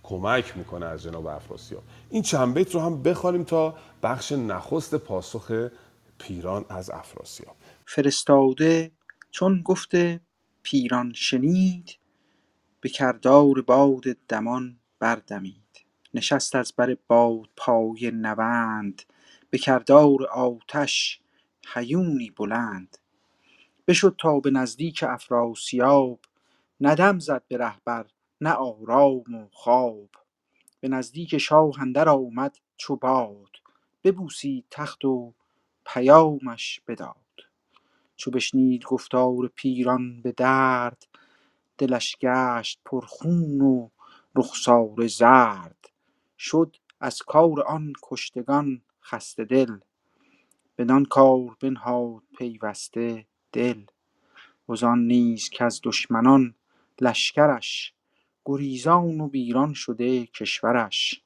کمک 0.02 0.56
می‌کنه 0.56 0.86
از 0.86 1.02
جناب 1.02 1.27
افراسیاب. 1.27 1.82
این 2.10 2.23
چند 2.23 2.55
بیت 2.55 2.74
رو 2.74 2.81
هم 2.81 3.02
بخوانیم 3.02 3.44
تا 3.44 3.74
بخش 4.02 4.32
نخست 4.32 4.94
پاسخ 4.94 5.69
پیران 6.19 6.65
از 6.69 6.90
افراسیاب. 6.90 7.56
فرستاده 7.86 8.90
چون 9.31 9.62
گفته 9.62 10.20
پیران 10.70 11.12
شنید 11.12 11.99
به 12.81 12.89
کردار 12.89 13.62
باد 13.62 14.05
دمان 14.28 14.81
بردمید. 15.01 15.86
نشست 16.15 16.57
از 16.57 16.73
بر 16.77 16.97
بادپای 17.09 18.11
نوند 18.15 19.03
به 19.51 19.59
کردار 19.59 20.27
آتش 20.27 21.20
هیونی 21.74 22.31
بلند. 22.31 22.99
بشد 23.89 24.16
تا 24.19 24.40
به 24.40 24.51
نزدیک 24.51 25.05
افراسیاب 25.09 26.20
نه 26.81 26.95
دم 26.95 27.19
زد 27.19 27.43
به 27.49 27.57
رهبر 27.59 28.07
نه 28.40 28.51
آرام 28.53 29.35
و 29.35 29.49
خواب. 29.53 30.11
به 30.81 30.89
نزدیک 30.89 31.39
شاه 31.39 31.81
اندر 31.81 32.09
آمد 32.09 32.59
چو 32.77 32.97
باد 32.97 33.57
ببوسید 34.05 34.66
تخت 34.70 35.05
و 35.05 35.35
پیامش 35.86 36.81
بداد. 36.89 37.27
چو 38.19 38.31
بشنید 38.31 38.85
گفتار 38.85 39.49
پیران 39.55 40.23
به 40.23 40.32
درد 40.32 41.07
دلش 41.78 42.16
گشت 42.20 42.81
پرخون 42.85 43.61
و 43.61 43.89
رخساره 44.36 45.07
زرد. 45.07 45.90
شد 46.39 46.77
از 47.01 47.19
کار 47.19 47.62
آن 47.62 47.93
کشتگان 48.03 48.82
خسته 49.03 49.45
دل 49.45 49.78
بدان 50.78 51.05
کار 51.05 51.57
بنهاد 51.61 52.23
پیوسته 52.39 53.27
دل. 53.53 53.85
وزان 54.69 54.99
نیز 54.99 55.51
کز 55.51 55.81
دشمنان 55.85 56.55
لشکرش 57.01 57.95
گریزان 58.45 59.20
و 59.20 59.31
ویران 59.31 59.74
شده 59.74 60.27
کشورش. 60.27 61.23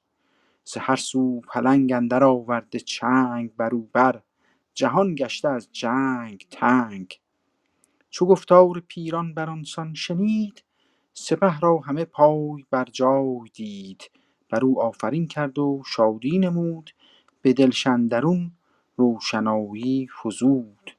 ز 0.64 0.76
هر 0.76 0.96
سو 0.96 1.40
پلنگ 1.40 1.92
اندر 1.92 2.24
آورده 2.24 2.80
چنگ 2.80 3.56
بر 3.56 3.74
او 3.74 3.90
بر 3.92 4.22
جهان 4.74 5.14
گشته 5.14 5.48
از 5.48 5.68
جنگ 5.72 6.46
تنگ. 6.50 7.20
چو 8.10 8.26
گفتار 8.26 8.80
پیران 8.88 9.34
برانسان 9.34 9.94
شنید 9.94 10.64
سپه 11.14 11.60
را 11.60 11.78
همه 11.78 12.04
پای 12.04 12.64
بر 12.70 12.84
جای 12.84 13.50
دید. 13.54 14.10
بر 14.50 14.64
او 14.64 14.82
آفرین 14.82 15.28
کرد 15.28 15.58
و 15.58 15.82
شادی 15.86 16.38
نمود 16.38 16.90
به 17.42 17.52
دلش 17.52 17.86
اندرون 17.86 18.52
روشنایی 18.96 20.08
فزود. 20.22 20.96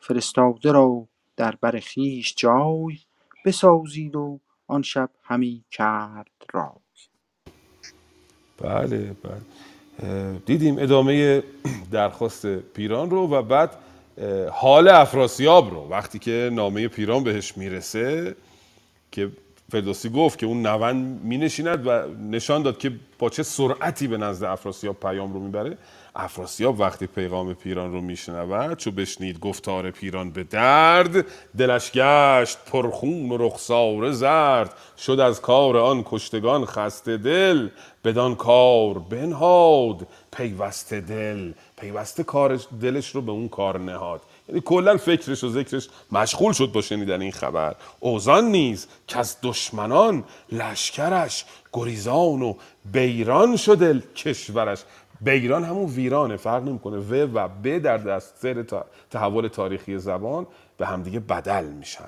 فرستاده 0.00 0.72
را 0.72 1.08
در 1.36 1.56
بر 1.60 1.80
خویش 1.80 2.34
جای 2.36 2.98
بسازید 3.44 4.16
و 4.16 4.40
آن 4.66 4.82
شب 4.82 5.10
همی 5.22 5.64
کرد 5.70 6.30
رای. 6.52 6.72
بله 8.58 9.12
بله. 9.12 9.42
دیدیم 10.46 10.78
ادامه 10.78 11.42
درخواست 11.92 12.46
پیران 12.46 13.10
رو 13.10 13.28
و 13.28 13.42
بعد 13.42 13.70
حال 14.52 14.88
افراسیاب 14.88 15.70
رو. 15.70 15.88
وقتی 15.90 16.18
که 16.18 16.50
نامه 16.52 16.88
پیران 16.88 17.24
بهش 17.24 17.56
می‌رسه 17.56 18.34
که 19.10 19.30
فردوسی 19.72 20.08
گفت 20.10 20.38
که 20.38 20.46
اون 20.46 20.66
نون 20.66 20.96
می 20.96 21.38
نشیند 21.38 21.86
و 21.86 21.90
نشان 22.30 22.62
داد 22.62 22.78
که 22.78 22.92
با 23.18 23.28
چه 23.28 23.42
سرعتی 23.42 24.08
به 24.08 24.16
نزد 24.16 24.44
افراسیاب 24.44 25.00
پیام 25.00 25.32
رو 25.32 25.40
می‌بره. 25.40 25.78
افراسیاب 26.16 26.80
وقتی 26.80 27.06
پیغام 27.06 27.54
پیران 27.54 27.92
رو 27.92 28.00
میشنود 28.00 28.78
چو 28.78 28.90
بشنید 28.90 29.40
گفتار 29.40 29.90
پیران 29.90 30.30
به 30.30 30.44
درد 30.44 31.26
دلش 31.58 31.92
گشت 31.92 32.58
پرخون 32.66 33.30
و 33.30 33.36
رخساره 33.36 34.10
زرد. 34.10 34.74
شد 34.98 35.20
از 35.20 35.40
کار 35.40 35.76
آن 35.76 36.02
کشتگان 36.06 36.64
خسته 36.64 37.16
دل 37.16 37.68
بدان 38.04 38.34
کار 38.34 38.98
بنهاد 38.98 40.06
پیوسته 40.32 41.00
دل. 41.00 41.52
پیوسته 41.76 42.24
کارش 42.24 42.66
دلش 42.80 43.08
رو 43.08 43.22
به 43.22 43.32
اون 43.32 43.48
کار 43.48 43.78
نهاد. 43.78 44.20
کلا 44.64 44.96
فکرش 44.96 45.44
و 45.44 45.48
ذکرش 45.48 45.88
مشغول 46.12 46.52
شد 46.52 46.72
با 46.72 46.82
شنیدن 46.82 47.22
این 47.22 47.32
خبر. 47.32 47.74
اوزان 48.00 48.44
نیز 48.44 48.86
که 49.06 49.18
از 49.18 49.36
دشمنان 49.42 50.24
لشکرش 50.52 51.44
گریزان 51.72 52.42
و 52.42 52.54
بیران 52.92 53.56
شده 53.56 54.02
کشورش. 54.16 54.78
بیران 55.20 55.64
همون 55.64 55.90
ویرانه 55.90 56.36
فرق 56.36 56.62
نمی‌کنه. 56.62 56.96
و 56.96 57.14
و 57.14 57.48
ب 57.48 57.78
در 57.78 57.96
دست 57.98 58.34
سر 58.42 58.64
تحول 59.10 59.48
تاریخی 59.48 59.98
زبان 59.98 60.46
به 60.78 60.86
همدیگه 60.86 61.20
بدل 61.20 61.64
میشن. 61.64 62.04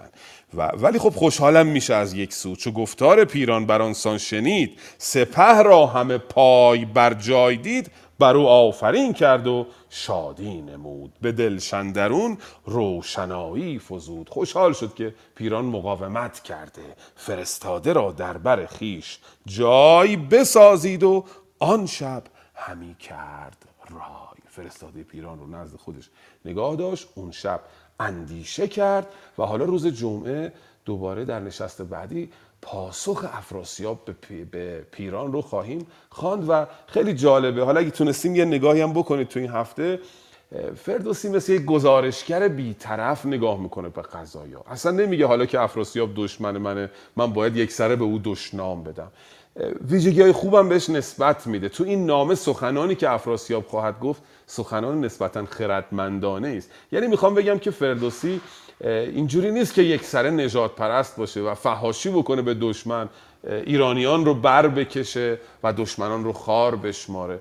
و 0.55 0.66
ولی 0.69 0.98
خب 0.98 1.11
خوشحالم 1.11 1.66
میشه 1.66 1.94
از 1.94 2.15
یک 2.15 2.32
سو. 2.32 2.56
چو 2.56 2.70
گفتار 2.70 3.24
پیران 3.24 3.66
بر 3.66 3.82
آنسان 3.82 4.19
شنید 4.19 4.78
سپه 4.98 5.62
را 5.62 5.86
همه 5.86 6.19
پای 6.19 6.85
بر 6.85 7.15
جای 7.15 7.56
دید 7.56 7.90
بر 8.18 8.36
او 8.36 8.48
آفرین 8.48 9.12
کرد 9.12 9.46
و 9.46 9.66
شادی 9.90 10.62
نمود. 10.62 11.12
به 11.20 11.32
دلشندرون 11.32 12.38
روشنایی 12.64 13.78
فزود. 13.78 14.28
خوشحال 14.28 14.72
شد 14.72 14.94
که 14.94 15.14
پیران 15.34 15.64
مقاومت 15.64 16.40
کرده. 16.40 16.96
فرستاده 17.16 17.92
را 17.92 18.12
در 18.12 18.38
بر 18.38 18.66
خیش 18.66 19.18
جای 19.46 20.16
بسازید 20.16 21.02
و 21.02 21.24
آن 21.58 21.86
شب 21.86 22.22
همی 22.54 22.94
کرد 22.94 23.64
رای. 23.90 24.40
فرستاده 24.48 25.02
پیران 25.02 25.38
رو 25.38 25.46
نزد 25.46 25.76
خودش 25.76 26.10
نگاه 26.44 26.76
داشت. 26.76 27.08
اون 27.14 27.30
شب 27.30 27.60
اندیشه 28.00 28.68
کرد 28.68 29.06
و 29.38 29.42
حالا 29.42 29.64
روز 29.64 29.86
جمعه 29.86 30.52
دوباره 30.84 31.24
در 31.24 31.40
نشست 31.40 31.82
بعدی 31.82 32.30
پاسخ 32.64 33.24
افراسیاب 33.32 34.04
به, 34.04 34.44
به 34.44 34.86
پیران 34.90 35.32
رو 35.32 35.42
خواهیم 35.42 35.86
خواند 36.10 36.44
و 36.48 36.66
خیلی 36.86 37.14
جالبه. 37.14 37.64
حالا 37.64 37.80
اگه 37.80 37.90
تونستیم 37.90 38.36
یه 38.36 38.44
نگاهی 38.44 38.80
هم 38.80 38.92
بکنید 38.92 39.28
تو 39.28 39.40
این 39.40 39.50
هفته 39.50 39.98
فردوسی 40.76 41.28
مثل 41.28 41.52
یک 41.52 41.64
گزارشگر 41.64 42.48
بیطرف 42.48 43.26
نگاه 43.26 43.60
می‌کنه 43.60 43.88
به 43.88 44.02
قضایا. 44.02 44.64
اصلا 44.70 44.92
نمیگه 44.92 45.26
حالا 45.26 45.46
که 45.46 45.60
افراسیاب 45.60 46.10
دشمن 46.16 46.58
منه 46.58 46.90
من 47.16 47.32
باید 47.32 47.56
یک 47.56 47.72
سره 47.72 47.96
به 47.96 48.04
او 48.04 48.20
دشنام 48.24 48.84
بدم. 48.84 49.12
ویژگی 49.90 50.22
های 50.22 50.32
خوبم 50.32 50.68
بهش 50.68 50.90
نسبت 50.90 51.46
میده. 51.46 51.68
تو 51.68 51.84
این 51.84 52.06
نامه 52.06 52.34
سخنانی 52.34 52.94
که 52.94 53.10
افراسیاب 53.10 53.66
خواهد 53.66 54.00
گفت 54.00 54.22
سخنان 54.46 55.04
نسبتا 55.04 55.44
خردمندانه 55.44 56.48
است. 56.48 56.70
یعنی 56.92 57.06
می‌خوام 57.06 57.34
بگم 57.34 57.58
که 57.58 57.70
فردوسی 57.70 58.40
اینجوری 58.85 59.51
نیست 59.51 59.74
که 59.74 59.82
یک 59.82 60.05
سره 60.05 60.31
نجات 60.31 60.74
پرست 60.74 61.16
باشه 61.16 61.40
و 61.40 61.55
فهاشی 61.55 62.11
بکنه 62.11 62.43
به 62.43 62.55
دشمن. 62.55 63.09
ایرانیان 63.66 64.24
رو 64.24 64.35
بر 64.35 64.69
بکشه 64.69 65.39
و 65.62 65.73
دشمنان 65.73 66.24
رو 66.24 66.32
خار 66.32 66.77
بشماره. 66.77 67.40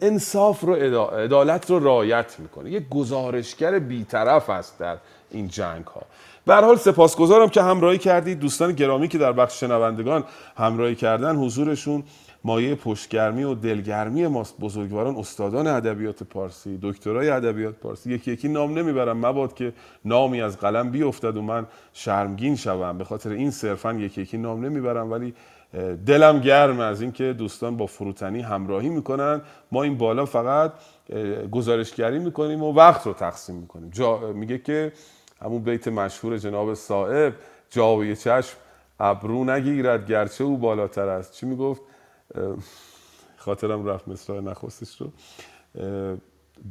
انصاف 0.00 0.60
رو 0.60 0.74
عدا- 0.74 1.10
عدالت 1.10 1.70
رو 1.70 1.78
رعایت 1.78 2.36
می‌کنه. 2.38 2.70
یک 2.70 2.88
گزارشگر 2.88 3.78
بیطرف 3.78 4.50
است 4.50 4.78
در 4.78 4.96
این 5.30 5.48
جنگ 5.48 5.84
ها 5.84 6.02
به 6.46 6.54
حال 6.54 6.76
سپاسگزارم 6.76 7.48
که 7.48 7.62
همراهی 7.62 7.98
کردید. 7.98 8.40
دوستان 8.40 8.72
گرامی 8.72 9.08
که 9.08 9.18
در 9.18 9.32
بخش 9.32 9.60
شنوندگان 9.60 10.24
همراهی 10.56 10.94
کردن 10.94 11.36
حضورشون 11.36 12.04
مایه 12.46 12.74
پشتگرمی 12.74 13.44
و 13.44 13.54
دلگرمی 13.54 14.26
ماست 14.26 14.58
بزرگواران 14.60 15.16
استادان 15.16 15.66
ادبیات 15.66 16.22
پارسی 16.22 16.78
دکترای 16.82 17.28
ادبیات 17.28 17.74
پارسی. 17.74 18.12
یکی 18.12 18.32
یکی 18.32 18.48
نام 18.48 18.78
نمی‌برم 18.78 19.26
مباد 19.26 19.54
که 19.54 19.72
نامی 20.04 20.42
از 20.42 20.58
قلم 20.58 20.90
بیفتد 20.90 21.36
و 21.36 21.42
من 21.42 21.66
شرمگین 21.92 22.56
شوم. 22.56 22.98
به 22.98 23.04
خاطر 23.04 23.30
این 23.30 23.50
صرفا 23.50 23.92
یکی 23.92 24.22
یکی 24.22 24.38
نام 24.38 24.64
نمی‌برم 24.64 25.12
ولی 25.12 25.34
دلم 26.06 26.40
گرم 26.40 26.80
از 26.80 27.00
اینکه 27.02 27.32
دوستان 27.32 27.76
با 27.76 27.86
فروتنی 27.86 28.40
همراهی 28.40 28.88
می‌کنن. 28.88 29.40
ما 29.72 29.82
این 29.82 29.98
بالا 29.98 30.24
فقط 30.24 30.72
گزارشگری 31.50 32.18
می‌کنیم 32.18 32.62
و 32.62 32.72
وقت 32.72 33.06
رو 33.06 33.12
تقسیم 33.12 33.56
می‌کنیم. 33.56 33.90
جا 33.90 34.32
میگه 34.32 34.58
که 34.58 34.92
همون 35.42 35.62
بیت 35.62 35.88
مشهور 35.88 36.38
جناب 36.38 36.74
صاحب 36.74 37.32
جاوی 37.70 38.16
چشم 38.16 38.56
ابرو 39.00 39.44
نگیرد 39.44 40.10
گرچه 40.10 40.44
او 40.44 40.56
بالاتر 40.56 41.08
است. 41.08 41.32
چی 41.32 41.46
می‌گفت؟ 41.46 41.82
خاطرم 43.36 43.86
رفت 43.86 44.08
مصرع 44.08 44.40
نخستش 44.40 45.00
رو 45.00 45.10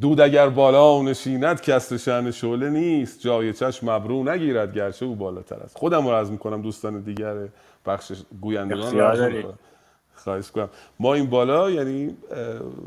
دود 0.01 0.21
اگر 0.21 0.49
بالا 0.49 1.01
نشیند 1.01 1.61
کست 1.61 1.97
شأن 1.97 2.31
شعله 2.31 2.69
نیست. 2.69 3.21
جای 3.21 3.53
چشم 3.53 3.89
ابرو 3.89 4.23
نگیرد 4.23 4.73
گرچه 4.73 5.05
او 5.05 5.15
بالاتر 5.15 5.55
است. 5.55 5.77
خودم 5.77 6.07
رو 6.07 6.13
عرض 6.13 6.31
می‌کنم 6.31 6.61
دوستان 6.61 7.01
دیگر 7.01 7.35
بخش 7.85 8.11
گویندگان. 8.41 9.43
خواهش 10.15 10.51
کنم 10.51 10.69
ما 10.99 11.13
این 11.13 11.25
بالا 11.25 11.71
یعنی 11.71 12.17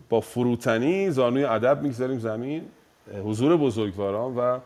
با 0.09 0.21
فروتنی 0.21 1.11
زانوی 1.11 1.45
ادب 1.45 1.83
می‌گذاریم 1.83 2.19
زمین. 2.19 2.63
حضور 3.25 3.57
بزرگواران 3.57 4.37
و 4.37 4.59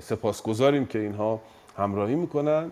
سپاسگزاریم 0.00 0.86
که 0.86 0.98
اینها 0.98 1.40
همراهی 1.76 2.14
می‌کنن. 2.14 2.70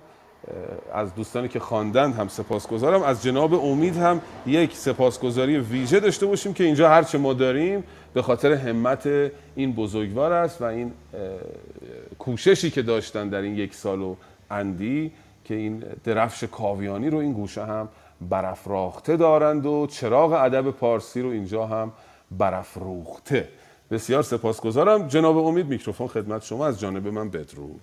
از 0.93 1.15
دوستانی 1.15 1.49
که 1.49 1.61
خواندن 1.61 2.13
هم 2.13 2.29
سپاسگزارم. 2.29 3.03
از 3.03 3.23
جناب 3.23 3.55
امید 3.55 3.97
هم 3.97 4.21
یک 4.47 4.77
سپاسگزاری 4.77 5.59
ویژه 5.59 6.01
داشته 6.01 6.27
باشیم 6.27 6.55
که 6.55 6.65
اینجا 6.65 6.89
هرچه 6.89 7.19
ما 7.19 7.33
داریم 7.33 7.85
به 8.15 8.23
خاطر 8.23 8.53
همت 8.53 9.09
این 9.57 9.73
بزرگوار 9.73 10.33
است 10.33 10.63
و 10.63 10.65
این 10.65 10.93
کوششی 12.19 12.71
که 12.71 12.83
داشتن 12.83 13.29
در 13.29 13.41
این 13.41 13.57
یک 13.57 13.75
سال 13.75 14.03
و 14.03 14.17
اندی 14.51 15.13
که 15.45 15.55
این 15.55 15.85
درفش 16.05 16.45
کاویانی 16.45 17.11
رو 17.11 17.19
این 17.19 17.33
گوشه 17.33 17.65
هم 17.65 17.89
برافراخته 18.21 19.17
دارند 19.17 19.67
و 19.67 19.87
چراغ 19.87 20.33
ادب 20.33 20.71
پارسی 20.71 21.23
رو 21.23 21.29
اینجا 21.29 21.67
هم 21.67 21.93
برافروخته. 22.31 23.49
بسیار 23.91 24.23
سپاسگزارم. 24.23 25.09
جناب 25.09 25.37
امید 25.37 25.67
میکروفون 25.67 26.07
خدمت 26.07 26.45
شما 26.45 26.67
از 26.67 26.81
جانب 26.81 27.09
من 27.09 27.29
بدرود. 27.29 27.81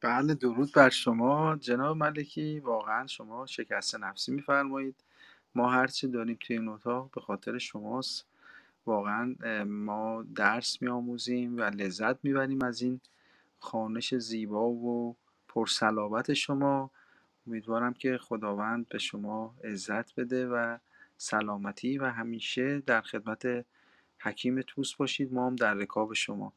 بله 0.00 0.34
درود 0.34 0.72
بر 0.72 0.88
شما. 0.88 1.56
جناب 1.56 1.96
ملکی 1.96 2.60
واقعا 2.60 3.06
شما 3.06 3.46
شکست 3.46 3.94
نفسی 3.94 4.32
میفرمایید. 4.32 5.04
ما 5.54 5.70
هرچی 5.70 6.08
داریم 6.08 6.38
توی 6.40 6.58
این 6.58 6.68
اتاق 6.68 7.10
به 7.10 7.20
خاطر 7.20 7.58
شماست. 7.58 8.26
واقعا 8.86 9.34
ما 9.64 10.22
درس 10.34 10.82
میآموزیم 10.82 11.56
و 11.56 11.60
لذت 11.60 12.24
می‌بریم 12.24 12.62
از 12.62 12.82
این 12.82 13.00
خانش 13.58 14.14
زیبا 14.14 14.68
و 14.68 15.16
پرسلابت 15.48 16.34
شما. 16.34 16.90
امیدوارم 17.46 17.94
که 17.94 18.18
خداوند 18.18 18.88
به 18.88 18.98
شما 18.98 19.54
عزت 19.64 20.14
بده 20.14 20.46
و 20.46 20.78
سلامتی 21.16 21.98
و 21.98 22.10
همیشه 22.10 22.80
در 22.80 23.00
خدمت 23.00 23.64
حکیم 24.18 24.62
توس 24.62 24.94
باشید. 24.94 25.32
ما 25.32 25.46
هم 25.46 25.56
در 25.56 25.74
رکاب 25.74 26.12
شما. 26.12 26.52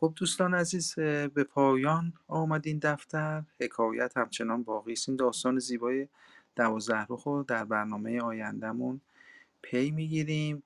خب 0.00 0.12
دوستان 0.16 0.54
عزیز 0.54 0.94
به 1.34 1.44
پایان 1.44 2.12
آمد 2.28 2.66
این 2.66 2.78
دفتر. 2.78 3.42
حکایت 3.60 4.16
همچنان 4.16 4.62
باقی 4.62 4.92
است. 4.92 5.08
این 5.08 5.16
داستان 5.16 5.58
زیبای 5.58 6.08
دوازده 6.56 7.06
رو 7.24 7.44
در 7.48 7.64
برنامه 7.64 8.20
آیندهمون 8.20 9.00
پی 9.62 9.90
می‌گیریم. 9.90 10.62